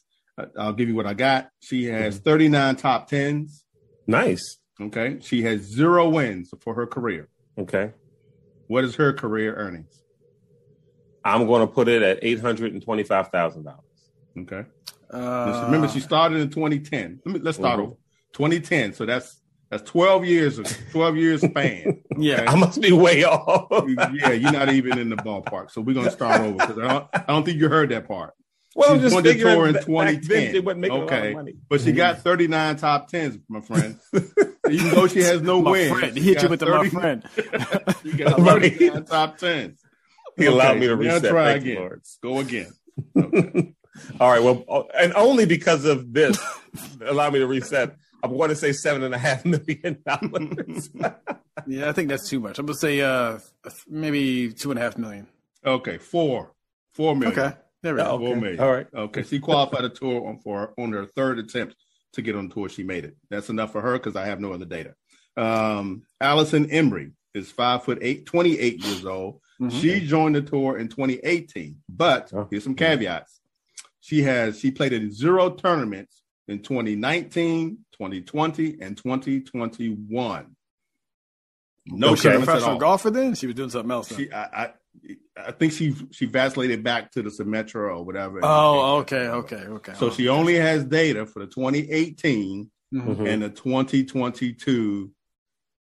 I'll 0.58 0.72
give 0.72 0.88
you 0.88 0.94
what 0.94 1.06
I 1.06 1.14
got. 1.14 1.50
She 1.60 1.84
has 1.86 2.16
mm-hmm. 2.16 2.24
39 2.24 2.76
top 2.76 3.08
tens. 3.08 3.64
Nice. 4.06 4.58
Okay. 4.80 5.18
She 5.20 5.42
has 5.42 5.60
zero 5.62 6.08
wins 6.08 6.52
for 6.60 6.74
her 6.74 6.86
career. 6.86 7.28
Okay. 7.58 7.92
What 8.66 8.84
is 8.84 8.94
her 8.96 9.12
career 9.12 9.54
earnings? 9.54 10.02
I'm 11.24 11.46
going 11.46 11.60
to 11.60 11.66
put 11.66 11.88
it 11.88 12.02
at 12.02 12.18
eight 12.22 12.40
hundred 12.40 12.72
and 12.72 12.82
twenty-five 12.82 13.28
thousand 13.28 13.64
dollars. 13.64 13.84
Okay. 14.38 14.64
Uh, 15.12 15.64
remember, 15.66 15.88
she 15.88 16.00
started 16.00 16.38
in 16.38 16.48
2010. 16.48 17.20
Let 17.24 17.34
me, 17.34 17.40
let's 17.40 17.58
start 17.58 17.78
mm-hmm. 17.78 17.88
over. 17.88 17.96
2010. 18.32 18.94
So 18.94 19.04
that's 19.04 19.40
that's 19.70 19.88
12 19.88 20.24
years 20.24 20.58
of 20.58 20.66
12 20.90 21.16
years 21.16 21.40
span. 21.42 22.02
Okay? 22.12 22.22
Yeah, 22.26 22.44
I 22.50 22.56
must 22.56 22.80
be 22.80 22.92
way 22.92 23.24
off. 23.24 23.68
yeah, 24.12 24.32
you're 24.32 24.52
not 24.52 24.70
even 24.70 24.98
in 24.98 25.08
the 25.08 25.16
ballpark. 25.16 25.70
So 25.70 25.80
we're 25.80 25.94
gonna 25.94 26.10
start 26.10 26.40
over 26.40 26.52
because 26.52 26.78
I 26.78 26.88
don't, 26.88 27.06
I 27.14 27.24
don't 27.28 27.44
think 27.44 27.58
you 27.58 27.68
heard 27.68 27.88
that 27.90 28.06
part. 28.06 28.34
Well, 28.76 28.94
She's 28.94 29.10
just 29.10 29.22
figuring 29.24 29.56
tour 29.56 29.66
in 29.68 29.74
2010. 29.74 30.90
okay, 30.90 31.54
but 31.68 31.80
she 31.80 31.92
got 31.92 32.20
39 32.20 32.76
top 32.76 33.08
tens, 33.08 33.38
my 33.48 33.60
friend. 33.60 33.98
Even 34.70 34.90
though 34.90 35.08
she 35.08 35.22
has 35.22 35.42
no 35.42 35.58
wins, 35.58 36.14
he 36.14 36.20
hit 36.20 36.42
you 36.42 36.48
with 36.48 36.60
30, 36.60 36.70
the 36.70 36.94
my 36.94 37.00
friend. 37.00 37.28
she 38.02 38.12
got 38.16 38.38
39 38.40 39.04
top 39.04 39.38
tens. 39.38 39.80
He 40.36 40.46
okay, 40.46 40.54
allowed 40.54 40.78
me 40.78 40.86
to 40.86 40.96
reset. 40.96 41.24
Try 41.30 41.52
Thank 41.52 41.62
again. 41.64 41.82
You, 41.82 42.00
Go 42.22 42.38
again. 42.38 42.72
Okay. 43.16 43.74
All 44.20 44.30
right. 44.30 44.42
Well, 44.42 44.64
uh, 44.68 44.82
and 44.98 45.12
only 45.14 45.46
because 45.46 45.84
of 45.84 46.12
this, 46.12 46.38
allow 47.04 47.28
me 47.30 47.40
to 47.40 47.46
reset. 47.48 47.96
I 48.22 48.28
want 48.28 48.50
to 48.50 48.56
say 48.56 48.72
seven 48.72 49.02
and 49.02 49.14
a 49.14 49.18
half 49.18 49.44
million 49.44 50.02
dollars. 50.06 50.90
yeah, 51.66 51.88
I 51.88 51.92
think 51.92 52.08
that's 52.08 52.28
too 52.28 52.38
much. 52.38 52.58
I'm 52.58 52.66
gonna 52.66 52.78
say 52.78 53.00
uh 53.00 53.38
maybe 53.88 54.52
two 54.52 54.70
and 54.70 54.78
a 54.78 54.82
half 54.82 54.96
million. 54.96 55.26
Okay, 55.64 55.98
four, 55.98 56.54
four 56.92 57.16
million. 57.16 57.38
Okay, 57.38 57.56
there 57.82 57.94
we 57.94 58.02
go. 58.02 58.18
Four 58.18 58.36
million. 58.36 58.60
All 58.60 58.72
right. 58.72 58.86
Okay, 58.94 59.22
she 59.22 59.38
qualified 59.38 59.84
a 59.84 59.88
tour 59.88 60.26
on 60.28 60.38
for 60.38 60.74
on 60.78 60.92
her 60.92 61.06
third 61.06 61.38
attempt 61.38 61.76
to 62.14 62.22
get 62.22 62.36
on 62.36 62.48
the 62.48 62.54
tour. 62.54 62.68
She 62.68 62.82
made 62.82 63.04
it. 63.04 63.16
That's 63.30 63.48
enough 63.48 63.72
for 63.72 63.80
her 63.80 63.94
because 63.94 64.16
I 64.16 64.26
have 64.26 64.40
no 64.40 64.52
other 64.52 64.64
data. 64.64 64.94
Um, 65.36 66.02
Allison 66.20 66.68
Emrey 66.68 67.12
is 67.34 67.50
five 67.50 67.84
foot 67.84 67.98
eight, 68.02 68.26
28 68.26 68.84
years 68.84 69.04
old. 69.04 69.40
Mm-hmm. 69.60 69.78
She 69.78 70.06
joined 70.06 70.36
the 70.36 70.42
tour 70.42 70.78
in 70.78 70.88
2018, 70.88 71.76
but 71.88 72.32
oh. 72.34 72.48
here's 72.50 72.64
some 72.64 72.74
caveats. 72.74 73.40
She 74.00 74.22
has 74.22 74.58
she 74.58 74.70
played 74.70 74.92
in 74.92 75.12
zero 75.12 75.50
tournaments 75.50 76.22
in 76.48 76.60
2019, 76.60 77.78
2020, 77.92 78.78
and 78.80 78.96
2021. 78.96 80.56
No 81.86 82.10
okay. 82.10 82.22
tournaments 82.22 82.46
professional 82.46 82.78
golfer. 82.78 83.10
Then 83.10 83.34
she 83.34 83.46
was 83.46 83.54
doing 83.54 83.70
something 83.70 83.90
else. 83.90 84.14
She, 84.14 84.32
I, 84.32 84.42
I, 84.42 84.72
I, 85.46 85.52
think 85.52 85.72
she 85.72 85.94
she 86.10 86.26
vacillated 86.26 86.82
back 86.82 87.10
to 87.12 87.22
the 87.22 87.30
Symetra 87.30 87.96
or 87.96 88.04
whatever. 88.04 88.40
Oh, 88.42 88.98
okay, 88.98 89.28
okay, 89.28 89.56
okay. 89.56 89.92
So 89.98 90.10
she 90.10 90.28
only 90.28 90.56
has 90.56 90.84
data 90.84 91.26
for 91.26 91.40
the 91.40 91.46
2018 91.46 92.70
mm-hmm. 92.94 93.26
and 93.26 93.42
the 93.42 93.50
2022 93.50 95.10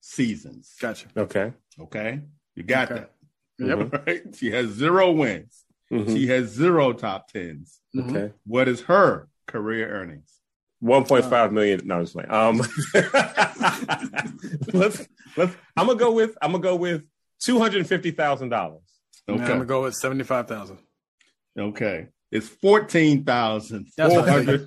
seasons. 0.01 0.75
Gotcha. 0.81 1.09
Okay. 1.17 1.53
Okay. 1.81 2.21
You 2.55 2.63
got 2.63 2.91
okay. 2.91 3.01
that. 3.01 3.13
Yep. 3.59 4.03
Right? 4.07 4.37
She 4.37 4.51
has 4.53 4.69
zero 4.71 5.11
wins. 5.11 5.65
Mm-hmm. 5.93 6.15
She 6.15 6.27
has 6.29 6.49
zero 6.49 6.93
top 6.93 7.33
10s 7.33 7.79
mm-hmm. 7.95 8.17
Okay. 8.17 8.33
What 8.47 8.69
is 8.69 8.83
her 8.83 9.29
career 9.47 9.89
earnings? 9.89 10.39
One 10.81 11.05
point 11.05 11.25
five 11.25 11.53
million. 11.53 11.81
No, 11.85 11.97
I'm 11.97 12.03
just 12.05 12.15
playing. 12.15 12.31
Um, 12.31 12.59
let's 14.73 15.09
let's. 15.37 15.57
I'm 15.77 15.89
gonna 15.89 15.99
go 15.99 16.13
with. 16.13 16.39
I'm 16.41 16.53
gonna 16.53 16.63
go 16.63 16.77
with 16.77 17.05
two 17.41 17.59
hundred 17.59 17.85
fifty 17.89 18.13
thousand 18.13 18.51
dollars. 18.51 18.88
Okay. 19.29 19.43
I'm 19.43 19.49
gonna 19.49 19.65
go 19.65 19.83
with 19.83 19.95
seventy 19.95 20.25
five 20.25 20.49
thousand. 20.49 20.79
Okay. 21.59 22.09
It's 22.31 22.49
fourteen 22.49 23.25
thousand 23.25 23.89
four 23.97 24.23
hundred 24.23 24.65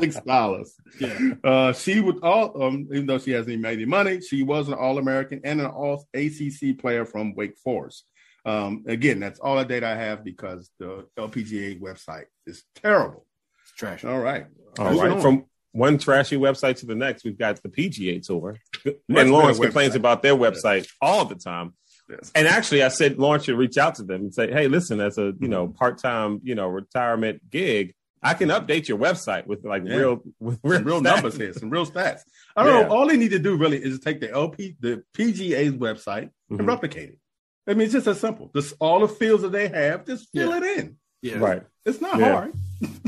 six 0.00 0.20
dollars. 0.20 0.74
yeah. 1.00 1.34
Uh, 1.42 1.72
she 1.72 2.00
would 2.00 2.22
all 2.22 2.62
um, 2.62 2.88
even 2.92 3.06
though 3.06 3.18
she 3.18 3.30
hasn't 3.30 3.60
made 3.60 3.78
any 3.78 3.84
money, 3.86 4.20
she 4.20 4.42
was 4.42 4.68
an 4.68 4.74
All 4.74 4.98
American 4.98 5.40
and 5.44 5.60
an 5.60 5.66
All 5.66 6.06
ACC 6.14 6.78
player 6.78 7.04
from 7.04 7.34
Wake 7.34 7.56
Forest. 7.58 8.04
Um, 8.44 8.84
again, 8.86 9.20
that's 9.20 9.40
all 9.40 9.56
the 9.56 9.64
data 9.64 9.86
I 9.86 9.94
have 9.94 10.24
because 10.24 10.70
the 10.78 11.06
LPGA 11.18 11.80
website 11.80 12.24
is 12.46 12.64
terrible. 12.74 13.26
It's 13.62 13.72
trash. 13.72 14.04
All 14.04 14.18
right. 14.18 14.46
All 14.78 14.98
right. 14.98 15.12
On? 15.12 15.20
From 15.20 15.44
one 15.72 15.98
trashy 15.98 16.36
website 16.36 16.76
to 16.76 16.86
the 16.86 16.94
next, 16.94 17.24
we've 17.24 17.38
got 17.38 17.62
the 17.62 17.68
PGA 17.68 18.24
Tour. 18.24 18.56
and 18.84 19.30
Lawrence 19.30 19.58
complains 19.58 19.94
about 19.94 20.22
their 20.22 20.34
website 20.34 20.88
all 21.00 21.24
the 21.24 21.34
time. 21.34 21.74
Yes. 22.08 22.32
And 22.34 22.46
actually, 22.46 22.82
I 22.82 22.88
said 22.88 23.18
Lawrence 23.18 23.44
should 23.44 23.58
reach 23.58 23.76
out 23.76 23.96
to 23.96 24.02
them 24.02 24.22
and 24.22 24.34
say, 24.34 24.50
"Hey, 24.50 24.66
listen, 24.68 25.00
as 25.00 25.18
a 25.18 25.34
you 25.40 25.48
know 25.48 25.66
mm-hmm. 25.66 25.76
part 25.76 25.98
time 25.98 26.40
you 26.42 26.54
know 26.54 26.66
retirement 26.68 27.50
gig, 27.50 27.94
I 28.22 28.34
can 28.34 28.48
update 28.48 28.88
your 28.88 28.98
website 28.98 29.46
with 29.46 29.64
like 29.64 29.82
yeah. 29.84 29.96
real 29.96 30.22
with 30.40 30.58
real, 30.62 30.82
real 30.82 31.00
numbers 31.00 31.36
here, 31.36 31.52
some 31.52 31.70
real 31.70 31.86
stats. 31.90 32.20
I 32.56 32.64
don't 32.64 32.74
yeah. 32.74 32.88
know. 32.88 32.94
All 32.94 33.06
they 33.06 33.16
need 33.16 33.30
to 33.32 33.38
do 33.38 33.56
really 33.56 33.82
is 33.82 34.00
take 34.00 34.20
the 34.20 34.30
LP, 34.30 34.76
the 34.80 35.02
PGA's 35.14 35.74
website, 35.74 36.30
mm-hmm. 36.50 36.58
and 36.58 36.66
replicate 36.66 37.10
it. 37.10 37.18
I 37.66 37.74
mean, 37.74 37.82
it's 37.82 37.92
just 37.92 38.06
as 38.06 38.18
simple. 38.18 38.50
Just 38.54 38.74
all 38.80 39.00
the 39.00 39.08
fields 39.08 39.42
that 39.42 39.52
they 39.52 39.68
have, 39.68 40.06
just 40.06 40.30
fill 40.32 40.50
yeah. 40.50 40.56
it 40.56 40.78
in. 40.78 40.96
Yeah, 41.20 41.38
right. 41.38 41.62
It's 41.84 42.00
not 42.00 42.20
hard. 42.20 42.52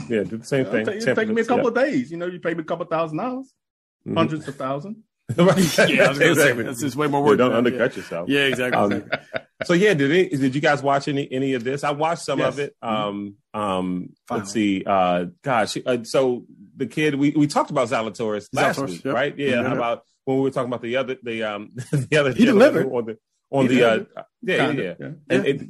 Yeah, 0.08 0.24
do 0.24 0.36
the 0.36 0.44
same 0.44 0.64
thing. 0.70 0.86
It 0.86 1.02
take 1.02 1.28
me 1.28 1.40
a 1.40 1.44
couple 1.44 1.68
of 1.68 1.74
days. 1.74 2.10
You 2.10 2.18
know, 2.18 2.26
you 2.26 2.40
pay 2.40 2.54
me 2.54 2.60
a 2.60 2.64
couple 2.64 2.84
thousand 2.86 3.18
dollars, 3.18 3.52
mm-hmm. 4.06 4.16
hundreds 4.16 4.46
of 4.46 4.56
thousands. 4.56 4.98
Right. 5.36 5.78
Yeah, 5.88 6.04
I 6.04 6.08
was 6.08 6.18
gonna 6.18 6.30
exactly. 6.30 6.64
That's 6.64 6.80
just 6.80 6.96
way 6.96 7.06
more 7.06 7.22
work. 7.22 7.38
Yeah, 7.38 7.48
don't 7.48 7.52
undercut 7.52 7.92
yeah. 7.92 7.96
yourself. 7.96 8.28
Yeah, 8.28 8.40
exactly. 8.42 8.78
Um, 8.78 9.10
so 9.64 9.74
yeah, 9.74 9.94
did 9.94 10.10
it, 10.10 10.40
did 10.40 10.54
you 10.54 10.60
guys 10.60 10.82
watch 10.82 11.08
any 11.08 11.30
any 11.30 11.54
of 11.54 11.64
this? 11.64 11.84
I 11.84 11.92
watched 11.92 12.22
some 12.22 12.38
yes. 12.38 12.54
of 12.54 12.58
it. 12.58 12.76
Um, 12.82 13.36
um, 13.54 14.10
let's 14.30 14.52
see. 14.52 14.84
Uh, 14.84 15.26
gosh, 15.42 15.76
uh, 15.84 15.98
so 16.04 16.44
the 16.76 16.86
kid 16.86 17.14
we, 17.14 17.30
we 17.30 17.46
talked 17.46 17.70
about 17.70 17.88
Zalatoris 17.88 18.48
last 18.52 18.78
Zalatoris, 18.78 18.88
week, 18.88 19.04
yep. 19.04 19.14
right? 19.14 19.38
Yeah, 19.38 19.56
mm-hmm. 19.56 19.72
about 19.72 20.04
when 20.24 20.38
we 20.38 20.42
were 20.44 20.50
talking 20.50 20.68
about 20.68 20.82
the 20.82 20.96
other 20.96 21.16
the 21.22 21.42
um 21.42 21.72
the 21.92 22.16
other 22.16 22.32
he 22.32 22.44
delivered 22.44 22.86
on 22.86 23.06
the 23.06 23.18
on 23.50 23.66
the 23.66 23.84
uh, 23.84 24.04
yeah, 24.42 24.66
kinda, 24.66 24.82
yeah, 24.82 24.94
yeah, 24.98 25.06
and, 25.28 25.46
it, 25.46 25.60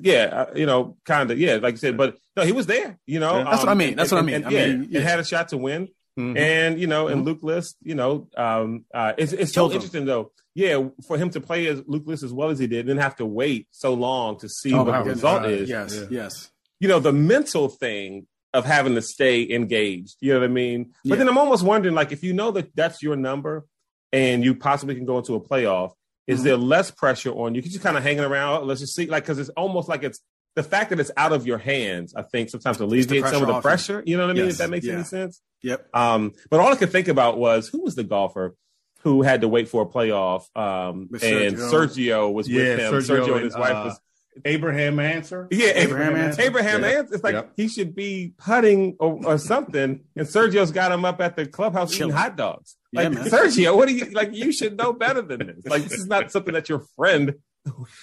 yeah, 0.00 0.24
uh, 0.24 0.54
you 0.54 0.66
know, 0.66 0.96
kind 1.04 1.30
of, 1.30 1.38
yeah, 1.38 1.56
like 1.56 1.74
you 1.74 1.78
said, 1.78 1.96
but 1.96 2.16
no, 2.34 2.44
he 2.44 2.52
was 2.52 2.66
there, 2.66 2.98
you 3.06 3.20
know. 3.20 3.44
That's 3.44 3.60
um, 3.60 3.66
what 3.66 3.68
I 3.68 3.74
mean. 3.74 3.94
That's 3.94 4.10
and, 4.10 4.16
what 4.16 4.22
I 4.22 4.26
mean. 4.26 4.34
And, 4.36 4.46
I 4.46 4.50
yeah, 4.50 4.66
mean, 4.68 4.88
yeah, 4.90 5.00
had 5.00 5.20
a 5.20 5.24
shot 5.24 5.50
to 5.50 5.58
win, 5.58 5.88
mm-hmm. 6.18 6.36
and 6.36 6.80
you 6.80 6.86
know, 6.86 7.08
and 7.08 7.18
mm-hmm. 7.18 7.26
Luke 7.26 7.42
List, 7.42 7.76
you 7.82 7.94
know, 7.94 8.28
um, 8.36 8.84
uh, 8.94 9.12
it's 9.18 9.32
it's 9.32 9.52
so 9.52 9.70
interesting 9.70 10.04
though, 10.04 10.32
yeah, 10.54 10.82
for 11.06 11.18
him 11.18 11.30
to 11.30 11.40
play 11.40 11.66
as 11.66 11.82
Luke 11.86 12.04
List 12.06 12.22
as 12.22 12.32
well 12.32 12.50
as 12.50 12.58
he 12.58 12.66
did, 12.66 12.80
and 12.80 12.90
then 12.90 12.96
have 12.98 13.16
to 13.16 13.26
wait 13.26 13.68
so 13.70 13.94
long 13.94 14.38
to 14.40 14.48
see 14.48 14.72
oh, 14.72 14.84
what 14.84 15.04
the 15.04 15.10
result 15.10 15.42
uh, 15.42 15.48
is. 15.48 15.68
Yes, 15.68 15.98
yes. 16.10 16.50
You 16.80 16.88
know, 16.88 16.98
the 16.98 17.12
mental 17.12 17.68
thing 17.68 18.26
of 18.52 18.64
having 18.64 18.94
to 18.94 19.02
stay 19.02 19.48
engaged. 19.50 20.16
You 20.20 20.32
know 20.32 20.40
what 20.40 20.46
I 20.46 20.52
mean? 20.52 20.92
But 21.04 21.18
then 21.18 21.28
I'm 21.28 21.38
almost 21.38 21.62
wondering, 21.62 21.94
like, 21.94 22.12
if 22.12 22.22
you 22.22 22.32
know 22.32 22.50
that 22.52 22.74
that's 22.74 23.02
your 23.02 23.16
number, 23.16 23.66
and 24.12 24.44
you 24.44 24.54
possibly 24.54 24.94
can 24.94 25.04
go 25.04 25.18
into 25.18 25.34
a 25.34 25.40
playoff 25.40 25.92
is 26.26 26.38
mm-hmm. 26.38 26.44
there 26.44 26.56
less 26.56 26.90
pressure 26.90 27.30
on 27.30 27.54
you? 27.54 27.60
Because 27.60 27.74
you're 27.74 27.82
kind 27.82 27.96
of 27.96 28.02
hanging 28.02 28.24
around. 28.24 28.66
Let's 28.66 28.80
just 28.80 28.94
see, 28.94 29.06
like, 29.06 29.24
because 29.24 29.38
it's 29.38 29.50
almost 29.50 29.88
like 29.88 30.02
it's 30.02 30.20
the 30.56 30.62
fact 30.62 30.90
that 30.90 30.98
it's 30.98 31.12
out 31.16 31.32
of 31.32 31.46
your 31.46 31.58
hands. 31.58 32.14
I 32.16 32.22
think 32.22 32.50
sometimes 32.50 32.80
alleviates 32.80 33.30
some 33.30 33.42
of 33.42 33.48
the 33.48 33.60
pressure. 33.60 34.02
You 34.04 34.16
know 34.16 34.24
what 34.24 34.30
I 34.30 34.34
mean? 34.34 34.44
Yes. 34.46 34.54
If 34.54 34.58
that 34.58 34.70
makes 34.70 34.86
yeah. 34.86 34.94
any 34.94 35.04
sense. 35.04 35.40
Yep. 35.62 35.88
Um, 35.94 36.32
but 36.50 36.60
all 36.60 36.72
I 36.72 36.76
could 36.76 36.90
think 36.90 37.08
about 37.08 37.38
was 37.38 37.68
who 37.68 37.82
was 37.82 37.94
the 37.94 38.04
golfer 38.04 38.56
who 39.00 39.22
had 39.22 39.42
to 39.42 39.48
wait 39.48 39.68
for 39.68 39.82
a 39.82 39.86
playoff, 39.86 40.44
um, 40.56 41.08
and 41.12 41.56
Sergio. 41.56 41.70
Sergio 41.70 42.32
was 42.32 42.48
yeah, 42.48 42.58
with 42.58 42.78
him. 42.80 42.92
Sergio, 42.92 43.26
Sergio 43.26 43.34
and 43.36 43.44
his 43.44 43.56
wife 43.56 43.70
uh, 43.70 43.82
was 43.86 44.00
Abraham 44.44 44.98
Ancer. 44.98 45.46
Yeah, 45.50 45.68
Abraham, 45.74 46.08
Abraham 46.08 46.16
Ancer. 46.16 46.42
Abraham 46.42 46.82
yeah. 46.82 46.88
Ancer. 46.88 47.14
It's 47.14 47.24
like 47.24 47.34
yep. 47.34 47.52
he 47.56 47.68
should 47.68 47.94
be 47.94 48.34
putting 48.36 48.96
or, 48.98 49.24
or, 49.24 49.38
something, 49.38 50.00
and 50.16 50.26
Sergio's 50.26 50.72
got 50.72 50.90
him 50.90 51.04
up 51.04 51.20
at 51.20 51.36
the 51.36 51.46
clubhouse 51.46 51.92
Chilling. 51.92 52.10
eating 52.10 52.16
hot 52.16 52.36
dogs. 52.36 52.76
Like 52.92 53.12
yeah, 53.12 53.20
Sergio, 53.24 53.76
what 53.76 53.88
do 53.88 53.94
you 53.94 54.06
like? 54.06 54.34
You 54.34 54.52
should 54.52 54.76
know 54.76 54.92
better 54.92 55.22
than 55.22 55.46
this. 55.46 55.66
Like 55.66 55.84
this 55.84 55.92
is 55.92 56.06
not 56.06 56.32
something 56.32 56.54
that 56.54 56.68
your 56.68 56.80
friend 56.96 57.34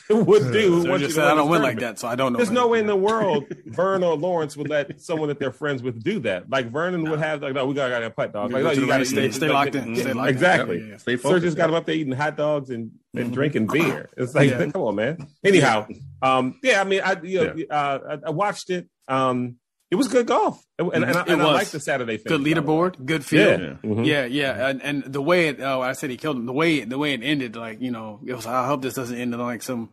would 0.09 0.51
do. 0.51 0.83
So 0.83 0.97
just 0.97 1.15
said, 1.15 1.25
I 1.25 1.35
don't 1.35 1.49
win 1.49 1.61
like 1.61 1.79
that, 1.79 1.99
so 1.99 2.07
I 2.07 2.15
don't 2.15 2.33
know. 2.33 2.37
There's 2.37 2.51
no 2.51 2.67
way 2.67 2.79
in 2.79 2.87
the 2.87 2.95
world 2.95 3.45
Vern 3.65 4.03
or 4.03 4.15
Lawrence 4.15 4.55
would 4.57 4.69
let 4.69 5.01
someone 5.01 5.29
that 5.29 5.39
they're 5.39 5.51
friends 5.51 5.83
with 5.83 6.03
do 6.03 6.19
that. 6.21 6.49
Like 6.49 6.71
Vernon 6.71 7.03
no. 7.03 7.11
would 7.11 7.19
have, 7.19 7.41
like, 7.41 7.53
no, 7.53 7.65
we 7.65 7.73
got 7.73 7.99
to 7.99 8.09
putt 8.09 8.33
dog. 8.33 8.51
Like, 8.51 8.63
no, 8.63 8.71
you 8.71 8.87
got 8.87 8.99
to 8.99 9.05
stay, 9.05 9.31
stay 9.31 9.49
locked 9.49 9.75
in. 9.75 9.95
Stay 9.95 10.13
locked 10.13 10.29
exactly. 10.29 10.77
In. 10.77 10.87
Yeah, 10.89 10.97
yeah, 11.07 11.17
yeah. 11.23 11.39
just 11.39 11.57
got 11.57 11.69
him 11.69 11.75
up 11.75 11.85
there 11.85 11.95
eating 11.95 12.13
hot 12.13 12.37
dogs 12.37 12.69
and, 12.69 12.91
and 13.13 13.25
mm-hmm. 13.25 13.33
drinking 13.33 13.67
beer. 13.67 14.09
It's 14.17 14.35
like, 14.35 14.51
come 14.73 14.81
on, 14.81 14.95
man. 14.95 15.27
Anyhow, 15.43 15.87
um, 16.21 16.59
yeah, 16.63 16.81
I 16.81 16.83
mean, 16.83 17.01
I 17.03 17.19
you 17.21 17.43
know, 17.43 17.55
uh, 17.69 17.99
I, 18.09 18.27
I 18.27 18.29
watched 18.31 18.69
it. 18.69 18.87
Um, 19.07 19.57
it 19.93 19.95
was 19.95 20.07
good 20.07 20.25
golf, 20.25 20.65
and, 20.79 20.91
and, 20.91 21.03
and, 21.03 21.15
I, 21.15 21.21
and 21.27 21.39
I 21.39 21.53
like 21.53 21.67
the 21.67 21.79
Saturday. 21.79 22.17
Finish, 22.17 22.27
good 22.27 22.41
leaderboard, 22.41 23.05
good 23.05 23.23
field. 23.23 23.61
Yeah, 23.61 23.67
mm-hmm. 23.83 24.03
yeah, 24.03 24.25
yeah. 24.25 24.69
And, 24.69 24.81
and, 24.81 25.03
the 25.03 25.21
way 25.21 25.49
it, 25.49 25.61
oh, 25.61 25.81
I 25.81 25.91
said 25.93 26.09
he 26.09 26.17
killed 26.17 26.35
him. 26.35 26.47
The 26.47 26.51
way 26.51 26.83
the 26.83 26.97
way 26.97 27.13
it 27.13 27.21
ended, 27.21 27.55
like 27.55 27.79
you 27.79 27.91
know, 27.91 28.19
it 28.25 28.33
was. 28.33 28.47
I 28.47 28.65
hope 28.65 28.81
this 28.81 28.95
doesn't 28.95 29.15
end 29.15 29.35
in 29.35 29.39
like 29.39 29.61
some, 29.61 29.91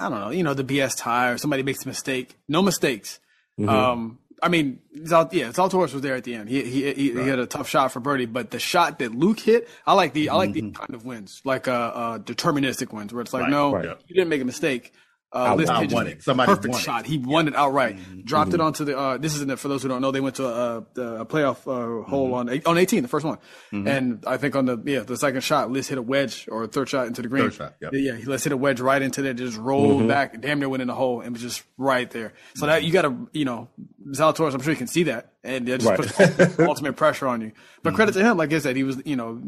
I 0.00 0.08
don't 0.08 0.18
know, 0.18 0.30
you 0.30 0.42
know, 0.42 0.52
the 0.52 0.64
BS 0.64 0.96
tie 0.96 1.30
or 1.30 1.38
somebody 1.38 1.62
makes 1.62 1.84
a 1.84 1.88
mistake. 1.88 2.36
No 2.48 2.60
mistakes. 2.60 3.20
Mm-hmm. 3.56 3.68
Um, 3.68 4.18
I 4.42 4.48
mean, 4.48 4.80
Zal, 5.06 5.28
yeah, 5.30 5.50
Zalatoris 5.50 5.92
was 5.92 6.02
there 6.02 6.16
at 6.16 6.24
the 6.24 6.34
end. 6.34 6.48
He 6.48 6.64
he 6.64 6.92
he, 6.92 7.12
right. 7.12 7.22
he, 7.22 7.30
had 7.30 7.38
a 7.38 7.46
tough 7.46 7.68
shot 7.68 7.92
for 7.92 8.00
birdie, 8.00 8.26
but 8.26 8.50
the 8.50 8.58
shot 8.58 8.98
that 8.98 9.14
Luke 9.14 9.38
hit, 9.38 9.68
I 9.86 9.92
like 9.92 10.12
the 10.12 10.30
I 10.30 10.34
like 10.34 10.50
mm-hmm. 10.50 10.72
the 10.72 10.74
kind 10.76 10.92
of 10.92 11.04
wins, 11.04 11.40
like 11.44 11.68
uh, 11.68 11.70
uh 11.70 12.18
deterministic 12.18 12.92
wins, 12.92 13.14
where 13.14 13.22
it's 13.22 13.32
like, 13.32 13.42
right, 13.42 13.50
no, 13.50 13.74
right. 13.74 13.96
you 14.08 14.14
didn't 14.16 14.28
make 14.28 14.42
a 14.42 14.44
mistake. 14.44 14.92
Uh, 15.32 15.54
List 15.56 15.70
I, 15.70 15.84
won 15.86 16.06
it. 16.06 16.22
Somebody 16.22 16.54
perfect 16.54 16.76
shot. 16.76 17.04
It. 17.04 17.08
He 17.08 17.18
won 17.18 17.46
yeah. 17.46 17.52
it 17.52 17.56
outright. 17.56 17.96
Mm-hmm. 17.96 18.20
Dropped 18.20 18.52
mm-hmm. 18.52 18.60
it 18.60 18.64
onto 18.64 18.84
the. 18.84 18.96
Uh, 18.96 19.16
this 19.18 19.34
isn't 19.34 19.50
it 19.50 19.58
for 19.58 19.68
those 19.68 19.82
who 19.82 19.88
don't 19.88 20.00
know. 20.00 20.12
They 20.12 20.20
went 20.20 20.36
to 20.36 20.46
a, 20.46 20.76
a 20.78 21.26
playoff 21.26 21.58
uh, 21.66 22.08
hole 22.08 22.30
mm-hmm. 22.30 22.48
on 22.48 22.62
on 22.66 22.78
18, 22.78 23.02
the 23.02 23.08
first 23.08 23.26
one, 23.26 23.38
mm-hmm. 23.72 23.88
and 23.88 24.24
I 24.26 24.36
think 24.36 24.54
on 24.54 24.66
the 24.66 24.80
yeah 24.84 25.00
the 25.00 25.16
second 25.16 25.40
shot, 25.42 25.70
List 25.70 25.88
hit 25.88 25.98
a 25.98 26.02
wedge 26.02 26.48
or 26.50 26.64
a 26.64 26.68
third 26.68 26.88
shot 26.88 27.08
into 27.08 27.22
the 27.22 27.28
green. 27.28 27.44
Third 27.44 27.54
shot, 27.54 27.74
yep. 27.80 27.90
yeah. 27.92 28.18
Let's 28.24 28.44
hit 28.44 28.52
a 28.52 28.56
wedge 28.56 28.80
right 28.80 29.02
into 29.02 29.20
there, 29.20 29.34
just 29.34 29.58
rolled 29.58 29.98
mm-hmm. 29.98 30.08
back, 30.08 30.40
damn 30.40 30.60
near 30.60 30.68
went 30.68 30.80
in 30.80 30.88
the 30.88 30.94
hole, 30.94 31.20
and 31.20 31.32
was 31.32 31.42
just 31.42 31.64
right 31.76 32.08
there. 32.10 32.32
So 32.54 32.66
that 32.66 32.84
you 32.84 32.92
got 32.92 33.02
to 33.02 33.28
you 33.32 33.44
know 33.44 33.68
Zalatoris, 34.10 34.54
I'm 34.54 34.60
sure 34.60 34.72
you 34.72 34.78
can 34.78 34.86
see 34.86 35.04
that, 35.04 35.32
and 35.42 35.68
it 35.68 35.80
just 35.80 36.18
right. 36.18 36.36
puts 36.36 36.58
ultimate 36.60 36.94
pressure 36.94 37.26
on 37.26 37.40
you. 37.40 37.52
But 37.82 37.94
credit 37.94 38.12
to 38.12 38.22
him, 38.22 38.36
like 38.36 38.52
I 38.52 38.60
said, 38.60 38.76
he 38.76 38.84
was 38.84 39.02
you 39.04 39.16
know 39.16 39.42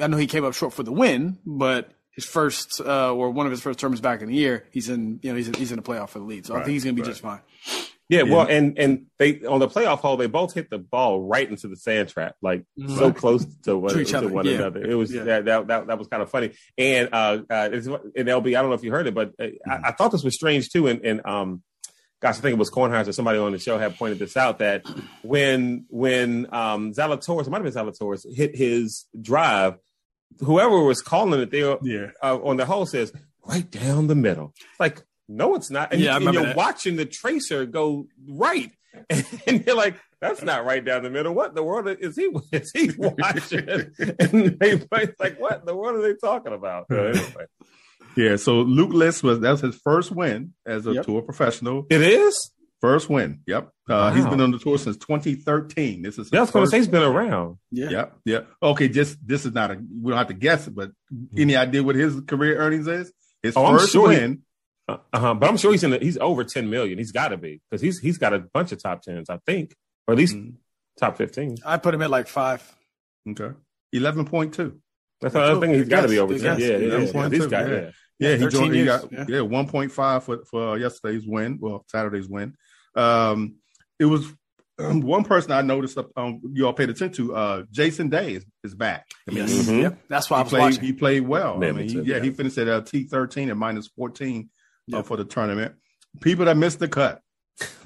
I 0.00 0.06
know 0.06 0.16
he 0.16 0.26
came 0.26 0.44
up 0.44 0.54
short 0.54 0.72
for 0.72 0.82
the 0.82 0.92
win, 0.92 1.38
but 1.44 1.92
his 2.12 2.24
first 2.24 2.80
uh, 2.80 3.12
or 3.12 3.30
one 3.30 3.46
of 3.46 3.52
his 3.52 3.62
first 3.62 3.78
terms 3.78 4.00
back 4.00 4.20
in 4.20 4.28
the 4.28 4.34
year, 4.34 4.66
he's 4.70 4.88
in 4.88 5.18
you 5.22 5.30
know 5.30 5.36
he's 5.36 5.48
in, 5.48 5.54
he's 5.54 5.72
in 5.72 5.76
the 5.76 5.82
playoff 5.82 6.10
for 6.10 6.18
the 6.18 6.24
lead. 6.24 6.46
So 6.46 6.54
right, 6.54 6.60
I 6.60 6.64
think 6.64 6.74
he's 6.74 6.84
going 6.84 6.96
to 6.96 7.02
be 7.02 7.06
right. 7.06 7.10
just 7.10 7.22
fine. 7.22 7.40
Yeah, 8.08 8.24
yeah, 8.24 8.34
well, 8.34 8.46
and 8.46 8.78
and 8.78 9.06
they 9.18 9.40
on 9.42 9.60
the 9.60 9.68
playoff 9.68 10.00
hole, 10.00 10.18
they 10.18 10.26
both 10.26 10.52
hit 10.52 10.68
the 10.68 10.78
ball 10.78 11.22
right 11.22 11.48
into 11.48 11.68
the 11.68 11.76
sand 11.76 12.10
trap, 12.10 12.36
like 12.42 12.64
mm-hmm. 12.78 12.94
so 12.98 13.10
close 13.10 13.46
to 13.62 13.78
one, 13.78 13.94
to, 13.94 14.04
to 14.04 14.28
one 14.28 14.44
yeah. 14.44 14.54
another. 14.56 14.84
It 14.84 14.94
was 14.94 15.12
yeah. 15.12 15.24
that, 15.24 15.44
that, 15.46 15.66
that 15.68 15.86
that 15.86 15.98
was 15.98 16.08
kind 16.08 16.22
of 16.22 16.30
funny. 16.30 16.52
And 16.76 17.08
uh, 17.10 17.38
uh, 17.48 17.70
in 17.72 18.26
LB, 18.26 18.48
I 18.48 18.60
don't 18.60 18.68
know 18.68 18.74
if 18.74 18.84
you 18.84 18.90
heard 18.90 19.06
it, 19.06 19.14
but 19.14 19.28
uh, 19.38 19.44
mm-hmm. 19.44 19.70
I, 19.70 19.88
I, 19.88 19.92
thought 19.92 20.12
this 20.12 20.24
was 20.24 20.34
strange 20.34 20.68
too. 20.68 20.88
And, 20.88 21.02
and 21.02 21.24
um, 21.24 21.62
gosh, 22.20 22.36
I 22.36 22.40
think 22.40 22.52
it 22.52 22.58
was 22.58 22.70
Kornheiser. 22.70 23.08
Or 23.08 23.12
somebody 23.12 23.38
on 23.38 23.52
the 23.52 23.58
show 23.58 23.78
had 23.78 23.96
pointed 23.96 24.18
this 24.18 24.36
out 24.36 24.58
that 24.58 24.84
when 25.22 25.86
when 25.88 26.52
um, 26.52 26.92
Zalatoris, 26.92 27.46
it 27.46 27.50
might 27.50 27.64
have 27.64 27.72
been 27.72 27.82
Zalatoris, 27.82 28.26
hit 28.34 28.54
his 28.54 29.06
drive 29.18 29.78
whoever 30.40 30.82
was 30.82 31.02
calling 31.02 31.40
it 31.40 31.50
there 31.50 31.78
yeah. 31.82 32.10
uh, 32.22 32.38
on 32.38 32.56
the 32.56 32.66
hole 32.66 32.86
says 32.86 33.12
right 33.46 33.70
down 33.70 34.06
the 34.06 34.14
middle. 34.14 34.54
Like, 34.78 35.02
no, 35.28 35.54
it's 35.54 35.70
not. 35.70 35.92
And, 35.92 36.00
yeah, 36.00 36.18
you, 36.18 36.26
and 36.26 36.34
you're 36.34 36.46
that. 36.46 36.56
watching 36.56 36.96
the 36.96 37.06
tracer 37.06 37.66
go 37.66 38.06
right, 38.28 38.70
and 39.46 39.64
you're 39.66 39.76
like, 39.76 39.96
that's 40.20 40.42
not 40.42 40.64
right 40.64 40.84
down 40.84 41.02
the 41.02 41.10
middle. 41.10 41.34
What 41.34 41.54
the 41.54 41.62
world 41.62 41.88
is 41.88 42.16
he 42.16 42.30
is 42.52 42.70
he 42.72 42.90
watching? 42.96 43.68
and 43.98 44.58
they 44.58 44.80
like, 45.18 45.38
what 45.38 45.60
in 45.60 45.66
the 45.66 45.76
world 45.76 45.96
are 45.96 46.02
they 46.02 46.14
talking 46.14 46.52
about? 46.52 46.86
anyway. 46.90 47.46
Yeah, 48.16 48.36
so 48.36 48.60
Luke 48.60 48.92
List 48.92 49.22
was 49.22 49.40
that's 49.40 49.62
his 49.62 49.76
first 49.82 50.12
win 50.12 50.52
as 50.66 50.86
a 50.86 50.92
yep. 50.92 51.06
tour 51.06 51.22
professional. 51.22 51.86
It 51.88 52.02
is. 52.02 52.52
First 52.82 53.08
win. 53.08 53.42
Yep. 53.46 53.62
Uh, 53.66 53.68
wow. 53.88 54.10
He's 54.12 54.26
been 54.26 54.40
on 54.40 54.50
the 54.50 54.58
tour 54.58 54.76
since 54.76 54.96
2013. 54.96 56.02
This 56.02 56.18
is. 56.18 56.30
Yeah, 56.32 56.40
I 56.40 56.42
was 56.42 56.50
going 56.50 56.64
to 56.64 56.70
say 56.70 56.78
he's 56.78 56.88
been 56.88 57.04
around. 57.04 57.58
Yeah. 57.70 57.90
Yep. 57.90 58.16
Yeah. 58.24 58.40
Okay. 58.60 58.88
Just 58.88 59.24
this 59.24 59.46
is 59.46 59.52
not 59.52 59.70
a. 59.70 59.74
We 59.76 60.10
don't 60.10 60.18
have 60.18 60.26
to 60.26 60.34
guess 60.34 60.66
it, 60.66 60.74
but 60.74 60.90
any 61.36 61.54
idea 61.54 61.84
what 61.84 61.94
his 61.94 62.20
career 62.22 62.58
earnings 62.58 62.88
is? 62.88 63.12
His 63.40 63.56
oh, 63.56 63.78
first 63.78 63.92
sure 63.92 64.08
win. 64.08 64.42
He, 64.88 64.94
uh 64.94 64.98
huh. 65.14 65.34
But 65.34 65.48
I'm 65.48 65.58
sure 65.58 65.70
he's 65.70 65.84
in. 65.84 65.92
The, 65.92 66.00
he's 66.00 66.18
over 66.18 66.42
10 66.42 66.68
million. 66.68 66.98
He's 66.98 67.12
got 67.12 67.28
to 67.28 67.36
be 67.36 67.60
because 67.70 67.80
he's 67.80 68.00
he's 68.00 68.18
got 68.18 68.34
a 68.34 68.40
bunch 68.40 68.72
of 68.72 68.82
top 68.82 69.02
tens, 69.02 69.30
I 69.30 69.38
think, 69.46 69.76
or 70.08 70.12
at 70.14 70.18
least 70.18 70.34
mm. 70.34 70.54
top 70.98 71.16
15. 71.16 71.58
I 71.64 71.76
put 71.76 71.94
him 71.94 72.02
at 72.02 72.10
like 72.10 72.26
five. 72.26 72.68
Okay. 73.30 73.54
11.2. 73.94 74.76
That's 75.20 75.34
another 75.36 75.60
thing. 75.60 75.74
He's 75.74 75.88
got 75.88 76.00
to 76.00 76.08
be 76.08 76.18
over 76.18 76.36
10. 76.36 76.58
Yeah, 76.58 76.66
yeah, 76.66 76.76
yeah. 76.78 76.98
yeah. 76.98 77.28
He's 77.28 77.46
got, 77.46 77.68
yeah. 77.68 77.90
Yeah, 78.18 78.36
he 78.36 78.46
joined. 78.48 78.74
He 78.74 78.84
got 78.84 79.10
yeah, 79.12 79.24
yeah 79.28 79.36
1.5 79.38 80.22
for 80.22 80.44
for 80.44 80.78
yesterday's 80.78 81.26
win. 81.26 81.58
Well, 81.60 81.84
Saturday's 81.88 82.28
win. 82.28 82.54
Um, 82.94 83.56
it 83.98 84.04
was 84.04 84.26
um, 84.78 85.00
one 85.02 85.24
person 85.24 85.52
I 85.52 85.62
noticed. 85.62 85.98
Um, 86.16 86.40
you 86.52 86.66
all 86.66 86.72
paid 86.72 86.90
attention 86.90 87.26
to. 87.26 87.36
Uh, 87.36 87.62
Jason 87.70 88.08
Day 88.08 88.34
is, 88.34 88.44
is 88.64 88.74
back. 88.74 89.06
I 89.28 89.32
mean, 89.32 89.46
yes. 89.46 89.66
mm-hmm. 89.66 89.80
yep. 89.80 89.98
that's 90.08 90.30
why 90.30 90.38
I 90.38 90.42
was 90.42 90.50
played, 90.50 90.60
watching. 90.60 90.80
He 90.84 90.92
played 90.92 91.26
well. 91.26 91.62
I 91.62 91.72
mean, 91.72 91.88
he, 91.88 92.00
yeah, 92.00 92.20
he 92.20 92.30
finished 92.30 92.58
at 92.58 92.68
uh, 92.68 92.80
T 92.82 93.04
thirteen 93.04 93.50
at 93.50 93.56
minus 93.56 93.88
fourteen 93.88 94.50
uh, 94.92 94.98
yep. 94.98 95.06
for 95.06 95.16
the 95.16 95.24
tournament. 95.24 95.74
People 96.20 96.46
that 96.46 96.56
missed 96.56 96.78
the 96.78 96.88
cut: 96.88 97.20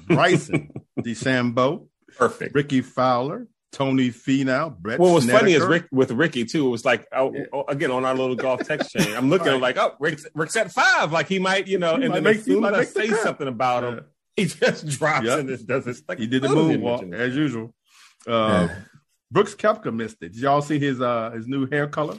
Bryson 0.07 0.71
DeChambeau, 0.99 1.87
perfect. 2.17 2.55
Rickie 2.55 2.81
Fowler, 2.81 3.47
Tony 3.71 4.09
Finau, 4.09 4.75
Brett. 4.75 4.99
What 4.99 5.13
was 5.13 5.23
Snedeker. 5.25 5.39
funny 5.39 5.53
is 5.53 5.63
Rick 5.63 5.85
with 5.91 6.11
Ricky 6.11 6.45
too. 6.45 6.67
It 6.67 6.69
was 6.69 6.85
like 6.85 7.07
oh, 7.11 7.33
yeah. 7.33 7.43
oh, 7.53 7.65
again 7.67 7.91
on 7.91 8.05
our 8.05 8.15
little 8.15 8.35
golf 8.35 8.65
text 8.65 8.91
chain. 8.91 9.15
I'm 9.15 9.29
looking 9.29 9.47
right. 9.47 9.61
like, 9.61 9.77
oh, 9.77 9.95
Rick's, 9.99 10.25
Rick's 10.33 10.55
at 10.55 10.71
five, 10.71 11.11
like 11.11 11.27
he 11.27 11.39
might, 11.39 11.67
you 11.67 11.77
know, 11.77 11.97
he 11.97 12.05
and 12.05 12.13
then 12.13 12.23
make, 12.23 12.37
as 12.37 12.45
soon 12.45 12.65
as 12.65 12.73
I 12.73 12.83
say 12.85 13.09
something 13.09 13.47
about 13.47 13.83
yeah. 13.83 13.89
him, 13.89 14.05
he 14.37 14.45
just 14.45 14.87
drops 14.87 15.25
yep. 15.25 15.39
and 15.39 15.49
just 15.49 15.67
does 15.67 15.83
this. 15.83 16.01
Like, 16.07 16.19
he 16.19 16.27
did 16.27 16.43
the 16.43 16.47
moonwalk 16.47 17.13
as 17.13 17.35
usual. 17.35 17.73
Uh, 18.25 18.69
Brooks 19.31 19.55
Koepka 19.55 19.93
missed 19.93 20.17
it. 20.21 20.33
Did 20.33 20.41
y'all 20.41 20.61
see 20.61 20.79
his 20.79 21.01
uh 21.01 21.31
his 21.31 21.47
new 21.47 21.67
hair 21.67 21.87
color? 21.87 22.17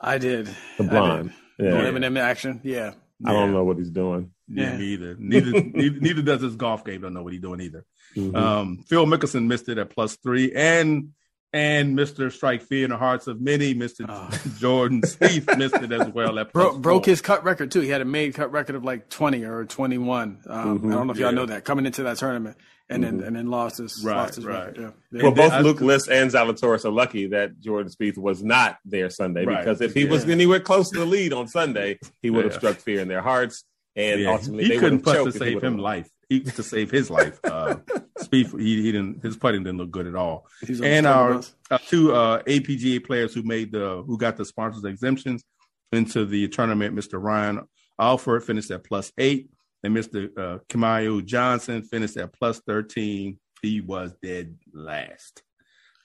I 0.00 0.18
did. 0.18 0.48
The 0.76 0.84
blonde. 0.84 1.32
Yeah. 1.58 1.72
Eminem 1.72 2.18
action. 2.18 2.60
Yeah. 2.64 2.94
I 3.24 3.32
don't 3.32 3.52
know 3.52 3.64
what 3.64 3.78
he's 3.78 3.90
doing. 3.90 4.30
Yeah, 4.46 4.72
yeah. 4.72 4.76
neither. 4.78 5.16
Neither, 5.18 5.50
neither. 5.74 6.00
Neither 6.00 6.22
does 6.22 6.40
his 6.40 6.56
golf 6.56 6.84
game. 6.84 7.00
Don't 7.00 7.14
know 7.14 7.22
what 7.22 7.32
he's 7.32 7.42
doing 7.42 7.60
either. 7.60 7.84
Mm-hmm. 8.16 8.36
Um, 8.36 8.84
Phil 8.88 9.06
Mickelson 9.06 9.46
missed 9.46 9.68
it 9.68 9.78
at 9.78 9.90
plus 9.90 10.16
three, 10.16 10.52
and 10.52 11.10
and 11.52 11.96
Mr. 11.96 12.30
Strike 12.30 12.62
Fear 12.62 12.84
in 12.84 12.90
the 12.90 12.96
hearts 12.96 13.26
of 13.26 13.40
many, 13.40 13.74
Mr. 13.74 14.04
Oh. 14.08 14.28
Jordan 14.58 15.00
Spieth 15.02 15.56
missed 15.58 15.76
it 15.76 15.92
as 15.92 16.08
well. 16.08 16.38
At 16.38 16.52
Bro- 16.52 16.78
broke 16.78 17.06
his 17.06 17.20
cut 17.20 17.44
record 17.44 17.70
too. 17.70 17.80
He 17.80 17.88
had 17.88 18.00
a 18.00 18.04
made 18.04 18.34
cut 18.34 18.52
record 18.52 18.76
of 18.76 18.84
like 18.84 19.08
twenty 19.08 19.44
or 19.44 19.64
twenty 19.64 19.98
one. 19.98 20.40
Um, 20.46 20.78
mm-hmm. 20.78 20.92
I 20.92 20.94
don't 20.94 21.06
know 21.06 21.12
if 21.12 21.18
y'all 21.18 21.32
know 21.32 21.46
that 21.46 21.64
coming 21.64 21.86
into 21.86 22.02
that 22.04 22.18
tournament, 22.18 22.56
and 22.88 23.02
mm-hmm. 23.02 23.18
then 23.18 23.26
and 23.26 23.36
then 23.36 23.46
lost 23.50 23.78
his 23.78 24.02
right, 24.04 24.16
lost 24.16 24.36
his 24.36 24.44
right. 24.44 24.66
record. 24.66 24.80
Yeah. 24.80 24.90
yeah. 25.12 25.22
Well, 25.22 25.32
both 25.32 25.62
Luke 25.62 25.80
List 25.80 26.08
and 26.08 26.30
Zalatoris 26.30 26.84
are 26.84 26.90
lucky 26.90 27.28
that 27.28 27.58
Jordan 27.60 27.90
Spieth 27.90 28.18
was 28.18 28.42
not 28.42 28.78
there 28.84 29.08
Sunday 29.08 29.44
right. 29.44 29.58
because 29.58 29.80
if 29.80 29.94
he 29.94 30.04
yeah. 30.04 30.10
was 30.10 30.28
anywhere 30.28 30.60
close 30.60 30.90
to 30.90 30.98
the 30.98 31.06
lead 31.06 31.32
on 31.32 31.48
Sunday, 31.48 31.98
he 32.20 32.30
would 32.30 32.44
have 32.44 32.54
struck 32.54 32.76
fear 32.76 33.00
in 33.00 33.08
their 33.08 33.22
hearts, 33.22 33.64
and 33.96 34.26
ultimately 34.26 34.64
he 34.64 34.78
couldn't 34.78 35.00
putt 35.00 35.24
to 35.24 35.32
save 35.32 35.62
him 35.62 35.78
life 35.78 36.10
he 36.28 36.40
to 36.40 36.62
save 36.62 36.90
his 36.90 37.10
life. 37.10 37.40
Uh, 37.44 37.76
Spieth, 38.18 38.58
he, 38.58 38.82
he 38.82 38.92
didn't 38.92 39.22
his 39.22 39.36
putting 39.36 39.64
didn't 39.64 39.78
look 39.78 39.90
good 39.90 40.06
at 40.06 40.14
all. 40.14 40.46
And 40.82 41.06
our 41.06 41.42
uh, 41.70 41.78
two 41.86 42.14
uh, 42.14 42.42
APGA 42.42 43.04
players 43.04 43.34
who 43.34 43.42
made 43.42 43.72
the 43.72 44.02
who 44.06 44.18
got 44.18 44.36
the 44.36 44.44
sponsors 44.44 44.84
exemptions 44.84 45.44
into 45.92 46.26
the 46.26 46.48
tournament, 46.48 46.94
Mr. 46.94 47.22
Ryan 47.22 47.60
Alford 47.98 48.44
finished 48.44 48.70
at 48.70 48.84
plus 48.84 49.12
eight, 49.18 49.50
and 49.82 49.96
Mr. 49.96 50.30
Uh, 50.36 50.58
Kamaiu 50.68 51.24
Johnson 51.24 51.82
finished 51.82 52.16
at 52.16 52.32
plus 52.32 52.60
thirteen. 52.60 53.38
He 53.62 53.80
was 53.80 54.14
dead 54.22 54.56
last 54.72 55.42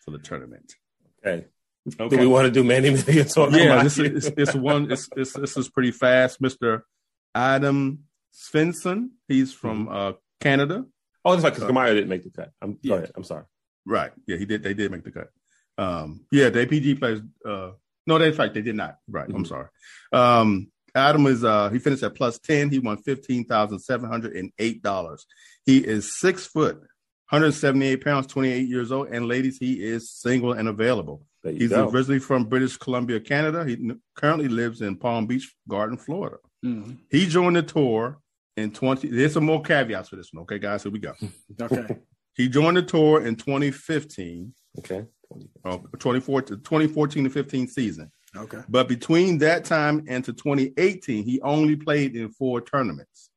for 0.03 0.11
the 0.11 0.19
tournament. 0.19 0.73
Okay. 1.25 1.45
Okay. 1.99 2.15
Do 2.15 2.21
we 2.21 2.27
want 2.27 2.45
to 2.45 2.51
do 2.51 2.63
Manny 2.63 2.91
Million? 2.91 3.27
Yeah, 3.51 3.83
this 3.83 3.99
is 3.99 4.27
it's, 4.27 4.37
it's 4.37 4.55
one. 4.55 4.89
It's, 4.89 5.09
it's, 5.17 5.33
this 5.33 5.57
is 5.57 5.69
pretty 5.69 5.91
fast, 5.91 6.39
Mister 6.39 6.85
Adam 7.35 8.05
Svensson. 8.33 9.09
He's 9.27 9.53
from 9.53 9.85
mm-hmm. 9.85 9.95
uh, 9.95 10.11
Canada. 10.41 10.85
Oh, 11.25 11.31
that's 11.31 11.43
right, 11.43 11.53
because 11.53 11.69
Kamara 11.69 11.93
didn't 11.93 12.09
make 12.09 12.23
the 12.23 12.29
cut. 12.29 12.51
I'm 12.61 12.77
yeah. 12.81 12.89
go 12.89 12.95
ahead. 12.95 13.11
I'm 13.15 13.23
sorry. 13.23 13.45
Right. 13.85 14.11
Yeah, 14.27 14.37
he 14.37 14.45
did. 14.45 14.63
They 14.63 14.73
did 14.73 14.91
make 14.91 15.03
the 15.03 15.11
cut. 15.11 15.29
Um, 15.77 16.25
yeah, 16.31 16.49
the 16.49 16.65
APG 16.65 16.99
players. 16.99 17.21
Uh, 17.45 17.71
no, 18.05 18.17
that's 18.17 18.37
right. 18.37 18.53
They 18.53 18.61
did 18.61 18.75
not. 18.75 18.97
Right. 19.07 19.27
Mm-hmm. 19.27 19.37
I'm 19.37 19.45
sorry. 19.45 19.67
Um, 20.11 20.71
Adam 20.95 21.25
is 21.25 21.43
uh, 21.43 21.69
he 21.69 21.79
finished 21.79 22.03
at 22.03 22.15
plus 22.15 22.39
ten. 22.39 22.69
He 22.69 22.79
won 22.79 22.97
fifteen 22.97 23.45
thousand 23.45 23.79
seven 23.79 24.09
hundred 24.09 24.35
and 24.35 24.51
eight 24.59 24.83
dollars. 24.83 25.25
He 25.65 25.77
is 25.77 26.11
six 26.11 26.45
foot, 26.45 26.75
178 27.29 28.03
pounds, 28.03 28.27
28 28.27 28.67
years 28.67 28.91
old, 28.91 29.07
and 29.07 29.27
ladies, 29.27 29.57
he 29.57 29.81
is 29.81 30.11
single 30.11 30.53
and 30.53 30.67
available. 30.67 31.25
He's 31.43 31.69
go. 31.69 31.89
originally 31.89 32.19
from 32.19 32.45
British 32.45 32.77
Columbia, 32.77 33.19
Canada. 33.19 33.65
He 33.65 33.91
currently 34.15 34.47
lives 34.47 34.81
in 34.81 34.97
Palm 34.97 35.25
Beach 35.25 35.53
Garden, 35.67 35.97
Florida. 35.97 36.37
Mm-hmm. 36.63 36.93
He 37.09 37.25
joined 37.25 37.55
the 37.55 37.63
tour 37.63 38.19
in 38.57 38.71
20 38.71 39.07
there's 39.07 39.33
some 39.33 39.45
more 39.45 39.61
caveats 39.61 40.09
for 40.09 40.15
this 40.15 40.29
one 40.31 40.43
okay 40.43 40.59
guys 40.59 40.83
here 40.83 40.91
we 40.91 40.99
go 40.99 41.13
okay 41.61 41.97
he 42.35 42.47
joined 42.47 42.77
the 42.77 42.83
tour 42.83 43.25
in 43.25 43.35
2015 43.35 44.53
okay 44.79 45.05
uh, 45.65 45.77
2014 45.77 46.57
2014 46.57 47.23
to 47.23 47.29
15 47.29 47.67
season 47.67 48.11
Okay. 48.35 48.61
But 48.67 48.87
between 48.87 49.37
that 49.39 49.63
time 49.63 50.05
and 50.07 50.23
to 50.25 50.33
2018, 50.33 51.23
he 51.23 51.41
only 51.41 51.75
played 51.75 52.15
in 52.15 52.29
four 52.29 52.61
tournaments. 52.61 53.29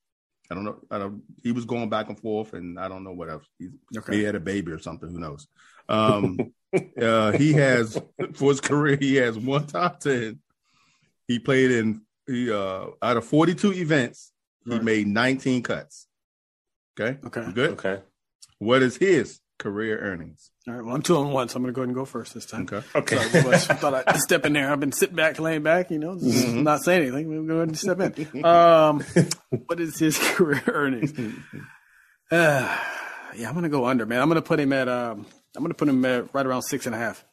I 0.51 0.55
don't 0.55 0.65
know. 0.65 0.79
I 0.91 0.99
don't. 0.99 1.23
He 1.43 1.53
was 1.53 1.65
going 1.65 1.89
back 1.89 2.09
and 2.09 2.19
forth, 2.19 2.53
and 2.53 2.79
I 2.79 2.89
don't 2.89 3.05
know 3.05 3.13
what 3.13 3.29
else. 3.29 3.45
He, 3.59 3.69
okay. 3.97 4.17
he 4.17 4.23
had 4.23 4.37
a 4.37 4.41
baby 4.41 4.73
or 4.73 4.79
something. 4.79 5.11
Who 5.11 5.19
knows? 5.19 5.49
Um, 5.89 6.39
uh, 7.01 7.33
he 7.33 7.53
has 7.55 8.01
for 8.35 8.51
his 8.51 8.61
career, 8.61 8.97
he 8.99 9.17
has 9.17 9.37
one 9.37 9.67
top 9.67 10.01
ten. 10.01 10.39
He 11.27 11.41
played 11.41 11.73
in 11.73 12.03
he 12.27 12.51
uh 12.51 12.87
out 13.03 13.17
of 13.17 13.25
42 13.25 13.73
events, 13.75 14.33
he 14.67 14.73
right. 14.73 14.83
made 14.83 15.07
19 15.07 15.63
cuts. 15.63 16.07
Okay. 16.99 17.19
Okay. 17.25 17.53
good. 17.53 17.71
Okay. 17.73 18.03
What 18.59 18.83
is 18.83 18.97
his 18.97 19.41
career 19.59 19.99
earnings? 19.99 20.51
All 20.67 20.75
right. 20.75 20.85
Well, 20.85 20.95
I'm 20.95 21.03
two 21.03 21.17
on 21.17 21.31
one, 21.31 21.49
so 21.49 21.57
I'm 21.57 21.63
going 21.63 21.73
to 21.73 21.77
go 21.77 21.83
ahead 21.83 21.89
and 21.89 21.97
go 21.97 22.05
first 22.05 22.35
this 22.35 22.47
time. 22.47 22.63
Okay. 22.63 22.83
Okay. 22.95 23.17
So 23.17 23.51
I 23.51 23.59
thought 23.59 23.95
I'd 23.95 24.17
step 24.21 24.45
in 24.47 24.55
there. 24.55 24.73
I've 24.73 24.81
been 24.81 24.93
sitting 24.93 25.15
back, 25.15 25.39
laying 25.39 25.63
back, 25.63 25.91
you 25.91 25.99
know, 25.99 26.17
mm-hmm. 26.17 26.63
not 26.63 26.83
saying 26.83 27.03
anything. 27.03 27.29
We'll 27.29 27.45
going 27.45 27.71
to 27.71 27.77
step 27.77 28.01
in. 28.01 28.45
Um, 28.45 29.05
what 29.67 29.79
is 29.79 29.99
his 29.99 30.19
career 30.35 30.63
earnings? 30.67 31.13
Uh, 32.31 32.79
yeah, 33.37 33.49
I'm 33.49 33.55
going 33.55 33.63
to 33.63 33.69
go 33.69 33.87
under, 33.87 34.07
man. 34.07 34.21
I'm 34.21 34.29
going 34.29 34.37
to 34.37 34.43
put 34.43 34.59
him 34.59 34.73
at, 34.73 34.89
um, 34.89 35.27
I'm 35.55 35.63
going 35.63 35.69
to 35.71 35.75
put 35.75 35.89
him 35.89 36.05
at 36.05 36.35
right 36.35 36.47
around 36.47 36.63
six 36.63 36.87
and 36.87 36.95
a 36.95 36.99
half. 36.99 37.25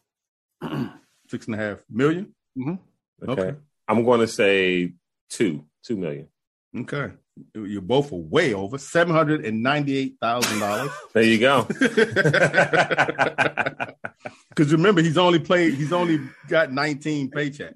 six 1.30 1.46
and 1.48 1.56
a 1.56 1.58
half 1.58 1.80
million? 1.90 2.36
Mm-hmm. 2.58 3.30
Okay. 3.30 3.42
okay. 3.42 3.58
I'm 3.88 4.04
going 4.04 4.20
to 4.20 4.28
say 4.28 4.94
two, 5.30 5.66
two 5.84 5.96
million. 5.98 6.28
Okay. 6.78 7.12
You're 7.56 7.82
both 7.82 8.12
way 8.12 8.54
over 8.54 8.78
seven 8.78 9.16
hundred 9.16 9.46
and 9.46 9.64
ninety-eight 9.64 10.18
thousand 10.22 10.60
dollars. 10.60 10.92
there 11.14 11.24
you 11.24 11.40
go. 11.40 11.68
Because 14.56 14.72
remember, 14.72 15.02
he's 15.02 15.18
only 15.18 15.40
played. 15.40 15.74
He's 15.74 15.92
only 15.92 16.20
got 16.48 16.72
nineteen 16.72 17.32
paychecks. 17.32 17.74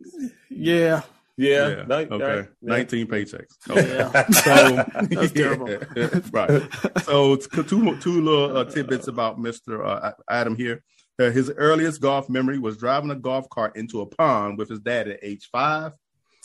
Yeah. 0.49 1.01
Yeah. 1.35 1.83
yeah. 1.89 1.95
okay. 1.95 2.37
Right. 2.37 2.47
Nineteen 2.61 3.07
paychecks. 3.07 3.55
Okay. 3.69 3.97
Yeah. 3.97 4.27
So 4.29 4.85
that's 5.09 5.31
terrible. 5.31 5.69
Yeah. 5.69 6.19
right. 6.31 6.61
So 7.03 7.35
two 7.37 7.97
two 7.99 8.21
little 8.21 8.57
uh, 8.57 8.65
tidbits 8.65 9.07
about 9.07 9.39
Mister 9.39 9.83
uh, 9.83 10.11
Adam 10.29 10.55
here. 10.55 10.83
Uh, 11.19 11.31
his 11.31 11.51
earliest 11.57 11.99
golf 11.99 12.29
memory 12.29 12.59
was 12.59 12.77
driving 12.77 13.09
a 13.09 13.15
golf 13.15 13.49
cart 13.49 13.75
into 13.75 14.01
a 14.01 14.05
pond 14.05 14.59
with 14.59 14.69
his 14.69 14.79
dad 14.79 15.07
at 15.07 15.19
age 15.23 15.49
5 15.51 15.91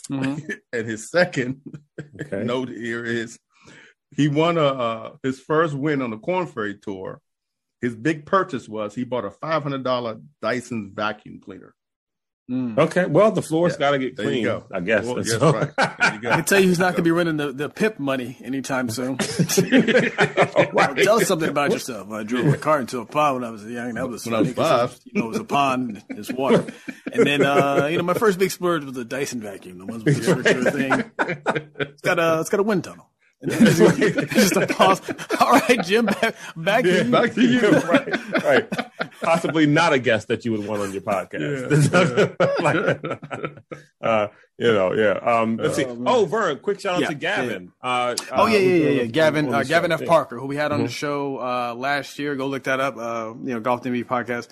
mm-hmm. 0.09 0.49
and 0.73 0.87
his 0.87 1.09
second 1.09 1.61
okay. 2.21 2.43
note 2.43 2.69
here 2.69 3.03
is 3.05 3.39
he 4.15 4.27
won 4.27 4.57
a 4.57 4.65
uh, 4.65 5.11
his 5.23 5.39
first 5.39 5.73
win 5.73 6.01
on 6.01 6.11
the 6.11 6.17
Korn 6.17 6.47
Ferry 6.47 6.77
tour. 6.77 7.19
His 7.81 7.95
big 7.95 8.25
purchase 8.25 8.69
was 8.69 8.95
he 8.95 9.03
bought 9.03 9.25
a 9.25 9.31
five 9.31 9.63
hundred 9.63 9.83
dollar 9.83 10.19
Dyson 10.41 10.93
vacuum 10.95 11.41
cleaner. 11.43 11.73
Mm. 12.51 12.77
Okay, 12.77 13.05
well 13.05 13.31
the 13.31 13.41
floor's 13.41 13.73
yeah. 13.73 13.79
got 13.79 13.91
to 13.91 13.99
get 13.99 14.17
clean. 14.17 14.43
Go. 14.43 14.65
I 14.69 14.81
guess. 14.81 15.05
Well, 15.05 15.25
yes, 15.25 15.35
right. 15.39 15.71
I 15.77 16.17
can 16.19 16.43
tell 16.43 16.59
you 16.59 16.67
he's 16.67 16.79
not 16.79 16.87
going 16.87 16.97
to 16.97 17.03
be 17.03 17.11
running 17.11 17.37
the, 17.37 17.53
the 17.53 17.69
PIP 17.69 17.99
money 17.99 18.37
anytime 18.43 18.89
soon. 18.89 19.11
right. 20.73 20.97
Tell 20.97 21.21
us 21.21 21.27
something 21.27 21.47
about 21.47 21.71
yourself. 21.71 22.11
I 22.11 22.23
drove 22.23 22.45
my 22.45 22.57
car 22.57 22.81
into 22.81 22.99
a 22.99 23.05
pond 23.05 23.35
when 23.35 23.43
I 23.45 23.49
was 23.49 23.63
young. 23.63 23.93
That 23.93 24.09
was 24.09 24.25
when 24.25 24.35
I 24.35 24.41
was 24.41 24.51
five. 24.51 24.99
You 25.05 25.21
know, 25.21 25.27
it 25.27 25.29
was 25.29 25.39
a 25.39 25.45
pond. 25.45 26.03
It's 26.09 26.33
water. 26.33 26.65
And 27.13 27.25
then 27.25 27.45
uh, 27.45 27.87
you 27.89 27.97
know, 27.97 28.03
my 28.03 28.13
first 28.13 28.39
big 28.39 28.51
splurge 28.51 28.83
was 28.83 28.97
a 28.97 29.05
Dyson 29.05 29.39
vacuum. 29.39 29.77
The 29.77 29.85
ones 29.85 30.03
with 30.03 30.25
the 30.25 30.71
thing. 31.19 31.71
It's 31.79 32.01
got 32.01 32.19
a 32.19 32.41
it's 32.41 32.49
got 32.49 32.59
a 32.59 32.63
wind 32.63 32.83
tunnel. 32.83 33.09
just 33.47 34.55
a 34.55 34.65
pause. 34.67 35.01
All 35.39 35.51
right, 35.51 35.83
Jim, 35.83 36.05
back, 36.05 36.35
back 36.55 36.85
yeah, 36.85 36.91
to 36.91 37.05
you. 37.05 37.11
Back 37.11 37.33
to 37.33 37.41
you. 37.41 37.69
right, 37.71 38.43
right. 38.43 38.69
Possibly 39.21 39.65
not 39.65 39.91
a 39.91 39.99
guest 39.99 40.29
that 40.29 40.45
you 40.45 40.51
would 40.53 40.65
want 40.65 40.81
on 40.81 40.93
your 40.93 41.01
podcast. 41.01 41.69
Yeah. 44.01 44.07
uh, 44.07 44.27
you 44.57 44.71
know, 44.71 44.93
yeah. 44.93 45.11
Um, 45.13 45.57
let's 45.57 45.75
see. 45.75 45.83
Oh, 45.83 46.03
oh 46.05 46.25
Vern, 46.25 46.59
quick 46.59 46.79
shout 46.79 46.95
out 46.95 47.01
yeah, 47.01 47.07
to 47.07 47.15
Gavin. 47.15 47.73
Uh, 47.81 48.15
oh 48.31 48.45
yeah, 48.45 48.59
yeah, 48.59 48.75
yeah, 48.75 48.89
yeah. 49.01 49.05
Gavin, 49.05 49.53
uh, 49.53 49.63
Gavin 49.63 49.91
F. 49.91 50.05
Parker, 50.05 50.39
who 50.39 50.45
we 50.45 50.55
had 50.55 50.71
on 50.71 50.79
mm-hmm. 50.79 50.87
the 50.87 50.93
show 50.93 51.37
uh, 51.39 51.75
last 51.75 52.17
year. 52.19 52.35
Go 52.35 52.47
look 52.47 52.63
that 52.63 52.79
up. 52.79 52.95
Uh, 52.95 53.33
you 53.43 53.53
know, 53.53 53.59
Golf 53.59 53.83
DMV 53.83 54.05
podcast 54.05 54.47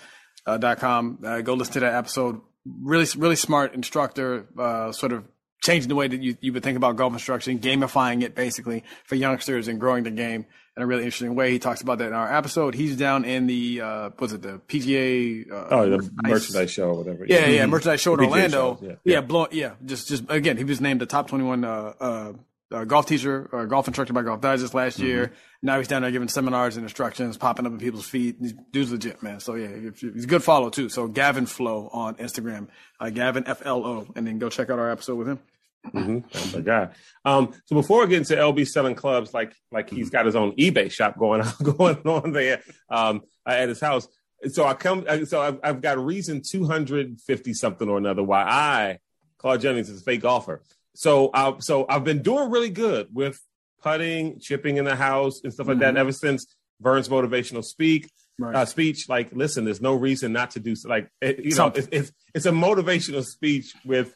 uh, 0.46 0.58
dot 0.58 0.80
com. 0.80 1.20
Uh, 1.24 1.40
go 1.42 1.54
listen 1.54 1.74
to 1.76 1.80
that 1.82 1.94
episode. 1.94 2.42
Really, 2.66 3.08
really 3.16 3.38
smart 3.38 3.74
instructor. 3.74 4.48
Uh, 4.58 4.92
sort 4.92 5.14
of 5.14 5.24
changing 5.62 5.90
the 5.90 5.96
way 5.96 6.08
that 6.08 6.22
you, 6.22 6.36
you 6.42 6.52
would 6.54 6.64
think 6.64 6.78
about 6.78 6.96
golf 6.96 7.14
instruction, 7.14 7.60
gamifying 7.60 8.24
it 8.24 8.36
basically 8.36 8.84
for 9.06 9.16
youngsters 9.16 9.68
and 9.68 9.80
growing 9.80 10.04
the 10.04 10.12
game 10.12 10.46
in 10.76 10.84
a 10.84 10.88
really 10.88 11.04
interesting 11.04 11.36
way. 11.36 11.52
He 11.52 11.60
talks 11.60 11.82
about 11.82 12.00
that 12.00 12.08
in 12.08 12.14
our 12.14 12.34
episode. 12.36 12.74
He's 12.74 12.96
down 12.96 13.26
in 13.26 13.48
the 13.48 13.82
uh, 13.82 14.10
was 14.20 14.34
it 14.34 14.42
the 14.42 14.60
PGA? 14.68 15.52
Uh, 15.52 15.68
oh, 15.70 15.84
the 15.84 15.98
merchandise, 15.98 16.32
merchandise 16.32 16.72
show 16.72 16.90
or 16.90 16.98
whatever. 16.98 17.26
Yeah, 17.26 17.40
yeah, 17.40 17.46
yeah 17.48 17.62
mm-hmm. 17.62 17.72
merchandise 17.72 18.02
show 18.02 18.14
in 18.16 18.22
Orlando. 18.22 18.76
Shows, 18.76 18.84
yeah, 18.84 18.90
yeah, 18.90 19.14
yeah, 19.14 19.22
blow, 19.22 19.48
yeah. 19.52 19.74
Just, 19.86 20.08
just 20.08 20.24
again, 20.30 20.58
he 20.58 20.64
was 20.64 20.82
named 20.82 21.02
the 21.02 21.06
top 21.06 21.28
twenty-one 21.28 21.64
uh, 21.64 21.94
uh, 22.00 22.34
uh, 22.72 22.86
golf 22.86 23.06
teacher 23.06 23.50
or 23.52 23.68
golf 23.68 23.88
instructor 23.88 24.14
by 24.14 24.22
Golf 24.22 24.42
Digest 24.42 24.74
last 24.74 24.98
mm-hmm. 24.98 25.08
year. 25.08 25.34
Now 25.62 25.78
he's 25.78 25.88
down 25.88 26.02
there 26.02 26.12
giving 26.12 26.30
seminars 26.30 26.78
and 26.78 26.86
instructions, 26.86 27.38
popping 27.38 27.66
up 27.66 27.74
in 27.74 27.78
people's 27.78 28.08
feet. 28.08 28.42
These 28.42 28.54
dude's 28.72 28.92
legit, 28.92 29.22
man. 29.22 29.42
So 29.42 29.56
yeah, 29.56 29.92
he's 29.94 30.24
a 30.24 30.28
good 30.28 30.44
follow 30.44 30.70
too. 30.70 30.90
So 30.90 31.08
Gavin 31.08 31.46
Flow 31.46 31.90
on 31.92 32.16
Instagram, 32.16 32.70
uh, 33.00 33.10
Gavin 33.10 33.44
F 33.46 33.62
L 33.66 33.86
O, 33.86 34.08
and 34.16 34.26
then 34.26 34.40
go 34.40 34.50
check 34.50 34.70
out 34.70 34.80
our 34.80 34.90
episode 34.90 35.18
with 35.18 35.28
him. 35.28 35.40
Mm-hmm. 35.88 36.20
Oh 36.36 36.58
my 36.58 36.62
god! 36.62 36.96
Um, 37.26 37.54
so 37.66 37.76
before 37.76 38.02
we 38.02 38.08
get 38.08 38.20
into 38.20 38.36
LB 38.36 38.68
selling 38.68 38.96
clubs, 38.96 39.34
like 39.34 39.56
like 39.72 39.90
he's 39.90 40.10
got 40.10 40.26
his 40.26 40.36
own 40.36 40.56
eBay 40.56 40.92
shop 40.92 41.18
going 41.18 41.42
on 41.42 41.54
going 41.60 41.98
on 42.06 42.32
there 42.32 42.62
um, 42.90 43.22
at 43.46 43.70
his 43.70 43.80
house. 43.80 44.08
So 44.50 44.66
I 44.66 44.74
come, 44.74 45.06
so 45.26 45.42
I've, 45.42 45.60
I've 45.64 45.82
got 45.82 45.98
a 45.98 46.02
reason 46.02 46.42
two 46.48 46.66
hundred 46.66 47.20
fifty 47.22 47.54
something 47.54 47.88
or 47.90 47.98
another 47.98 48.24
why 48.24 48.44
I 48.44 49.00
Claude 49.38 49.62
Jennings 49.62 49.90
is 49.90 50.02
a 50.02 50.04
fake 50.04 50.22
golfer. 50.22 50.62
So 50.94 51.32
I 51.34 51.56
so 51.60 51.86
I've 51.90 52.04
been 52.04 52.22
doing 52.22 52.52
really 52.52 52.70
good 52.70 53.08
with 53.12 53.40
putting, 53.82 54.40
chipping 54.40 54.78
in 54.78 54.86
the 54.86 54.96
house, 54.96 55.42
and 55.44 55.52
stuff 55.52 55.68
like 55.68 55.78
mm-hmm. 55.78 55.96
that 55.96 55.98
ever 55.98 56.12
since 56.12 56.46
Vern's 56.80 57.10
motivational 57.10 57.64
speak. 57.64 58.10
Right. 58.40 58.56
Uh, 58.56 58.66
speech 58.66 59.08
like 59.08 59.30
listen 59.34 59.66
there's 59.66 59.82
no 59.82 59.94
reason 59.94 60.34
not 60.34 60.52
to 60.52 60.60
do 60.60 60.74
like 60.86 61.12
it, 61.22 61.46
you 61.46 61.56
know 61.56 61.68
it's, 61.68 61.88
it's, 61.92 62.12
it's 62.34 62.46
a 62.48 62.52
motivational 62.52 63.24
speech 63.24 63.76
with 63.86 64.16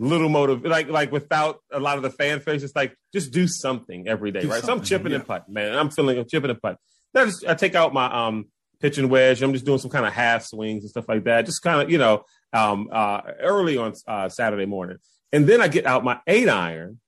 little 0.00 0.30
motive, 0.30 0.64
like 0.64 0.88
like 0.88 1.12
without 1.12 1.60
a 1.72 1.78
lot 1.78 1.96
of 1.96 2.02
the 2.02 2.10
fanfare. 2.10 2.56
Just 2.56 2.74
like 2.74 2.96
just 3.12 3.32
do 3.32 3.46
something 3.46 4.08
every 4.08 4.32
day, 4.32 4.40
do 4.40 4.50
right? 4.50 4.62
So 4.64 4.72
I'm 4.72 4.82
chipping 4.82 5.12
yeah. 5.12 5.18
and 5.18 5.26
putting, 5.26 5.54
man. 5.54 5.76
I'm 5.76 5.90
feeling 5.90 6.18
I'm 6.18 6.26
chipping 6.26 6.50
and 6.50 6.60
putting. 6.60 6.78
Then 7.12 7.24
I, 7.24 7.26
just, 7.26 7.46
I 7.46 7.54
take 7.54 7.74
out 7.74 7.92
my 7.92 8.26
um 8.26 8.46
pitching 8.80 9.08
wedge. 9.08 9.42
I'm 9.42 9.52
just 9.52 9.66
doing 9.66 9.78
some 9.78 9.90
kind 9.90 10.06
of 10.06 10.12
half 10.12 10.44
swings 10.44 10.82
and 10.82 10.90
stuff 10.90 11.08
like 11.08 11.24
that. 11.24 11.46
Just 11.46 11.62
kind 11.62 11.82
of 11.82 11.90
you 11.90 11.98
know 11.98 12.24
um 12.52 12.88
uh 12.90 13.20
early 13.40 13.76
on 13.76 13.94
uh, 14.08 14.28
Saturday 14.28 14.66
morning, 14.66 14.98
and 15.32 15.46
then 15.46 15.60
I 15.60 15.68
get 15.68 15.86
out 15.86 16.02
my 16.02 16.18
eight 16.26 16.48
iron, 16.48 16.98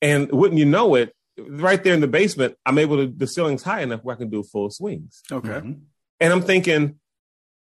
and 0.00 0.32
wouldn't 0.32 0.58
you 0.58 0.64
know 0.64 0.94
it, 0.94 1.14
right 1.38 1.82
there 1.84 1.94
in 1.94 2.00
the 2.00 2.08
basement, 2.08 2.56
I'm 2.64 2.78
able 2.78 2.96
to 2.96 3.06
the 3.06 3.26
ceiling's 3.26 3.62
high 3.62 3.82
enough 3.82 4.00
where 4.02 4.16
I 4.16 4.18
can 4.18 4.30
do 4.30 4.42
full 4.42 4.70
swings. 4.70 5.22
Okay. 5.30 5.48
Mm-hmm. 5.48 5.72
And 6.20 6.32
I'm 6.32 6.42
thinking, 6.42 6.98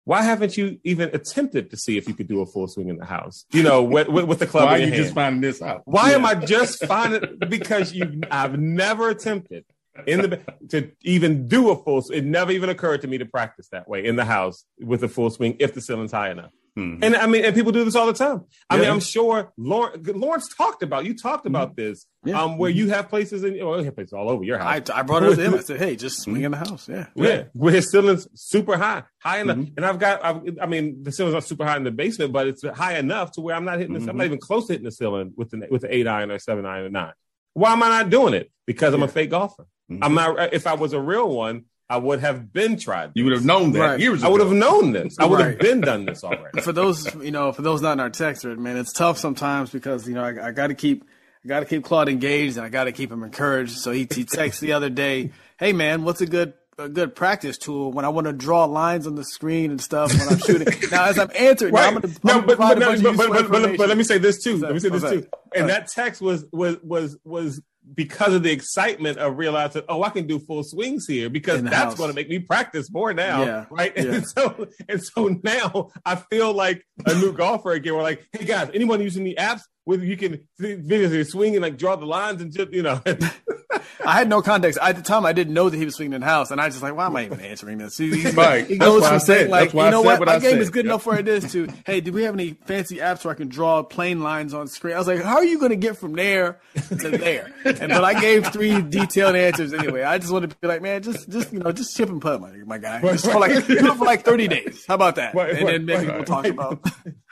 why 0.06 0.22
haven't 0.22 0.56
you 0.56 0.78
even 0.84 1.10
attempted 1.14 1.68
to 1.72 1.76
see 1.76 1.98
if 1.98 2.06
you 2.06 2.14
could 2.14 2.28
do 2.28 2.40
a 2.40 2.46
full 2.46 2.68
swing 2.68 2.88
in 2.88 2.96
the 2.96 3.04
house? 3.04 3.44
You 3.50 3.64
know, 3.64 3.82
with, 3.82 4.06
with, 4.06 4.24
with 4.26 4.38
the 4.38 4.46
club. 4.46 4.66
Why 4.66 4.76
are 4.76 4.78
you 4.78 4.84
hand? 4.84 4.94
just 4.94 5.14
finding 5.14 5.40
this 5.40 5.60
out? 5.60 5.82
Why 5.84 6.10
yeah. 6.10 6.14
am 6.14 6.24
I 6.24 6.36
just 6.36 6.86
finding? 6.86 7.38
because 7.48 7.92
you, 7.92 8.20
I've 8.30 8.56
never 8.56 9.08
attempted 9.08 9.64
in 10.06 10.22
the 10.22 10.40
to 10.68 10.92
even 11.02 11.48
do 11.48 11.70
a 11.70 11.82
full. 11.82 12.02
Swing? 12.02 12.20
It 12.20 12.24
never 12.24 12.52
even 12.52 12.70
occurred 12.70 13.02
to 13.02 13.08
me 13.08 13.18
to 13.18 13.26
practice 13.26 13.66
that 13.72 13.88
way 13.88 14.06
in 14.06 14.14
the 14.14 14.24
house 14.24 14.64
with 14.78 15.02
a 15.02 15.08
full 15.08 15.28
swing 15.28 15.56
if 15.58 15.74
the 15.74 15.80
ceiling's 15.80 16.12
high 16.12 16.30
enough. 16.30 16.52
Mm-hmm. 16.76 17.04
And 17.04 17.16
I 17.16 17.26
mean, 17.26 17.44
and 17.44 17.54
people 17.54 17.72
do 17.72 17.84
this 17.84 17.94
all 17.94 18.06
the 18.06 18.12
time. 18.12 18.44
I 18.68 18.74
yeah. 18.76 18.82
mean, 18.82 18.90
I'm 18.90 19.00
sure 19.00 19.50
Lawrence, 19.56 20.06
Lawrence, 20.08 20.54
talked 20.54 20.82
about 20.82 21.06
you 21.06 21.16
talked 21.16 21.46
about 21.46 21.70
mm-hmm. 21.70 21.88
this, 21.88 22.06
yeah. 22.22 22.42
um, 22.42 22.58
where 22.58 22.70
mm-hmm. 22.70 22.78
you 22.78 22.88
have 22.90 23.08
places 23.08 23.44
in 23.44 23.56
well, 23.64 23.78
you 23.78 23.86
have 23.86 23.94
places 23.94 24.12
all 24.12 24.28
over 24.28 24.44
your 24.44 24.58
house. 24.58 24.90
I, 24.90 24.98
I 24.98 25.02
brought 25.02 25.22
it 25.22 25.30
up 25.30 25.36
to 25.36 25.42
him. 25.42 25.54
I 25.54 25.60
said, 25.62 25.78
"Hey, 25.78 25.96
just 25.96 26.20
swing 26.20 26.42
in 26.42 26.50
the 26.50 26.58
house." 26.58 26.86
Yeah, 26.86 27.06
yeah, 27.14 27.44
where 27.54 27.72
his 27.72 27.90
ceiling's 27.90 28.28
super 28.34 28.76
high, 28.76 29.04
high 29.20 29.40
enough. 29.40 29.56
Mm-hmm. 29.56 29.74
And 29.78 29.86
I've 29.86 29.98
got, 29.98 30.22
I've, 30.22 30.58
i 30.60 30.66
mean, 30.66 31.02
the 31.02 31.12
ceiling's 31.12 31.32
not 31.32 31.44
super 31.44 31.64
high 31.64 31.78
in 31.78 31.84
the 31.84 31.90
basement, 31.90 32.32
but 32.32 32.46
it's 32.46 32.62
high 32.62 32.98
enough 32.98 33.32
to 33.32 33.40
where 33.40 33.56
I'm 33.56 33.64
not 33.64 33.78
hitting. 33.78 33.94
This, 33.94 34.02
I'm 34.02 34.08
not 34.08 34.24
mm-hmm. 34.24 34.34
even 34.34 34.38
close 34.38 34.66
to 34.66 34.74
hitting 34.74 34.84
the 34.84 34.92
ceiling 34.92 35.32
with 35.34 35.50
the 35.50 35.66
with 35.70 35.80
the 35.80 35.94
eight 35.94 36.06
iron 36.06 36.30
or 36.30 36.38
seven 36.38 36.66
iron 36.66 36.84
or 36.84 36.90
nine. 36.90 37.12
Why 37.54 37.72
am 37.72 37.82
I 37.82 37.88
not 37.88 38.10
doing 38.10 38.34
it? 38.34 38.50
Because 38.66 38.92
I'm 38.92 39.02
a 39.02 39.08
fake 39.08 39.30
golfer. 39.30 39.66
I'm 39.88 39.98
mm-hmm. 39.98 40.14
not. 40.14 40.52
If 40.52 40.66
I 40.66 40.74
was 40.74 40.92
a 40.92 41.00
real 41.00 41.28
one, 41.28 41.64
I 41.88 41.98
would 41.98 42.20
have 42.20 42.52
been 42.52 42.78
tried. 42.78 43.08
This. 43.08 43.12
You 43.16 43.24
would 43.24 43.34
have 43.34 43.44
known 43.44 43.72
that 43.72 43.78
right. 43.78 44.00
years 44.00 44.20
ago. 44.20 44.28
I 44.28 44.30
would 44.32 44.40
have 44.40 44.52
known 44.52 44.92
this. 44.92 45.16
I 45.18 45.26
would 45.26 45.38
right. 45.38 45.50
have 45.50 45.58
been 45.58 45.80
done 45.80 46.04
this 46.04 46.24
already. 46.24 46.60
For 46.62 46.72
those, 46.72 47.14
you 47.16 47.30
know, 47.30 47.52
for 47.52 47.62
those 47.62 47.80
not 47.80 47.92
in 47.92 48.00
our 48.00 48.10
text, 48.10 48.44
man, 48.44 48.76
it's 48.76 48.92
tough 48.92 49.18
sometimes 49.18 49.70
because 49.70 50.08
you 50.08 50.14
know 50.14 50.24
I, 50.24 50.48
I 50.48 50.50
got 50.50 50.68
to 50.68 50.74
keep, 50.74 51.04
I 51.44 51.48
got 51.48 51.60
to 51.60 51.66
keep 51.66 51.84
Claude 51.84 52.08
engaged 52.08 52.56
and 52.56 52.66
I 52.66 52.70
got 52.70 52.84
to 52.84 52.92
keep 52.92 53.12
him 53.12 53.22
encouraged. 53.22 53.78
So 53.78 53.92
he 53.92 54.00
he 54.00 54.24
texted 54.24 54.60
the 54.60 54.72
other 54.72 54.90
day, 54.90 55.32
"Hey 55.58 55.72
man, 55.72 56.02
what's 56.02 56.20
a 56.20 56.26
good 56.26 56.54
a 56.78 56.88
good 56.88 57.14
practice 57.14 57.56
tool 57.56 57.90
when 57.90 58.04
I 58.04 58.08
want 58.08 58.26
to 58.26 58.32
draw 58.32 58.64
lines 58.64 59.06
on 59.06 59.14
the 59.14 59.24
screen 59.24 59.70
and 59.70 59.80
stuff 59.80 60.12
when 60.12 60.28
I'm 60.28 60.38
shooting. 60.38 60.68
now, 60.90 61.06
as 61.06 61.18
I'm 61.18 61.30
answering, 61.34 61.72
right. 61.72 61.90
now 61.90 61.96
I'm 61.96 62.02
gonna, 62.02 62.14
no, 62.22 62.42
but, 62.42 62.58
but, 62.58 62.78
but, 62.78 63.16
but, 63.16 63.50
but, 63.50 63.78
but, 63.78 63.88
let 63.88 63.96
me 63.96 64.04
say 64.04 64.18
this 64.18 64.42
too. 64.42 64.58
Let 64.58 64.74
me 64.74 64.80
say 64.80 64.90
this 64.90 65.02
too. 65.02 65.26
And 65.54 65.68
that 65.70 65.88
text 65.88 66.20
was 66.20 66.44
was 66.52 66.76
was 66.82 67.16
was 67.24 67.62
because 67.94 68.34
of 68.34 68.42
the 68.42 68.50
excitement 68.50 69.18
of 69.18 69.38
realizing, 69.38 69.82
oh, 69.88 70.02
I 70.02 70.10
can 70.10 70.26
do 70.26 70.38
full 70.38 70.62
swings 70.64 71.06
here 71.06 71.30
because 71.30 71.62
that's 71.62 71.94
going 71.94 72.10
to 72.10 72.14
make 72.14 72.28
me 72.28 72.38
practice 72.38 72.90
more 72.90 73.12
now, 73.14 73.44
yeah. 73.44 73.66
right? 73.70 73.92
Yeah. 73.96 74.14
And 74.16 74.26
so, 74.28 74.68
and 74.88 75.02
so 75.02 75.28
now 75.42 75.90
I 76.04 76.16
feel 76.16 76.52
like 76.52 76.84
a 77.06 77.14
new 77.14 77.32
golfer 77.36 77.72
again. 77.72 77.94
We're 77.94 78.02
like, 78.02 78.26
hey 78.32 78.44
guys, 78.44 78.70
anyone 78.74 79.00
using 79.00 79.24
the 79.24 79.36
apps? 79.38 79.62
whether 79.86 80.04
you 80.04 80.16
can 80.16 80.40
see 80.60 80.76
videos 80.76 81.28
swing 81.28 81.54
and 81.54 81.62
like 81.62 81.78
draw 81.78 81.94
the 81.94 82.04
lines 82.04 82.42
and 82.42 82.52
just 82.52 82.72
you 82.72 82.82
know. 82.82 83.00
I 84.04 84.12
had 84.12 84.28
no 84.28 84.42
context 84.42 84.78
at 84.80 84.96
the 84.96 85.02
time. 85.02 85.24
I 85.24 85.32
didn't 85.32 85.54
know 85.54 85.68
that 85.68 85.76
he 85.76 85.84
was 85.84 85.96
swinging 85.96 86.14
in 86.14 86.20
the 86.20 86.26
house, 86.26 86.50
and 86.50 86.60
I 86.60 86.66
was 86.66 86.74
just 86.74 86.82
like, 86.82 86.94
why 86.94 87.06
am 87.06 87.16
I 87.16 87.26
even 87.26 87.40
answering 87.40 87.78
this? 87.78 87.96
He, 87.96 88.30
right. 88.30 88.66
he 88.68 88.78
goes 88.78 89.06
from 89.06 89.20
saying 89.20 89.50
like, 89.50 89.72
you 89.72 89.90
know 89.90 90.02
what, 90.02 90.20
what 90.20 90.26
my 90.26 90.38
game 90.38 90.58
is 90.58 90.70
good 90.70 90.86
enough 90.86 91.06
where 91.06 91.18
it 91.18 91.28
is 91.28 91.50
to, 91.52 91.68
hey, 91.86 92.00
do 92.00 92.12
we 92.12 92.24
have 92.24 92.34
any 92.34 92.52
fancy 92.66 92.98
apps 92.98 93.24
where 93.24 93.32
I 93.32 93.36
can 93.36 93.48
draw 93.48 93.82
plane 93.82 94.22
lines 94.22 94.54
on 94.54 94.68
screen? 94.68 94.94
I 94.94 94.98
was 94.98 95.06
like, 95.06 95.22
how 95.22 95.36
are 95.36 95.44
you 95.44 95.58
going 95.58 95.70
to 95.70 95.76
get 95.76 95.96
from 95.96 96.12
there 96.14 96.60
to 96.88 97.10
there? 97.10 97.52
And 97.64 97.90
but 97.90 98.04
I 98.04 98.20
gave 98.20 98.46
three 98.48 98.82
detailed 98.82 99.36
answers 99.36 99.72
anyway. 99.72 100.02
I 100.02 100.18
just 100.18 100.32
wanted 100.32 100.50
to 100.50 100.56
be 100.56 100.68
like, 100.68 100.82
man, 100.82 101.02
just 101.02 101.28
just 101.28 101.52
you 101.52 101.60
know, 101.60 101.72
just 101.72 101.96
chip 101.96 102.08
and 102.08 102.20
put, 102.20 102.40
my 102.40 102.50
my 102.64 102.78
guy, 102.78 103.00
just 103.00 103.24
for 103.30 103.38
like 103.38 103.66
do 103.66 103.92
it 103.92 103.96
for 103.96 104.04
like 104.04 104.24
thirty 104.24 104.48
days. 104.48 104.84
How 104.86 104.94
about 104.94 105.16
that? 105.16 105.34
Right, 105.34 105.56
and 105.56 105.68
then 105.68 105.84
maybe 105.84 106.06
we'll 106.06 106.24
talk 106.24 106.46
about 106.46 106.84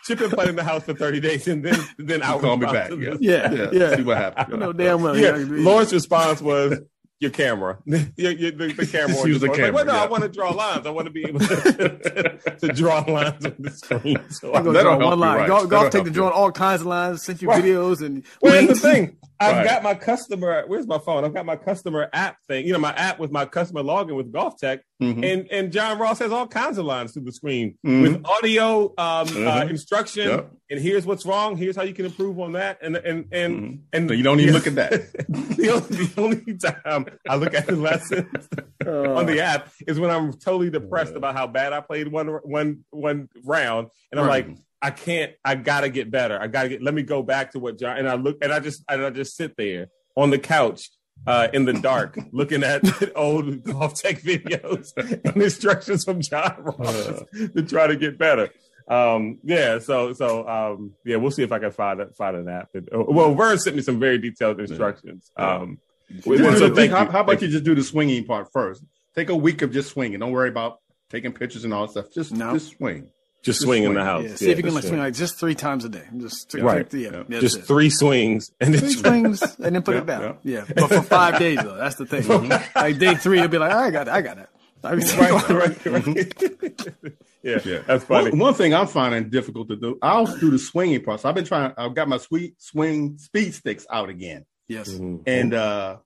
chip 0.04 0.20
and 0.20 0.32
putt 0.32 0.48
in 0.48 0.56
the 0.56 0.64
house 0.64 0.84
for 0.84 0.94
30 0.94 1.20
days 1.20 1.48
and 1.48 1.64
then 1.64 1.78
then 1.98 2.22
I'll 2.22 2.38
call 2.38 2.56
me 2.56 2.66
back. 2.66 2.90
Yeah. 2.90 3.14
Yeah, 3.20 3.52
yeah. 3.52 3.68
yeah. 3.72 3.96
See 3.96 4.02
what 4.02 4.18
happens. 4.18 4.58
No 4.58 4.72
damn 4.72 5.02
well. 5.02 5.16
Yeah. 5.16 5.36
Lawrence's 5.36 5.94
response 5.94 6.40
was 6.40 6.78
your 7.20 7.30
camera. 7.30 7.78
your, 7.86 8.02
your, 8.32 8.50
the, 8.52 8.72
the 8.72 8.86
camera. 8.92 9.26
Use 9.26 9.40
the 9.40 9.48
camera. 9.48 9.64
Like, 9.66 9.74
well, 9.74 9.84
no, 9.86 9.94
yeah. 9.94 10.02
I 10.02 10.06
want 10.06 10.22
to 10.22 10.28
draw 10.28 10.50
lines. 10.50 10.86
I 10.86 10.90
want 10.90 11.06
to 11.06 11.10
be 11.10 11.24
able 11.28 11.40
to, 11.40 12.33
to, 12.40 12.50
to 12.60 12.68
draw 12.68 13.00
lines 13.00 13.44
on 13.44 13.54
the 13.58 13.70
screen. 13.70 14.18
So 14.30 14.54
I'm 14.54 14.64
going 14.64 14.76
to 14.76 14.82
draw 14.82 14.98
one 14.98 15.18
line. 15.18 15.38
Right. 15.38 15.48
Golf, 15.48 15.68
golf 15.68 15.90
take 15.90 16.04
to 16.04 16.10
drawing 16.10 16.32
all 16.32 16.52
kinds 16.52 16.82
of 16.82 16.86
lines, 16.86 17.22
send 17.22 17.40
you 17.42 17.48
right. 17.48 17.62
videos 17.62 18.02
and. 18.02 18.24
Well, 18.40 18.52
here's 18.52 18.80
the 18.80 18.88
thing. 18.88 19.16
I've 19.40 19.56
right. 19.56 19.66
got 19.66 19.82
my 19.82 19.94
customer. 19.94 20.64
Where's 20.66 20.86
my 20.86 20.98
phone? 20.98 21.24
I've 21.24 21.34
got 21.34 21.44
my 21.44 21.56
customer 21.56 22.08
app 22.12 22.36
thing. 22.46 22.66
You 22.66 22.72
know, 22.72 22.78
my 22.78 22.92
app 22.94 23.18
with 23.18 23.32
my 23.32 23.44
customer 23.44 23.82
login 23.82 24.16
with 24.16 24.32
GolfTek, 24.32 24.80
mm-hmm. 25.02 25.24
and 25.24 25.48
and 25.50 25.72
John 25.72 25.98
Ross 25.98 26.20
has 26.20 26.30
all 26.30 26.46
kinds 26.46 26.78
of 26.78 26.84
lines 26.84 27.12
through 27.12 27.24
the 27.24 27.32
screen 27.32 27.76
mm-hmm. 27.84 28.02
with 28.02 28.24
audio 28.24 28.86
um, 28.86 28.94
uh, 28.98 29.24
mm-hmm. 29.24 29.48
uh, 29.48 29.60
instruction. 29.64 30.28
Yep. 30.28 30.50
And 30.70 30.80
here's 30.80 31.04
what's 31.04 31.26
wrong. 31.26 31.56
Here's 31.56 31.76
how 31.76 31.82
you 31.82 31.94
can 31.94 32.06
improve 32.06 32.38
on 32.38 32.52
that. 32.52 32.78
And 32.80 32.96
and 32.96 33.26
and 33.32 33.56
mm-hmm. 33.56 33.76
and 33.92 34.08
so 34.08 34.14
you 34.14 34.22
don't 34.22 34.40
even 34.40 34.54
yeah. 34.54 34.58
look 34.58 34.66
at 34.66 34.74
that. 34.76 35.12
the, 35.28 35.70
only, 35.70 36.06
the, 36.06 36.12
only, 36.16 36.54
time 36.56 37.06
I 37.28 37.36
look 37.36 37.54
at 37.54 37.66
the 37.66 37.76
lessons 37.76 38.48
uh, 38.86 39.14
on 39.14 39.26
the 39.26 39.40
app 39.40 39.68
is 39.86 39.98
when 39.98 40.10
I'm 40.10 40.32
totally 40.32 40.70
depressed 40.70 41.14
uh, 41.14 41.16
about 41.16 41.34
how 41.34 41.46
bad 41.46 41.72
I 41.72 41.80
played 41.80 42.08
one 42.08 42.23
one 42.26 42.84
one 42.90 43.28
round, 43.44 43.88
and 44.10 44.20
I'm 44.20 44.26
right. 44.26 44.48
like 44.48 44.58
I 44.82 44.90
can't. 44.90 45.32
I 45.44 45.54
gotta 45.54 45.88
get 45.88 46.10
better. 46.10 46.38
I 46.40 46.46
gotta 46.46 46.68
get. 46.68 46.82
Let 46.82 46.94
me 46.94 47.02
go 47.02 47.22
back 47.22 47.52
to 47.52 47.58
what 47.58 47.78
John. 47.78 47.96
And 47.96 48.08
I 48.08 48.14
look, 48.16 48.38
and 48.42 48.52
I 48.52 48.60
just, 48.60 48.84
and 48.88 49.04
I 49.04 49.10
just 49.10 49.36
sit 49.36 49.56
there 49.56 49.88
on 50.16 50.30
the 50.30 50.38
couch 50.38 50.90
uh, 51.26 51.48
in 51.52 51.64
the 51.64 51.72
dark, 51.72 52.18
looking 52.32 52.62
at 52.62 52.82
old 53.16 53.46
GolfTek 53.64 54.20
videos 54.22 54.92
and 55.24 55.42
instructions 55.42 56.04
from 56.04 56.20
John 56.20 56.54
Ross 56.58 56.88
uh. 56.88 57.24
to 57.54 57.62
try 57.62 57.86
to 57.86 57.96
get 57.96 58.18
better. 58.18 58.50
Um, 58.86 59.38
yeah. 59.42 59.78
So, 59.78 60.12
so, 60.12 60.46
um, 60.46 60.92
yeah, 61.04 61.16
we'll 61.16 61.30
see 61.30 61.42
if 61.42 61.52
I 61.52 61.58
can 61.58 61.70
find 61.70 62.02
a, 62.02 62.12
find 62.12 62.36
an 62.36 62.48
app. 62.48 62.70
That, 62.72 62.84
well, 62.92 63.34
Vern 63.34 63.58
sent 63.58 63.76
me 63.76 63.82
some 63.82 63.98
very 63.98 64.18
detailed 64.18 64.60
instructions. 64.60 65.30
Um, 65.36 65.78
so 66.22 66.88
how, 66.88 67.10
how, 67.10 67.20
about 67.20 67.40
you 67.40 67.48
just 67.48 67.64
do 67.64 67.74
the 67.74 67.82
swinging 67.82 68.26
part 68.26 68.52
first? 68.52 68.84
Take 69.14 69.30
a 69.30 69.36
week 69.36 69.62
of 69.62 69.72
just 69.72 69.90
swinging. 69.90 70.18
Don't 70.18 70.32
worry 70.32 70.50
about 70.50 70.80
taking 71.14 71.32
pictures 71.32 71.64
and 71.64 71.72
all 71.72 71.86
that 71.86 71.92
stuff. 71.92 72.12
Just, 72.12 72.32
no. 72.32 72.52
just 72.52 72.76
swing. 72.76 73.08
Just, 73.42 73.60
swing, 73.60 73.82
swing, 73.82 73.84
in 73.84 73.94
the 73.94 74.04
house. 74.04 74.24
Yeah, 74.24 74.34
see 74.36 74.46
yeah, 74.46 74.52
if 74.52 74.56
you 74.56 74.64
can 74.64 74.74
like 74.74 74.84
swing 74.84 74.98
like 74.98 75.14
just 75.14 75.38
three 75.38 75.54
times 75.54 75.84
a 75.84 75.90
day. 75.90 76.04
Just 76.16 76.50
three, 76.50 76.62
right. 76.62 76.88
Three, 76.88 77.04
yeah, 77.04 77.24
yeah. 77.28 77.40
just 77.40 77.62
three 77.64 77.90
swings 77.90 78.50
and 78.58 78.76
three 78.78 78.94
swings 78.94 79.42
and 79.58 79.74
then 79.74 79.82
put 79.82 79.96
it 79.96 80.06
down. 80.06 80.38
Yeah. 80.42 80.64
but 80.74 80.88
for 80.88 81.02
five 81.02 81.38
days 81.38 81.58
though, 81.62 81.76
that's 81.76 81.96
the 81.96 82.06
thing. 82.06 82.22
Mm-hmm. 82.22 82.78
like 82.78 82.98
day 82.98 83.14
three, 83.16 83.40
you'll 83.40 83.48
be 83.48 83.58
like, 83.58 83.70
I 83.70 83.90
got 83.90 84.08
it, 84.08 84.12
I 84.12 84.22
got 84.22 84.38
it. 84.38 84.48
I 84.82 84.94
mean, 84.94 85.06
right, 85.18 85.30
right, 85.30 85.50
right. 85.86 86.04
Mm-hmm. 86.04 87.08
yeah, 87.42 87.60
yeah, 87.64 87.82
that's 87.86 88.04
funny. 88.04 88.30
One, 88.30 88.38
one, 88.38 88.54
thing 88.54 88.74
I'm 88.74 88.86
finding 88.86 89.28
difficult 89.28 89.68
to 89.68 89.76
do, 89.76 89.98
I'll 90.00 90.26
do 90.26 90.50
the 90.50 90.58
swinging 90.58 91.02
process. 91.02 91.26
I've 91.26 91.34
been 91.34 91.44
trying. 91.44 91.72
I've 91.76 91.94
got 91.94 92.08
my 92.08 92.18
sweet 92.18 92.60
swing 92.60 93.18
speed 93.18 93.54
sticks 93.54 93.86
out 93.90 94.08
again. 94.08 94.46
Yes, 94.68 94.88
mm-hmm. 94.88 95.22
and 95.26 95.52
uh 95.52 95.98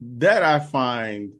that 0.00 0.42
I 0.42 0.58
find, 0.58 1.32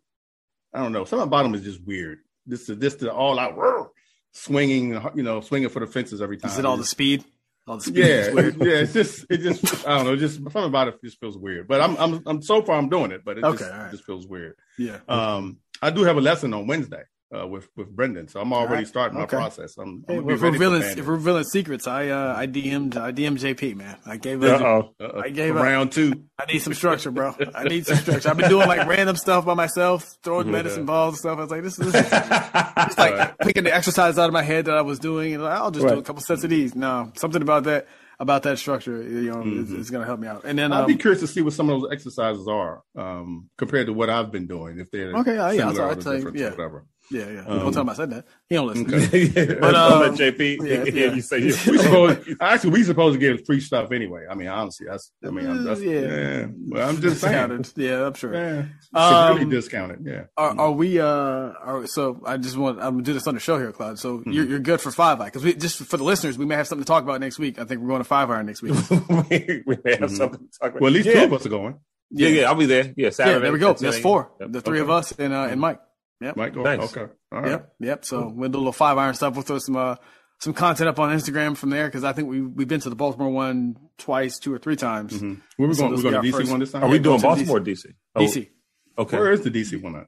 I 0.75 0.83
don't 0.83 0.93
know, 0.93 1.05
something 1.05 1.27
about 1.27 1.45
them 1.45 1.55
is 1.55 1.63
just 1.63 1.83
weird. 1.85 2.19
This 2.47 2.69
is 2.69 2.79
this 2.79 2.95
the 2.97 3.13
all 3.13 3.39
out 3.39 3.91
swinging, 4.33 5.01
you 5.15 5.23
know, 5.23 5.41
swinging 5.41 5.69
for 5.69 5.81
the 5.81 5.87
fences 5.87 6.21
every 6.21 6.37
time. 6.37 6.51
Is 6.51 6.59
it 6.59 6.65
all 6.65 6.77
the 6.77 6.85
speed? 6.85 7.25
All 7.67 7.77
the 7.77 7.85
speed 7.85 7.97
yeah, 7.97 8.31
yeah. 8.33 8.81
It's 8.81 8.93
just, 8.93 9.27
it 9.31 9.39
just, 9.39 9.87
I 9.87 9.99
don't 9.99 10.07
know, 10.07 10.17
just 10.17 10.37
something 10.37 10.65
about 10.65 10.89
it 10.89 11.01
just 11.03 11.21
feels 11.21 11.39
weird. 11.39 11.69
But 11.69 11.81
I'm, 11.81 11.97
I'm, 11.97 12.23
I'm 12.27 12.43
so 12.43 12.63
far 12.63 12.77
I'm 12.77 12.89
doing 12.89 13.13
it, 13.13 13.25
but 13.25 13.39
it 13.39 13.45
okay, 13.45 13.59
just, 13.59 13.71
right. 13.71 13.91
just 13.91 14.05
feels 14.05 14.27
weird. 14.27 14.57
Yeah. 14.79 14.99
Um, 15.09 15.59
I 15.81 15.91
do 15.91 16.03
have 16.03 16.17
a 16.17 16.21
lesson 16.21 16.55
on 16.55 16.67
Wednesday 16.67 17.03
uh, 17.37 17.47
with 17.47 17.69
with 17.77 17.89
Brendan. 17.89 18.29
So 18.29 18.41
I'm 18.41 18.53
already 18.53 18.75
right. 18.75 18.87
starting 18.87 19.19
my 19.19 19.27
process. 19.27 19.77
I'm, 19.79 20.05
hey, 20.07 20.19
I'm 20.19 20.29
if, 20.31 20.43
revealing, 20.43 20.83
if 20.83 21.07
revealing 21.07 21.45
secrets, 21.45 21.87
I 21.87 22.09
uh, 22.09 22.35
I 22.37 22.47
DM'd 22.47 22.97
I 22.97 23.13
DM'd 23.13 23.39
JP 23.39 23.77
man. 23.77 23.99
I 24.05 24.17
gave 24.17 24.43
it. 24.43 24.51
Uh-oh. 24.51 24.95
Uh-oh. 25.01 25.21
I 25.21 25.31
gave 25.31 25.55
round 25.55 25.93
two. 25.93 26.25
I 26.39 26.53
need 26.53 26.61
some 26.61 26.75
structure, 26.75 27.11
bro. 27.11 27.35
I 27.55 27.65
need 27.65 27.87
some 27.87 27.97
structure. 27.97 28.29
I've 28.29 28.37
been 28.37 28.51
doing 28.51 28.69
like 28.69 28.87
random 28.87 29.17
stuff 29.17 29.45
by 29.45 29.55
myself, 29.55 30.17
throwing 30.23 30.47
yeah. 30.47 30.53
medicine 30.53 30.87
balls 30.87 31.15
and 31.15 31.19
stuff. 31.19 31.39
I 31.39 31.43
was 31.43 31.51
like, 31.51 31.63
this 31.63 31.79
is, 31.79 31.93
this 31.93 32.05
is 32.05 32.11
just 32.11 32.99
like 32.99 33.17
right. 33.17 33.39
picking 33.39 33.65
the 33.65 33.75
exercise 33.75 34.19
out 34.19 34.27
of 34.27 34.33
my 34.33 34.43
head 34.43 34.67
that 34.67 34.77
I 34.77 34.83
was 34.83 34.99
doing, 34.99 35.35
and 35.35 35.43
like, 35.43 35.53
I'll 35.53 35.71
just 35.71 35.85
right. 35.85 35.95
do 35.95 36.01
a 36.01 36.03
couple 36.03 36.23
sets 36.23 36.45
of 36.45 36.51
these. 36.51 36.75
No, 36.75 37.13
something 37.17 37.43
about 37.43 37.65
that 37.65 37.87
about 38.23 38.45
that 38.45 38.57
structure, 38.57 39.03
you 39.03 39.31
know, 39.31 39.39
mm-hmm. 39.39 39.63
is, 39.63 39.73
is 39.73 39.91
going 39.91 40.01
to 40.01 40.07
help 40.07 40.21
me 40.21 40.29
out. 40.29 40.45
And 40.45 40.57
then 40.57 40.73
I'd 40.73 40.83
um, 40.83 40.87
be 40.87 40.95
curious 40.95 41.21
to 41.23 41.27
see 41.27 41.43
what 41.43 41.55
some 41.55 41.69
of 41.69 41.81
those 41.81 41.91
exercises 41.91 42.47
are 42.47 42.83
um, 42.95 43.51
compared 43.59 43.87
to 43.87 43.93
what 43.93 44.11
I've 44.11 44.31
been 44.31 44.47
doing. 44.47 44.79
If 44.79 44.93
they're 44.93 45.13
okay, 45.17 45.35
yeah, 45.35 45.69
I'll, 45.69 45.83
I'll 45.83 45.97
tell 45.97 46.17
you, 46.17 46.31
yeah. 46.33 46.51
whatever. 46.51 46.87
Yeah, 47.13 47.31
yeah. 47.31 47.45
Um, 47.47 47.59
don't 47.59 47.73
tell 47.73 47.83
him 47.83 47.91
I 47.91 47.95
said 47.95 48.11
that. 48.11 48.27
He 48.49 48.55
don't 48.55 48.67
listen. 48.67 48.95
Okay. 48.95 49.55
but 49.61 49.75
um, 49.75 50.17
JP. 50.17 50.67
Yeah, 50.67 50.85
yeah. 50.85 51.15
you 51.15 51.21
say 51.21 51.39
you. 51.39 51.47
we 51.67 51.79
supposed, 51.79 52.29
actually, 52.41 52.71
we 52.71 52.83
supposed 52.85 53.15
to 53.15 53.19
get 53.19 53.45
free 53.45 53.61
stuff 53.61 53.93
anyway. 53.93 54.25
I 54.31 54.35
mean, 54.35 54.49
honestly, 54.49 54.87
that's. 54.89 55.13
I 55.25 55.31
mean, 55.31 55.47
I'm, 55.47 55.65
that's, 55.65 55.83
yeah. 55.83 56.01
yeah. 56.01 56.47
Well, 56.69 56.89
I'm 56.89 57.01
just 57.01 57.21
discounted. 57.21 57.67
saying. 57.67 57.89
Yeah, 57.89 58.07
I'm 58.07 58.15
sure. 58.15 58.35
Yeah, 58.35 58.65
severely 58.95 59.43
um, 59.43 59.51
discounted. 59.51 60.07
Yeah. 60.07 60.25
Are, 60.37 60.59
are 60.59 60.73
we? 60.73 60.99
Uh, 60.99 61.05
are 61.05 61.87
so? 61.87 62.23
I 62.25 62.39
just 62.39 62.57
want. 62.57 62.79
I'm 62.79 62.95
gonna 62.95 63.03
do 63.03 63.13
this 63.13 63.27
on 63.27 63.35
the 63.35 63.41
show 63.41 63.59
here, 63.59 63.73
Claude. 63.73 63.99
So 63.99 64.19
mm-hmm. 64.19 64.33
you're, 64.33 64.47
you're 64.47 64.59
good 64.59 64.81
for 64.81 64.91
five 64.91 65.21
iron 65.21 65.29
because 65.29 65.45
we 65.45 65.55
just 65.55 65.79
for 65.85 65.99
the 65.99 66.05
listeners, 66.05 66.39
we 66.39 66.47
may 66.47 66.55
have 66.55 66.67
something 66.67 66.85
to 66.85 66.89
talk 66.89 67.03
about 67.03 67.21
next 67.21 67.39
week. 67.39 67.59
I 67.59 67.65
think 67.65 67.83
we're 67.83 67.89
going 67.89 68.01
to 68.01 68.05
five 68.05 68.31
iron 68.31 68.47
next 68.47 68.63
week. 68.63 68.73
we 68.91 68.97
may 68.99 69.11
have 69.11 69.65
mm-hmm. 69.67 70.07
something 70.09 70.49
to 70.49 70.59
talk 70.59 70.71
about. 70.71 70.81
Well, 70.81 70.89
at 70.89 70.95
least 70.95 71.07
yeah. 71.07 71.15
two 71.15 71.25
of 71.25 71.33
us 71.35 71.47
are 71.47 71.51
going. 71.51 71.79
Yeah, 72.15 72.29
yeah, 72.29 72.43
I'll 72.45 72.55
be 72.55 72.67
there. 72.67 72.93
Yeah, 72.97 73.11
Saturday. 73.11 73.37
Yeah, 73.37 73.39
there 73.41 73.53
we 73.53 73.59
go. 73.59 73.73
That's 73.73 73.99
four. 73.99 74.33
Yep. 74.41 74.53
The 74.53 74.61
three 74.61 74.81
okay. 74.81 74.85
of 74.85 74.91
us 74.91 75.13
and 75.13 75.33
uh, 75.33 75.49
and 75.51 75.61
Mike. 75.61 75.81
Yep. 76.23 76.37
Mike, 76.37 76.55
go. 76.55 76.63
Nice. 76.63 76.81
Okay. 76.97 77.13
All 77.33 77.41
right. 77.41 77.51
Yep. 77.51 77.75
Yep. 77.81 78.05
So 78.05 78.23
cool. 78.23 78.33
we'll 78.35 78.49
do 78.51 78.59
a 78.59 78.61
little 78.61 78.73
five 78.73 78.99
iron 78.99 79.15
stuff. 79.15 79.35
We'll 79.35 79.43
throw 79.43 79.59
some 79.59 79.77
uh, 79.77 79.97
some 80.39 80.53
content 80.53 80.89
up 80.89 80.99
on 80.99 81.17
Instagram 81.17 81.57
from 81.57 81.71
there 81.71 81.87
because 81.87 82.05
I 82.05 82.13
think 82.13 82.29
we 82.29 82.41
we've 82.41 82.69
been 82.69 82.81
to 82.81 82.91
the 82.91 82.97
Baltimore 82.97 83.31
one 83.31 83.77
twice, 83.99 84.39
two 84.39 84.53
or 84.53 84.59
three 84.59 84.77
times. 84.77 85.15
Mm-hmm. 85.15 85.35
Where 85.57 85.69
we 85.69 85.75
so 85.75 85.83
going? 85.83 85.97
We're 85.97 86.11
going 86.11 86.23
to 86.23 86.29
DC 86.29 86.33
first. 86.33 86.51
one 86.51 86.61
this 86.61 86.73
time. 86.73 86.85
Are 86.85 86.89
we 86.89 86.99
doing 86.99 87.21
Baltimore 87.21 87.61
DC? 87.61 87.87
DC? 87.87 87.95
Oh. 88.17 88.21
DC. 88.23 88.49
Okay. 88.99 89.19
Where 89.19 89.33
is 89.33 89.43
the 89.43 89.51
DC 89.51 89.81
one 89.83 89.97
at? 89.97 90.07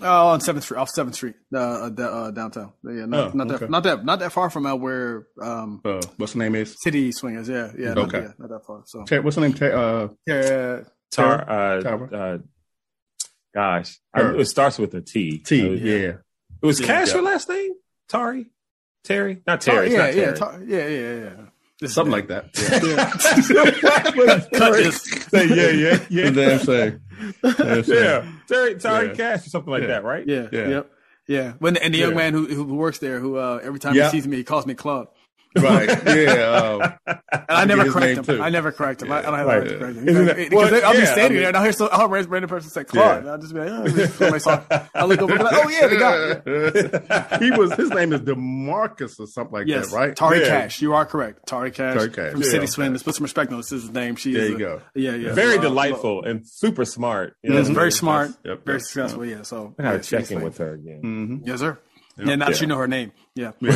Oh, 0.00 0.28
on 0.28 0.40
Seventh 0.40 0.64
Street, 0.64 0.78
off 0.78 0.88
Seventh 0.88 1.16
Street, 1.16 1.34
uh, 1.52 1.58
uh, 1.58 2.02
uh, 2.02 2.30
downtown. 2.30 2.72
Yeah, 2.84 3.06
not, 3.06 3.34
oh, 3.34 3.36
not 3.36 3.50
okay. 3.50 3.56
that, 3.58 3.70
not 3.70 3.82
that, 3.82 4.04
not 4.04 4.18
that 4.20 4.30
far 4.30 4.48
from 4.48 4.64
out 4.64 4.80
where. 4.80 5.26
Um, 5.42 5.80
uh, 5.84 6.00
what's 6.16 6.34
the 6.34 6.38
name 6.38 6.54
is? 6.54 6.76
City 6.80 7.10
Swingers. 7.10 7.48
Yeah, 7.48 7.72
yeah. 7.76 7.94
Okay. 7.96 8.20
Not, 8.20 8.22
yeah, 8.22 8.32
not 8.38 8.48
that 8.50 8.66
far. 8.66 8.82
So, 8.86 9.00
what's 9.20 9.34
the 9.34 9.40
name? 9.40 9.56
Uh, 9.60 10.08
yeah, 10.28 10.82
Tar. 11.10 11.50
Uh, 11.50 12.16
uh, 12.16 12.38
gosh, 13.54 13.98
I, 14.14 14.22
it 14.34 14.46
starts 14.46 14.78
with 14.78 14.94
a 14.94 15.00
T. 15.00 15.38
T. 15.38 15.76
yeah. 15.76 16.14
It 16.62 16.66
was 16.66 16.80
Cash 16.80 17.12
your 17.12 17.22
last 17.22 17.48
name? 17.48 17.72
Tari? 18.08 18.46
Terry? 19.04 19.42
Not 19.46 19.60
Terry. 19.60 19.88
Oh, 19.88 19.90
yeah, 19.90 19.98
not 19.98 20.14
yeah, 20.14 20.32
Terry. 20.32 20.66
yeah, 20.66 20.88
yeah, 20.88 21.14
yeah, 21.14 21.46
yeah. 21.80 21.88
Something 21.88 22.12
like 22.12 22.28
that. 22.28 22.50
Yeah. 22.60 24.40
Cut 24.58 24.72
this. 24.74 25.02
Say, 25.02 25.46
yeah, 25.48 25.70
yeah, 25.70 25.98
yeah. 26.10 26.30
Damn 26.58 26.58
shame. 26.64 27.00
Yeah, 27.42 28.26
Terry, 28.46 28.74
Terry 28.78 29.08
yeah. 29.08 29.14
Cash 29.14 29.46
or 29.46 29.50
something 29.50 29.70
like 29.70 29.82
yeah. 29.82 29.88
that, 29.88 30.04
right? 30.04 30.26
Yeah, 30.26 30.48
yeah, 30.52 30.68
yep, 30.68 30.92
yeah. 31.26 31.52
When 31.58 31.78
and 31.78 31.94
the 31.94 31.98
young 31.98 32.14
man 32.14 32.34
who 32.34 32.46
who 32.46 32.64
works 32.74 32.98
there, 32.98 33.18
who 33.18 33.36
uh, 33.36 33.60
every 33.62 33.80
time 33.80 33.94
he 33.94 34.06
sees 34.10 34.26
me, 34.26 34.36
he 34.36 34.44
calls 34.44 34.66
me 34.66 34.74
Club. 34.74 35.08
Right. 35.56 35.88
Yeah. 36.06 36.42
Um, 36.50 36.94
and 37.32 37.44
I, 37.48 37.64
never 37.64 37.90
correct 37.90 38.18
him. 38.18 38.24
Too. 38.24 38.42
I 38.42 38.50
never 38.50 38.70
correct 38.70 39.02
him. 39.02 39.08
Yeah. 39.08 39.14
I, 39.14 39.18
I 39.18 39.22
don't 39.22 39.38
have 39.38 39.46
right. 39.46 39.64
to 39.64 39.78
correct 39.78 39.96
him. 39.96 40.04
Because 40.04 40.50
well, 40.52 40.84
I'll 40.84 40.92
be 40.92 41.06
standing 41.06 41.24
I 41.24 41.28
mean, 41.28 41.38
there 41.38 41.48
and 41.48 41.56
I'll 41.56 41.62
hear 41.62 41.72
some, 41.72 41.88
I'll 41.92 42.12
hear 42.12 42.26
random 42.28 42.48
person 42.48 42.70
say 42.70 42.84
Claude. 42.84 43.24
Yeah. 43.24 43.30
I'll 43.32 43.38
just 43.38 43.52
be 43.52 43.60
like, 43.60 44.46
oh, 44.46 44.88
I'll 44.94 45.08
look 45.08 45.20
over 45.20 45.32
and 45.32 45.38
be 45.38 45.44
like, 45.44 45.54
oh 45.54 45.68
yeah, 45.68 45.86
the 45.88 47.28
guy. 47.30 47.38
he 47.44 47.50
was, 47.50 47.72
his 47.74 47.90
name 47.90 48.12
is 48.12 48.20
Demarcus 48.20 49.18
or 49.18 49.26
something 49.26 49.52
like 49.52 49.66
yes. 49.66 49.90
that, 49.90 49.96
right? 49.96 50.16
Tari 50.16 50.40
yeah. 50.40 50.48
Cash. 50.48 50.82
You 50.82 50.94
are 50.94 51.04
correct. 51.04 51.46
Tari 51.46 51.70
Cash. 51.70 51.96
Tari 51.96 52.10
Cash. 52.10 52.32
From 52.32 52.42
City 52.42 52.66
Swim. 52.66 52.92
Let's 52.92 53.02
put 53.02 53.16
some 53.16 53.24
respect 53.24 53.50
on 53.50 53.58
this. 53.58 53.72
Is 53.72 53.82
his 53.82 53.90
name. 53.90 54.16
She 54.16 54.32
there 54.32 54.48
you 54.48 54.56
a, 54.56 54.58
go. 54.58 54.82
Yeah, 54.94 55.14
yeah. 55.14 55.32
Very 55.32 55.58
uh, 55.58 55.62
delightful 55.62 56.24
and 56.24 56.46
super 56.46 56.84
smart. 56.84 57.36
You 57.42 57.50
know, 57.50 57.62
very 57.62 57.92
smart. 57.92 58.30
Yep, 58.44 58.64
very 58.64 58.80
successful. 58.80 59.24
Yeah. 59.24 59.42
So 59.42 59.74
I 59.78 59.82
gotta 59.82 60.00
check 60.00 60.30
in 60.30 60.42
with 60.42 60.58
her 60.58 60.74
again. 60.74 61.02
Mm-hmm. 61.02 61.48
Yes, 61.48 61.60
sir. 61.60 61.78
Yeah, 62.18 62.34
now 62.36 62.50
yeah. 62.50 62.56
you 62.56 62.66
know 62.66 62.76
her 62.76 62.88
name. 62.88 63.12
Yeah. 63.36 63.52
yeah. 63.60 63.70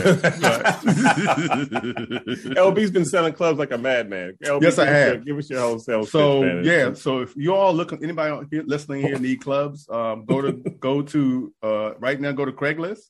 LB's 2.57 2.91
been 2.91 3.05
selling 3.05 3.33
clubs 3.35 3.59
like 3.59 3.71
a 3.71 3.79
madman. 3.79 4.37
LB, 4.43 4.63
yes, 4.63 4.79
I 4.79 4.87
have. 4.87 5.15
Your, 5.15 5.25
give 5.25 5.39
us 5.39 5.49
your 5.49 5.61
whole 5.61 5.79
sales. 5.79 6.11
So 6.11 6.43
yeah, 6.61 6.95
so 6.95 7.21
if 7.21 7.37
you 7.37 7.55
all 7.55 7.73
looking, 7.73 8.03
anybody 8.03 8.47
here, 8.51 8.65
listening 8.67 9.03
here 9.03 9.19
need 9.19 9.41
clubs, 9.41 9.89
um, 9.89 10.25
go 10.25 10.41
to 10.41 10.53
go 10.81 11.03
to 11.03 11.55
uh, 11.63 11.95
right 11.99 12.21
now. 12.21 12.33
Go 12.33 12.45
to 12.45 12.53
Craigslist. 12.53 13.03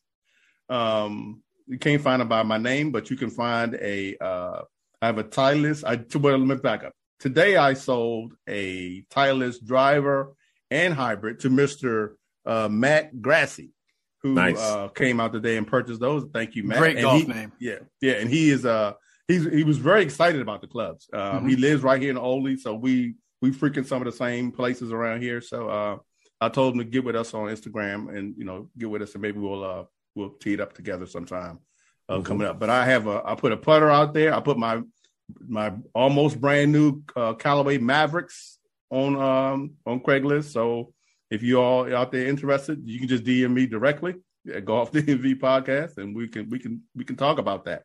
Um, 0.69 1.43
you 1.67 1.79
can't 1.79 2.03
find 2.03 2.21
them 2.21 2.29
by 2.29 2.43
my 2.43 2.59
name, 2.59 2.93
but 2.93 3.11
you 3.11 3.17
can 3.17 3.31
find 3.31 3.75
a. 3.75 4.17
Uh, 4.23 4.63
I 5.01 5.07
have 5.07 5.19
a 5.19 5.25
Titleist. 5.25 5.85
I 5.85 6.05
well, 6.19 6.39
let 6.39 6.47
me 6.47 6.57
back 6.57 6.85
up. 6.85 6.93
Today 7.21 7.57
I 7.57 7.73
sold 7.73 8.35
a 8.47 9.03
Titleist 9.11 9.65
driver 9.65 10.35
and 10.71 10.93
hybrid 10.93 11.41
to 11.41 11.51
Mister 11.51 12.17
uh, 12.45 12.69
Matt 12.69 13.23
Grassi 13.23 13.74
who 14.25 14.33
nice. 14.33 14.59
uh, 14.59 14.89
came 14.89 15.21
out 15.21 15.35
today 15.35 15.59
and 15.59 15.67
purchased 15.67 16.01
those. 16.01 16.25
Thank 16.33 16.57
you, 16.57 16.65
Matt. 16.65 16.79
Great 16.79 16.97
and 16.97 17.05
golf 17.05 17.21
he, 17.21 17.27
name. 17.27 17.53
Yeah, 17.61 17.79
yeah, 18.01 18.15
and 18.15 18.31
he 18.31 18.49
is 18.49 18.65
uh 18.65 18.95
he's 19.29 19.45
he 19.45 19.63
was 19.65 19.77
very 19.77 20.03
excited 20.03 20.41
about 20.41 20.63
the 20.63 20.67
clubs. 20.67 21.09
Um, 21.13 21.21
mm-hmm. 21.21 21.49
He 21.49 21.57
lives 21.57 21.83
right 21.83 22.01
here 22.01 22.11
in 22.11 22.17
Oldie, 22.17 22.59
so 22.59 22.75
we 22.75 23.17
we 23.43 23.51
freaking 23.51 23.87
some 23.87 24.01
of 24.01 24.07
the 24.07 24.17
same 24.17 24.51
places 24.51 24.93
around 24.93 25.21
here. 25.21 25.43
So 25.43 25.69
uh, 25.69 25.99
I 26.41 26.49
told 26.49 26.73
him 26.73 26.79
to 26.79 26.85
get 26.87 27.05
with 27.05 27.17
us 27.17 27.35
on 27.35 27.49
Instagram 27.49 28.17
and 28.17 28.35
you 28.39 28.47
know 28.47 28.71
get 28.79 28.89
with 28.89 29.03
us 29.03 29.13
and 29.13 29.21
maybe 29.21 29.39
we'll 29.41 29.63
uh 29.63 29.85
we'll 30.15 30.31
tee 30.31 30.55
it 30.55 30.61
up 30.61 30.73
together 30.73 31.05
sometime 31.05 31.59
uh, 32.09 32.15
mm-hmm. 32.15 32.23
coming 32.23 32.47
up. 32.47 32.59
But 32.59 32.71
I 32.71 32.87
have 32.87 33.07
a 33.07 33.23
I 33.27 33.35
put 33.35 33.53
a 33.53 33.59
putter 33.59 33.91
out 33.91 34.15
there. 34.15 34.35
I 34.35 34.41
put 34.41 34.57
my 34.57 34.81
my 35.47 35.75
almost 35.95 36.41
brand 36.41 36.73
new 36.73 37.03
uh, 37.15 37.35
Callaway 37.35 37.77
Mavericks 37.77 38.59
on 38.89 39.17
um 39.17 39.73
on 39.85 40.01
Craigslist. 40.01 40.53
So 40.53 40.94
if 41.35 41.43
you 41.43 41.61
all 41.61 41.95
out 41.95 42.13
there 42.13 42.27
interested, 42.27 42.81
you 42.85 42.99
can 42.99 43.09
just 43.09 43.25
DM 43.25 43.53
me 43.53 43.67
directly 43.67 44.15
at 44.53 44.65
Golf 44.65 44.93
DMV 44.93 45.39
podcast, 45.41 45.99
and 45.99 46.15
we 46.15 46.29
can 46.29 46.49
we 46.49 46.59
can 46.59 46.83
we 46.95 47.05
can 47.05 47.17
talk 47.17 47.39
about 47.39 47.65
that. 47.65 47.83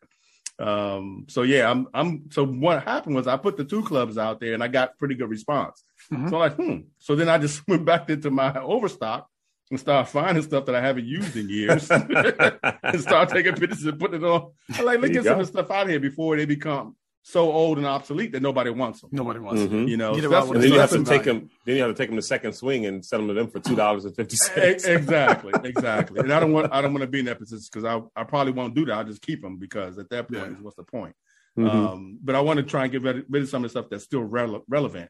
Um, 0.59 1.25
so 1.29 1.43
yeah, 1.43 1.69
I'm 1.69 1.87
I'm 1.93 2.31
so 2.31 2.45
what 2.45 2.83
happened 2.83 3.15
was 3.15 3.27
I 3.27 3.37
put 3.37 3.57
the 3.57 3.63
two 3.63 3.83
clubs 3.83 4.17
out 4.17 4.39
there 4.39 4.53
and 4.53 4.63
I 4.63 4.67
got 4.67 4.97
pretty 4.97 5.15
good 5.15 5.29
response. 5.29 5.83
Mm-hmm. 6.11 6.29
So 6.29 6.35
I'm 6.35 6.39
like, 6.41 6.55
hmm. 6.55 6.77
So 6.99 7.15
then 7.15 7.29
I 7.29 7.37
just 7.37 7.65
went 7.67 7.85
back 7.85 8.09
into 8.09 8.29
my 8.29 8.53
overstock 8.59 9.27
and 9.71 9.79
start 9.79 10.09
finding 10.09 10.43
stuff 10.43 10.65
that 10.65 10.75
I 10.75 10.81
haven't 10.81 11.05
used 11.05 11.35
in 11.37 11.47
years 11.47 11.89
and 11.91 13.01
start 13.01 13.29
taking 13.29 13.55
pictures 13.55 13.85
and 13.85 13.99
putting 13.99 14.21
it 14.21 14.25
on. 14.25 14.51
I 14.73 14.81
like, 14.81 14.99
let's 14.99 15.13
get 15.13 15.23
some 15.25 15.39
of 15.39 15.45
the 15.45 15.51
stuff 15.51 15.71
out 15.71 15.87
here 15.87 15.99
before 15.99 16.35
they 16.37 16.45
become 16.45 16.95
so 17.21 17.51
old 17.51 17.77
and 17.77 17.85
obsolete 17.85 18.31
that 18.31 18.41
nobody 18.41 18.69
wants 18.69 19.01
them. 19.01 19.09
Nobody 19.13 19.39
wants 19.39 19.61
mm-hmm. 19.61 19.75
them. 19.75 19.87
You 19.87 19.97
know, 19.97 20.17
so 20.19 20.53
and 20.53 20.63
then 20.63 20.71
you 20.71 20.79
have 20.79 20.89
to 20.91 21.03
take 21.03 21.23
them. 21.23 21.49
Then 21.65 21.75
you 21.75 21.83
have 21.83 21.91
to 21.91 21.97
take 21.97 22.09
them 22.09 22.15
to 22.15 22.21
second 22.21 22.53
swing 22.53 22.85
and 22.85 23.05
sell 23.05 23.19
them 23.19 23.27
to 23.29 23.33
them 23.33 23.49
for 23.49 23.59
two 23.59 23.75
dollars 23.75 24.05
and 24.05 24.15
fifty 24.15 24.35
cents. 24.35 24.85
exactly, 24.85 25.53
exactly. 25.63 26.21
And 26.21 26.33
I 26.33 26.39
don't 26.39 26.53
want 26.53 26.71
I 26.73 26.81
don't 26.81 26.93
want 26.93 27.01
to 27.01 27.07
be 27.07 27.19
in 27.19 27.25
that 27.25 27.39
position 27.39 27.67
because 27.71 27.85
I 27.85 28.19
I 28.19 28.23
probably 28.23 28.53
won't 28.53 28.73
do 28.73 28.85
that. 28.85 28.93
I'll 28.93 29.03
just 29.03 29.21
keep 29.21 29.41
them 29.41 29.57
because 29.57 29.97
at 29.97 30.09
that 30.09 30.31
point, 30.31 30.51
yeah. 30.51 30.57
what's 30.61 30.75
the 30.75 30.83
point? 30.83 31.15
Mm-hmm. 31.57 31.77
Um, 31.77 32.19
but 32.23 32.35
I 32.35 32.41
want 32.41 32.57
to 32.57 32.63
try 32.63 32.83
and 32.83 32.91
get 32.91 33.01
rid, 33.01 33.25
rid 33.29 33.43
of 33.43 33.49
some 33.49 33.63
of 33.63 33.69
the 33.71 33.79
stuff 33.79 33.89
that's 33.89 34.05
still 34.05 34.23
re- 34.23 34.61
relevant 34.67 35.09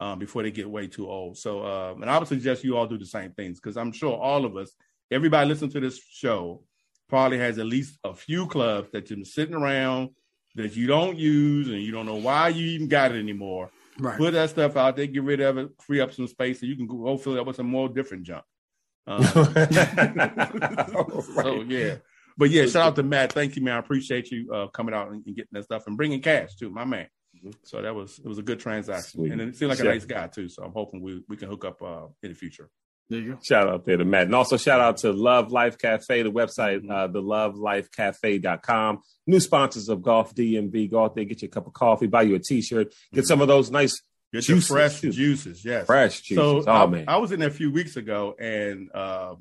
um, 0.00 0.18
before 0.18 0.42
they 0.42 0.50
get 0.50 0.68
way 0.68 0.86
too 0.86 1.08
old. 1.08 1.36
So, 1.36 1.62
uh, 1.62 1.94
and 2.00 2.08
I 2.08 2.18
would 2.18 2.28
suggest 2.28 2.64
you 2.64 2.76
all 2.76 2.86
do 2.86 2.98
the 2.98 3.06
same 3.06 3.32
things 3.32 3.60
because 3.60 3.76
I'm 3.76 3.92
sure 3.92 4.16
all 4.16 4.44
of 4.44 4.56
us, 4.56 4.72
everybody 5.10 5.48
listening 5.48 5.72
to 5.72 5.80
this 5.80 6.00
show, 6.10 6.62
probably 7.08 7.38
has 7.38 7.58
at 7.58 7.66
least 7.66 7.98
a 8.04 8.14
few 8.14 8.46
clubs 8.46 8.90
that 8.92 9.10
you're 9.10 9.24
sitting 9.24 9.54
around 9.54 10.10
that 10.56 10.76
you 10.76 10.86
don't 10.86 11.18
use 11.18 11.68
and 11.68 11.80
you 11.80 11.92
don't 11.92 12.06
know 12.06 12.16
why 12.16 12.48
you 12.48 12.66
even 12.66 12.88
got 12.88 13.12
it 13.12 13.18
anymore. 13.18 13.70
Right. 13.98 14.18
Put 14.18 14.32
that 14.32 14.50
stuff 14.50 14.76
out 14.76 14.96
there, 14.96 15.06
get 15.06 15.22
rid 15.22 15.40
of 15.40 15.58
it, 15.58 15.70
free 15.80 16.00
up 16.00 16.12
some 16.12 16.26
space, 16.26 16.60
so 16.60 16.66
you 16.66 16.76
can 16.76 16.86
go 16.86 17.16
fill 17.18 17.34
it 17.34 17.40
up 17.40 17.46
with 17.46 17.56
some 17.56 17.66
more 17.66 17.88
different 17.88 18.24
junk. 18.24 18.44
Um, 19.06 19.22
so 21.34 21.62
yeah, 21.66 21.96
but 22.36 22.50
yeah, 22.50 22.66
shout 22.66 22.86
out 22.86 22.96
to 22.96 23.02
Matt. 23.02 23.32
Thank 23.32 23.56
you, 23.56 23.62
man. 23.62 23.76
I 23.76 23.78
appreciate 23.78 24.30
you 24.30 24.52
uh, 24.52 24.66
coming 24.68 24.94
out 24.94 25.10
and, 25.10 25.24
and, 25.26 25.36
getting 25.36 25.50
that 25.52 25.64
stuff 25.64 25.86
and 25.86 25.96
bringing 25.96 26.22
cash 26.22 26.54
too, 26.54 26.70
my 26.70 26.84
man. 26.84 27.08
Mm-hmm. 27.36 27.50
So 27.64 27.82
that 27.82 27.94
was 27.94 28.18
it 28.18 28.26
was 28.26 28.38
a 28.38 28.42
good 28.42 28.60
transaction, 28.60 29.20
Sweet. 29.20 29.32
and 29.32 29.40
it 29.40 29.56
seemed 29.56 29.70
like 29.70 29.80
a 29.80 29.84
nice 29.84 30.04
guy 30.04 30.26
too. 30.28 30.48
So 30.48 30.62
I'm 30.62 30.72
hoping 30.72 31.02
we 31.02 31.22
we 31.28 31.36
can 31.36 31.48
hook 31.48 31.64
up 31.64 31.82
uh, 31.82 32.06
in 32.22 32.30
the 32.30 32.34
future. 32.34 32.70
There 33.10 33.18
you 33.18 33.32
go. 33.32 33.38
Shout 33.42 33.68
out 33.68 33.84
there 33.84 33.96
to 33.96 34.04
Matt. 34.04 34.26
And 34.26 34.34
also 34.36 34.56
shout 34.56 34.80
out 34.80 34.98
to 34.98 35.12
Love 35.12 35.50
Life 35.50 35.78
Cafe, 35.78 36.22
the 36.22 36.30
website, 36.30 36.88
uh, 36.88 37.08
the 37.08 37.20
lovelifecafe.com. 37.20 39.00
New 39.26 39.40
sponsors 39.40 39.88
of 39.88 40.00
Golf 40.00 40.32
DMV. 40.34 40.90
Go 40.90 41.04
out 41.04 41.16
there, 41.16 41.24
get 41.24 41.42
you 41.42 41.48
a 41.48 41.50
cup 41.50 41.66
of 41.66 41.72
coffee, 41.72 42.06
buy 42.06 42.22
you 42.22 42.36
a 42.36 42.38
t-shirt, 42.38 42.94
get 43.12 43.26
some 43.26 43.40
of 43.40 43.48
those 43.48 43.70
nice 43.70 44.00
Get 44.32 44.44
juices, 44.44 44.68
fresh 44.68 45.00
too. 45.00 45.10
juices, 45.10 45.64
yes. 45.64 45.86
Fresh 45.86 46.20
juices. 46.20 46.64
So 46.64 46.70
oh, 46.70 46.84
I, 46.84 46.86
man. 46.86 47.04
I 47.08 47.16
was 47.16 47.32
in 47.32 47.40
there 47.40 47.48
a 47.48 47.52
few 47.52 47.72
weeks 47.72 47.96
ago 47.96 48.36
and 48.38 48.88
uh, 48.94 49.34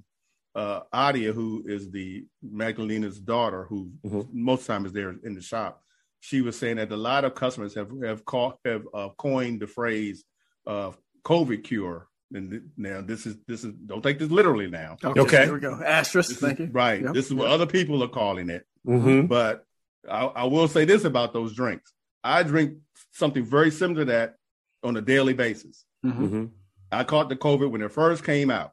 uh, 0.55 0.79
Adia, 0.91 1.31
who 1.31 1.63
is 1.67 1.91
the 1.91 2.25
Magdalena's 2.41 3.19
daughter, 3.19 3.65
who 3.65 3.91
mm-hmm. 4.03 4.21
most 4.33 4.65
time 4.65 4.87
is 4.87 4.93
there 4.93 5.15
in 5.23 5.35
the 5.35 5.41
shop, 5.41 5.83
she 6.21 6.41
was 6.41 6.57
saying 6.57 6.77
that 6.77 6.91
a 6.91 6.97
lot 6.97 7.23
of 7.23 7.35
customers 7.35 7.75
have 7.75 7.91
have, 8.03 8.25
call, 8.25 8.59
have 8.65 8.87
uh, 8.91 9.09
coined 9.15 9.59
the 9.61 9.67
phrase 9.67 10.23
uh, 10.65 10.91
COVID 11.23 11.63
cure 11.63 12.08
and 12.33 12.69
now 12.77 13.01
this 13.01 13.25
is 13.25 13.37
this 13.47 13.63
is 13.63 13.73
don't 13.73 14.03
take 14.03 14.19
this 14.19 14.29
literally 14.29 14.69
now. 14.69 14.97
Okay, 15.03 15.21
okay. 15.21 15.43
here 15.45 15.53
we 15.53 15.59
go. 15.59 15.81
Asterisk. 15.83 16.39
Thank 16.39 16.59
is, 16.59 16.67
you. 16.67 16.71
Right. 16.71 17.01
Yep. 17.01 17.13
This 17.13 17.25
is 17.25 17.33
what 17.33 17.45
yep. 17.45 17.53
other 17.53 17.65
people 17.65 18.03
are 18.03 18.09
calling 18.09 18.49
it. 18.49 18.65
Mm-hmm. 18.85 19.27
But 19.27 19.65
I, 20.09 20.25
I, 20.25 20.43
will 20.45 20.67
say 20.67 20.85
this 20.85 21.03
about 21.03 21.33
those 21.33 21.53
drinks. 21.53 21.93
I 22.23 22.43
drink 22.43 22.77
something 23.11 23.43
very 23.43 23.71
similar 23.71 24.05
to 24.05 24.11
that 24.11 24.35
on 24.83 24.95
a 24.95 25.01
daily 25.01 25.33
basis. 25.33 25.85
Mm-hmm. 26.05 26.25
mm-hmm. 26.25 26.45
I 26.91 27.03
caught 27.03 27.29
the 27.29 27.35
COVID 27.35 27.69
when 27.69 27.81
it 27.81 27.91
first 27.91 28.23
came 28.23 28.49
out. 28.49 28.71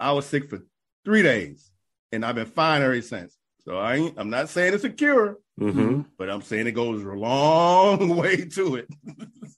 I 0.00 0.12
was 0.12 0.24
sick 0.24 0.48
for 0.48 0.60
three 1.04 1.22
days, 1.22 1.70
and 2.10 2.24
I've 2.24 2.36
been 2.36 2.46
fine 2.46 2.80
ever 2.80 3.02
since. 3.02 3.36
So 3.66 3.76
I 3.76 3.96
ain't, 3.96 4.18
I'm 4.18 4.30
not 4.30 4.48
saying 4.48 4.72
it's 4.72 4.84
a 4.84 4.90
cure, 4.90 5.38
mm-hmm. 5.60 6.02
but 6.18 6.30
I'm 6.30 6.42
saying 6.42 6.66
it 6.66 6.72
goes 6.72 7.02
a 7.02 7.08
long 7.08 8.08
way 8.16 8.36
to 8.36 8.76
it. 8.76 8.88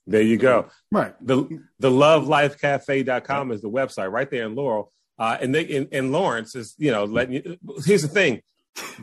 there 0.06 0.22
you 0.22 0.36
go. 0.36 0.68
Right. 0.90 1.14
The 1.24 1.60
the 1.78 1.90
lovelifecafe.com 1.90 3.52
is 3.52 3.62
the 3.62 3.70
website 3.70 4.10
right 4.10 4.30
there 4.30 4.46
in 4.46 4.54
Laurel. 4.54 4.92
Uh, 5.18 5.38
and 5.40 5.54
they 5.54 5.62
in, 5.62 5.88
in 5.92 6.10
Lawrence 6.10 6.56
is, 6.56 6.74
you 6.76 6.90
know, 6.90 7.04
letting 7.04 7.34
you 7.34 7.58
here's 7.84 8.02
the 8.02 8.08
thing. 8.08 8.42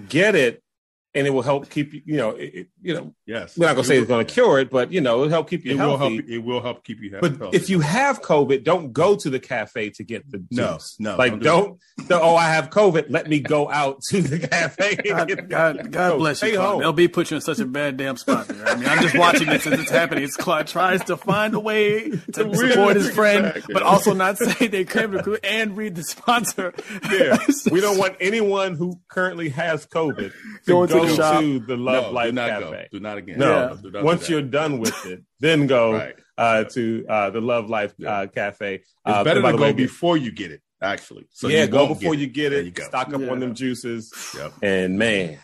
Get 0.09 0.35
it 0.35 0.61
and 1.13 1.27
it 1.27 1.31
will 1.31 1.41
help 1.41 1.69
keep 1.69 1.93
you, 1.93 2.01
you 2.05 2.17
know, 2.17 2.31
it, 2.31 2.67
you 2.81 2.93
know. 2.93 3.13
Yes, 3.25 3.57
we're 3.57 3.67
not 3.67 3.73
going 3.73 3.83
to 3.83 3.87
say 3.87 3.97
it's 3.97 4.07
going 4.07 4.25
to 4.25 4.33
cure 4.33 4.59
it, 4.59 4.69
but 4.69 4.91
you 4.91 5.01
know, 5.01 5.17
it'll 5.17 5.29
help 5.29 5.49
keep 5.49 5.65
you 5.65 5.73
it 5.73 5.77
healthy. 5.77 5.91
Will 5.91 6.09
help, 6.09 6.29
it 6.29 6.37
will 6.39 6.61
help 6.61 6.83
keep 6.83 7.01
you 7.01 7.11
healthy. 7.11 7.29
But 7.29 7.53
if 7.53 7.69
you 7.69 7.81
have 7.81 8.21
COVID, 8.21 8.63
don't 8.63 8.93
go 8.93 9.15
to 9.15 9.29
the 9.29 9.39
cafe 9.39 9.89
to 9.91 10.03
get 10.03 10.29
the 10.29 10.39
juice. 10.51 10.95
No, 10.99 11.11
no, 11.11 11.17
like 11.17 11.39
don't. 11.39 11.79
don't 12.07 12.21
oh, 12.23 12.35
I 12.35 12.49
have 12.49 12.69
COVID. 12.69 13.05
Let 13.09 13.27
me 13.27 13.39
go 13.39 13.69
out 13.69 14.01
to 14.09 14.21
the 14.21 14.47
cafe. 14.47 14.95
God, 14.95 15.49
God, 15.49 15.91
God 15.91 16.17
bless 16.17 16.41
you. 16.41 16.59
Home. 16.59 16.81
LB 16.81 17.11
put 17.13 17.31
you 17.31 17.35
in 17.35 17.41
such 17.41 17.59
a 17.59 17.65
bad 17.65 17.97
damn 17.97 18.17
spot 18.17 18.47
there. 18.47 18.67
I 18.67 18.75
mean, 18.75 18.87
I'm 18.87 19.01
just 19.01 19.17
watching 19.17 19.47
this 19.47 19.67
as 19.67 19.79
it's 19.79 19.91
happening. 19.91 20.23
It's 20.23 20.37
Claude 20.37 20.67
tries 20.67 21.03
to 21.05 21.17
find 21.17 21.53
a 21.53 21.59
way 21.59 22.09
to 22.09 22.55
support 22.55 22.95
his 22.95 23.09
friend, 23.09 23.63
but 23.71 23.83
also 23.83 24.13
not 24.13 24.37
say 24.37 24.67
they 24.67 24.85
came 24.85 25.11
to 25.11 25.39
and 25.43 25.75
read 25.75 25.95
the 25.95 26.03
sponsor. 26.03 26.73
Yeah, 27.11 27.37
we 27.71 27.81
don't 27.81 27.97
want 27.97 28.15
anyone 28.19 28.75
who 28.75 28.99
currently 29.07 29.49
has 29.49 29.85
COVID 29.85 30.31
to 30.65 30.87
go, 30.87 30.87
to 31.07 31.15
the, 31.15 31.39
to 31.39 31.59
the 31.59 31.77
Love 31.77 32.05
no, 32.05 32.11
Life 32.11 32.29
do 32.31 32.35
Cafe. 32.35 32.87
Go. 32.91 32.97
Do 32.97 32.99
not 32.99 33.17
again. 33.17 33.39
No, 33.39 33.77
yeah. 33.83 34.01
once 34.01 34.29
you're 34.29 34.41
done 34.41 34.79
with 34.79 35.05
it, 35.05 35.23
then 35.39 35.67
go 35.67 35.93
right. 35.95 36.15
uh, 36.37 36.63
to 36.65 37.05
uh, 37.07 37.29
the 37.29 37.41
Love 37.41 37.69
Life 37.69 37.93
uh, 38.05 38.27
Cafe. 38.27 38.75
It's 38.75 38.93
uh, 39.05 39.23
better 39.23 39.41
to 39.41 39.51
go 39.51 39.57
way, 39.57 39.73
before 39.73 40.17
you 40.17 40.31
get 40.31 40.51
it, 40.51 40.61
actually. 40.81 41.27
So 41.31 41.47
yeah, 41.47 41.65
go 41.65 41.87
before 41.87 42.15
you 42.15 42.27
get 42.27 42.53
it. 42.53 42.65
You 42.65 42.71
go. 42.71 42.83
Stock 42.83 43.13
up 43.13 43.21
yeah. 43.21 43.29
on 43.29 43.39
them 43.39 43.55
juices. 43.55 44.13
Yep. 44.35 44.53
And 44.61 44.97
man, 44.97 45.39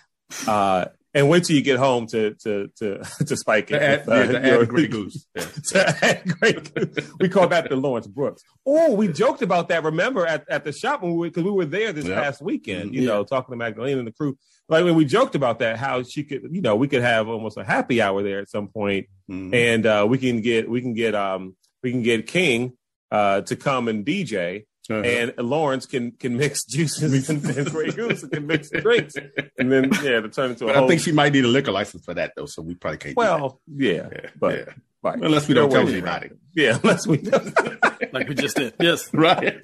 uh, 0.48 0.86
and 1.18 1.30
wait 1.30 1.44
till 1.46 1.56
you 1.56 1.64
get 1.64 1.80
home 1.80 2.06
to 2.08 2.36
to 2.36 2.68
to 2.78 3.00
to 3.26 3.36
spike 3.36 3.72
it. 3.72 3.82
Add, 3.82 4.08
uh, 4.08 4.16
yeah, 4.16 4.26
to 4.28 4.62
add 4.62 4.68
Grey 4.68 4.88
Goose. 4.88 5.26
Goose. 5.36 7.12
We 7.20 7.28
call 7.28 7.48
that 7.48 7.68
the 7.70 7.76
Lawrence 7.76 8.06
Brooks. 8.06 8.44
Oh, 8.66 8.94
we 8.94 9.08
joked 9.08 9.42
about 9.42 9.70
that. 9.70 9.84
Remember 9.84 10.28
at, 10.28 10.48
at 10.48 10.64
the 10.64 10.72
shop 10.72 11.02
when 11.02 11.16
we 11.16 11.30
because 11.30 11.44
we 11.44 11.52
were 11.52 11.66
there 11.66 11.92
this 11.92 12.06
yep. 12.06 12.24
past 12.24 12.42
weekend. 12.42 12.94
You 12.94 13.02
yeah. 13.02 13.08
know, 13.08 13.24
talking 13.24 13.52
to 13.52 13.58
Magdalena 13.58 13.98
and 13.98 14.08
the 14.08 14.12
crew. 14.12 14.38
Like 14.70 14.84
when 14.84 14.96
we 14.96 15.06
joked 15.06 15.34
about 15.34 15.60
that, 15.60 15.78
how 15.78 16.04
she 16.04 16.24
could, 16.24 16.50
you 16.52 16.62
know, 16.62 16.76
we 16.76 16.88
could 16.88 17.02
have 17.02 17.30
almost 17.30 17.58
a 17.58 17.64
happy 17.64 18.02
hour 18.02 18.22
there 18.22 18.40
at 18.40 18.50
some 18.50 18.68
point, 18.68 19.08
mm-hmm. 19.30 19.54
and 19.54 19.86
uh, 19.86 20.06
we 20.08 20.18
can 20.18 20.42
get 20.42 20.70
we 20.70 20.82
can 20.82 20.94
get 20.94 21.16
um 21.16 21.56
we 21.82 21.92
can 21.92 22.04
get 22.04 22.28
King 22.28 22.74
uh, 23.10 23.42
to 23.42 23.56
come 23.56 23.88
and 23.88 24.06
DJ 24.06 24.66
uh-huh. 24.90 25.02
And 25.02 25.34
Lawrence 25.38 25.86
can 25.86 26.12
can 26.12 26.38
mix 26.38 26.64
juices 26.66 27.30
and, 27.30 27.44
and 27.44 27.72
Grey 27.72 27.92
Goose 27.92 28.24
and 28.24 28.32
can 28.32 28.48
mix 28.48 28.70
drinks, 28.70 29.16
and 29.58 29.72
then 29.72 29.92
yeah, 30.04 30.22
to 30.22 30.30
turn 30.30 30.52
into 30.52 30.66
a. 30.66 30.74
But 30.74 30.84
I 30.84 30.88
think 30.88 31.02
she 31.02 31.12
might 31.12 31.34
need 31.34 31.46
a 31.46 31.50
liquor 31.50 31.72
license 31.72 32.06
for 32.06 32.14
that 32.14 32.34
though, 32.36 32.46
so 32.46 32.62
we 32.62 32.76
probably 32.76 32.98
can't. 32.98 33.18
Well, 33.18 33.60
yeah, 33.68 34.10
yeah, 34.12 34.30
but 34.40 34.58
yeah. 34.58 34.74
Right. 35.04 35.20
unless 35.22 35.48
we 35.48 35.54
don't 35.54 35.70
tell 35.70 35.88
anybody. 35.88 36.32
Yeah, 36.54 36.80
unless 36.84 37.06
we 37.06 37.18
like 38.12 38.28
we 38.28 38.36
just 38.36 38.58
did. 38.58 38.74
Yes, 38.80 39.14
right. 39.14 39.56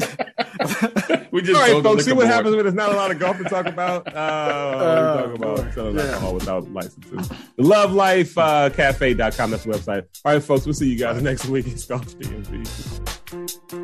we 1.32 1.42
just 1.42 1.60
all 1.60 1.74
right, 1.74 1.84
folks. 1.84 2.06
See 2.06 2.14
what 2.14 2.28
happens 2.28 2.56
when 2.56 2.66
there's 2.66 2.76
not 2.76 2.92
a 2.92 2.96
lot 2.96 3.12
of 3.12 3.20
golf 3.20 3.38
to 3.38 3.44
talk 3.46 3.66
about. 3.66 4.08
Uh, 4.14 4.18
uh, 4.20 5.30
we 5.32 5.38
talk 5.38 5.58
about 5.58 5.74
selling 5.74 5.96
yeah. 5.98 6.04
alcohol 6.04 6.34
without 6.36 6.72
licenses. 6.72 7.30
LoveLifeCafe.com. 7.60 9.20
Uh, 9.20 9.48
That's 9.48 9.64
the 9.64 9.72
website. 9.72 10.06
All 10.24 10.34
right, 10.34 10.44
folks. 10.44 10.66
We'll 10.66 10.74
see 10.74 10.90
you 10.90 10.98
guys 10.98 11.22
next 11.22 11.46
week. 11.48 11.68
It's 11.68 11.86
Golf 11.86 12.06
DMV. 12.06 13.83